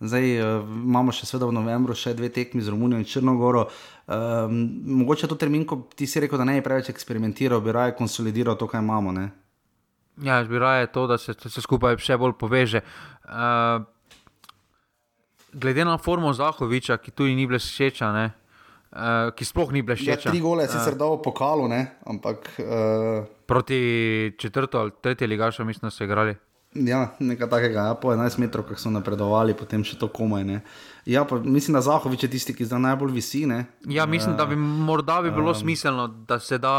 [0.00, 3.62] Zdaj uh, imamo še v novembru še dve tekmi z Romunijo in Črnogoro.
[4.06, 4.58] Um,
[5.00, 8.58] mogoče to termin, ko ti si rekel, da ne bi preveč eksperimentiral, bi raje konsolidiral
[8.60, 9.14] to, kar imamo.
[9.16, 9.45] Ne?
[10.22, 12.80] Ja, jaz bi raje to, da se vse skupaj še bolj poveže.
[13.28, 13.84] Uh,
[15.52, 18.24] glede na formo Zahoviča, ki tu ni bil všeča, uh,
[19.36, 22.00] ki sploh ni bil Ja, tri gole si sicer dal pokalu, ne?
[22.06, 26.36] ampak uh, Proti četrto ali tretje ligašu, mislim, da so igrali.
[26.74, 27.84] ja, nekaj takega.
[27.92, 30.44] Ja, po 11 metrov, ko so napredovali, potem še to komaj.
[30.44, 30.60] Ne?
[31.06, 33.46] Ja, pa mislim, da Zahovič je tisti, ki zdaj najbolj visi.
[33.46, 33.66] Ne?
[33.84, 36.74] Ja, mislim, da bi morda bi bilo um, smiselno, da se da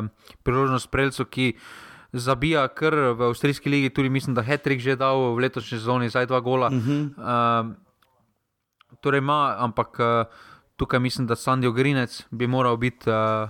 [0.00, 0.10] um,
[0.42, 1.52] priložnost Prelcu, ki
[2.12, 6.26] zabija kar v avstrijski ligi, tudi mislim, da Hetrik že dal v letošnji sezoni, zdaj
[6.26, 6.66] dva gola.
[6.66, 7.60] Uh -huh.
[7.60, 7.74] um,
[9.00, 10.26] torej ima, ampak uh,
[10.76, 13.10] tukaj mislim, da Sandijo Grinec bi moral biti.
[13.10, 13.48] Uh,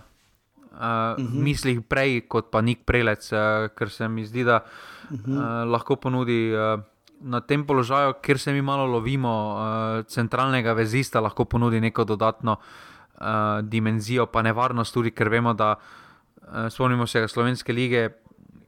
[0.73, 0.85] Uh, uh
[1.17, 1.43] -huh.
[1.43, 3.39] Mislih prej kot pa nik prelec, uh,
[3.77, 4.65] ker se mi zdi, da
[5.11, 5.37] uh -huh.
[5.37, 6.81] uh, lahko ponudi uh,
[7.21, 12.57] na tem položaju, kjer se mi malo lovimo, uh, centralnega vezista, lahko ponudi neko dodatno
[12.57, 13.27] uh,
[13.63, 18.09] dimenzijo, pa nevarnost tudi, ker vemo, da uh, spomnimo se Slovenske lige,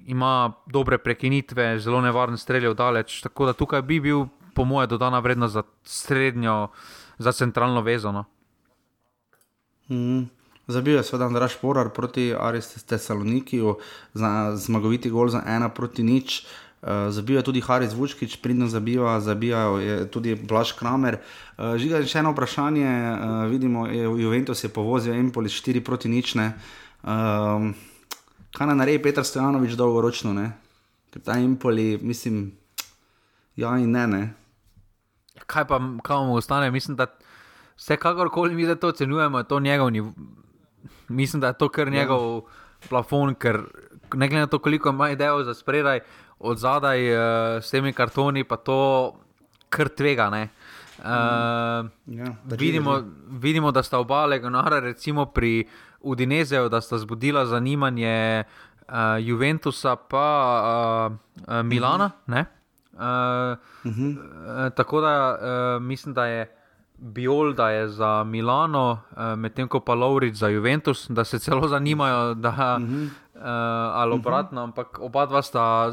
[0.07, 3.21] ima dobre prekinitve, zelo nevaren streljev daleč.
[3.21, 6.69] Tako da tukaj bi bil, po mojem, dodana vrednost za srednjo,
[7.19, 8.25] za centralno vezano.
[9.89, 10.25] Mm.
[10.67, 13.77] Zabil je seveda Andraš Porar proti Aristes Tesalonikiju,
[14.57, 16.47] zmagoviti gol za ena proti nič.
[16.85, 21.17] Uh, zabil je tudi Haris Vučkič, pridno zabija, zabijal je tudi Blaž Kramer.
[21.57, 26.37] Uh, Žiga še eno vprašanje, uh, vidimo, je Juventus je povozil Empoli 4 proti nič.
[26.37, 27.73] Uh,
[28.55, 30.53] kaj naj naredi Petr Stojanovič dolgoročno, ne?
[31.11, 32.53] ker ta Empoli, mislim,
[33.57, 34.07] ja in ne.
[34.07, 34.23] ne.
[35.47, 37.07] Kaj pa, kaj mu ostane, mislim, da
[37.77, 40.13] vsekakorkoli mi za to ocenjujemo, je to njegov nivo
[41.09, 42.41] mislim, da je to kar njegov ja.
[42.89, 43.61] plafon, ker
[44.15, 46.01] ne glede na to, koliko ima idejo za spredaj,
[46.39, 49.13] od zadaj uh, s temi kartoni, pa to
[49.69, 50.29] kar tvega.
[50.29, 51.07] Uh,
[52.07, 55.69] ja, vidimo, vidimo, da sta oba legionara, recimo pri
[56.05, 58.45] Udinezeju, da sta zbudila zanimanje
[58.89, 60.29] uh, Juventusa pa
[61.09, 61.13] uh,
[61.49, 62.11] uh, Milana.
[62.27, 62.45] Uh -huh.
[62.93, 64.67] Uh, uh -huh.
[64.67, 66.57] uh, tako da uh, mislim, da je.
[66.99, 69.01] Biolda je za Milano,
[69.37, 73.05] medtem ko pa Laurič za Juventus, da se celo zanimajo, da, uh -huh.
[73.05, 73.11] uh,
[73.99, 74.69] ali obratno, uh -huh.
[74.69, 75.93] ampak oba dva sta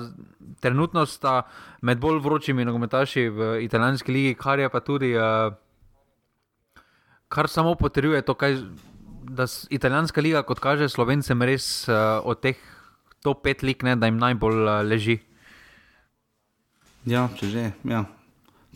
[0.59, 1.41] trenutno sta
[1.81, 5.53] med bolj vročimi nogometaši v italijanski ligi, kar je pa tudi, uh,
[7.27, 8.57] kar samo potrjuje to, kaj,
[9.23, 12.57] da italijanska liga, kot kaže slovencem, res uh, od teh
[13.21, 15.19] top pet lig, ne, da jim najbolj uh, leži.
[17.05, 17.63] Ja, če že.
[17.87, 18.05] Ja.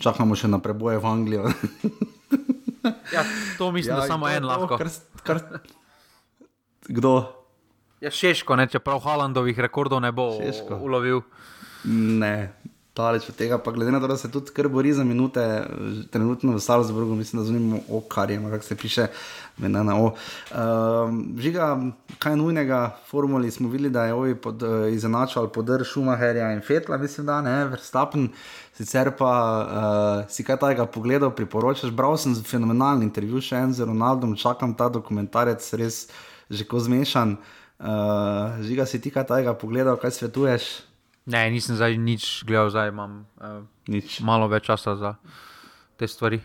[0.01, 1.49] Čakamo še na preboje v Anglijo.
[3.13, 3.23] Ja,
[3.57, 4.77] to mislim, ja, da samo en lahko.
[4.77, 4.89] Kar,
[5.23, 5.39] kar...
[6.87, 7.13] Kdo?
[8.01, 10.77] Ja, Šeško, ne, čeprav Halandovih rekordov ne bo Šeško.
[10.85, 11.21] ulovil.
[12.21, 12.53] Ne,
[12.95, 15.63] daleč od tega, pa glede na to, da se tudi kar bori za minute,
[16.11, 19.07] trenutno v Salzburgu, mislim, da zunimo okarjem, kako se piše,
[19.57, 20.05] mena na o.
[20.05, 20.15] Uh,
[21.39, 21.77] žiga,
[22.19, 26.97] kaj nujnega, formuli smo videli, da je ovi pod, uh, izenačal podr Schumacherja in Fetla,
[26.97, 28.29] mislim, da ne, Verstappen.
[28.75, 31.91] Sicer pa uh, si kaj takega pogledal, priporočaš.
[31.91, 36.07] Bral sem fenomenalen intervju še en z Ronaldom, čakam ta dokumentarec, res
[36.49, 37.37] že ko zmešan.
[37.79, 40.94] Uh, žiga si ti kaj takega pogledal, kaj svetuješ?
[41.25, 44.21] Ne, nisem zdaj nič gledal, zdaj imam uh, nič.
[44.21, 45.15] malo več časa za
[45.97, 46.37] te stvari.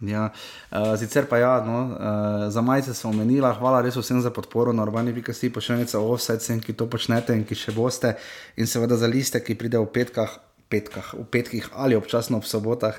[0.00, 0.30] Ja,
[0.72, 4.72] uh, sicer pa ja, no, uh, za majice sem omenila, hvala res vsem za podporo
[4.72, 8.14] na urbani pikasi, pošiljnica offset, vsem, ki to počnete in ki še boste,
[8.56, 10.40] in seveda za liste, ki pridejo v petkah,
[10.72, 12.96] petkah, v petkih ali občasno ob sobotah.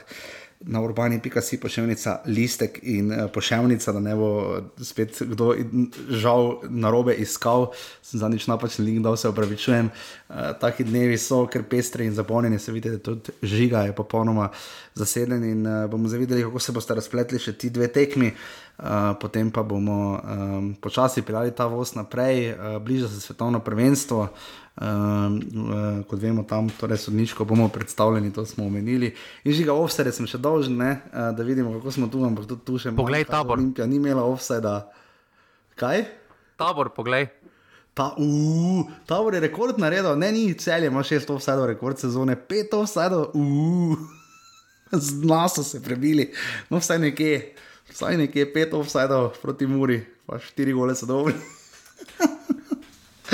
[0.62, 5.56] Na urbani pikasi pošiljnica listek in uh, pošiljnica, da ne bo spet kdo
[6.10, 7.72] žal na robe iskal,
[8.02, 9.90] sem za nič napačen link, da se opravičujem.
[9.90, 14.52] Uh, taki dnevi so, ker pestre in zapolnjeni, se vidite, tudi žiga je popolnoma
[14.94, 18.34] zaseden in uh, bomo zavideli, kako se boste razpletli še ti dve tekmi.
[18.82, 24.22] Uh, potem pa bomo um, počasi pelali ta voz naprej, uh, bliža se svetovno prvenstvo.
[24.22, 29.14] Um, uh, kot vemo, tam torej sodniško bomo predstavljeni, to smo omenili.
[29.43, 32.48] In že ga offside sem še dolžen, ne, uh, da vidimo, kako smo tu, ampak
[32.49, 33.03] tudi tu še imamo.
[33.03, 33.60] Poglej, tabor.
[33.60, 34.73] Olimpija ni imela offside.
[35.80, 36.06] Kaj?
[36.60, 37.27] Tabor, poglej.
[37.98, 42.73] Ta, uh, tabor je rekord naredil, ne, ni celje, ima šest offside, rekord sezone, pet
[42.77, 43.99] offside, uh,
[45.07, 46.31] z naso se prebili,
[46.69, 47.35] no vsaj nekje.
[47.91, 51.35] Vsaj nekje pet offsajdov proti Muri, pa štiri gole so dobri.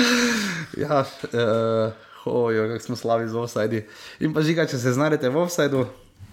[0.84, 1.92] ja, uh,
[2.24, 3.86] Ojo, kako smo slavi z offside.
[4.20, 5.86] In pa žiga, če se znajdete v offsideu.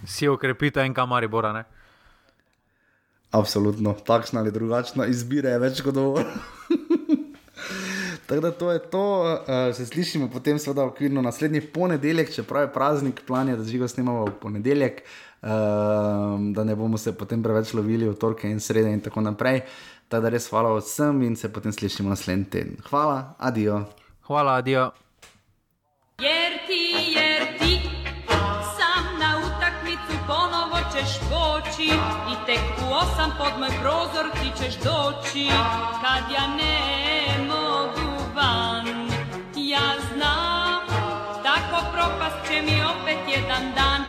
[0.06, 1.64] Si okrepite en kamari, Bora, ne?
[3.30, 6.28] Absolutno, takšna ali drugačna izbira je več kot dovolj.
[8.26, 12.66] Tako da to je to, uh, se slišimo potem, seveda, v okviru naslednji ponedeljek, čeprav
[12.66, 15.48] je praznik, plan je, da živo snimamo v ponedeljek, uh,
[16.54, 19.62] da ne bomo se potem preveč lovili v torke in srede in tako naprej.
[20.08, 22.76] Tako da res hvala vsem in se potem slišimo naslednji teden.
[22.90, 23.84] Hvala, adijo.
[24.26, 24.90] Hvala, adijo.
[26.18, 27.80] Jer ti, jer ti,
[28.76, 31.88] sam na utakmicu ponovo ćeš poći
[32.32, 35.48] i tek u osam pod moj prozor ti ćeš doći
[36.02, 38.86] kad ja ne mogu van.
[39.56, 40.80] Ja znam,
[41.42, 43.95] tako propast će mi opet jedan dan.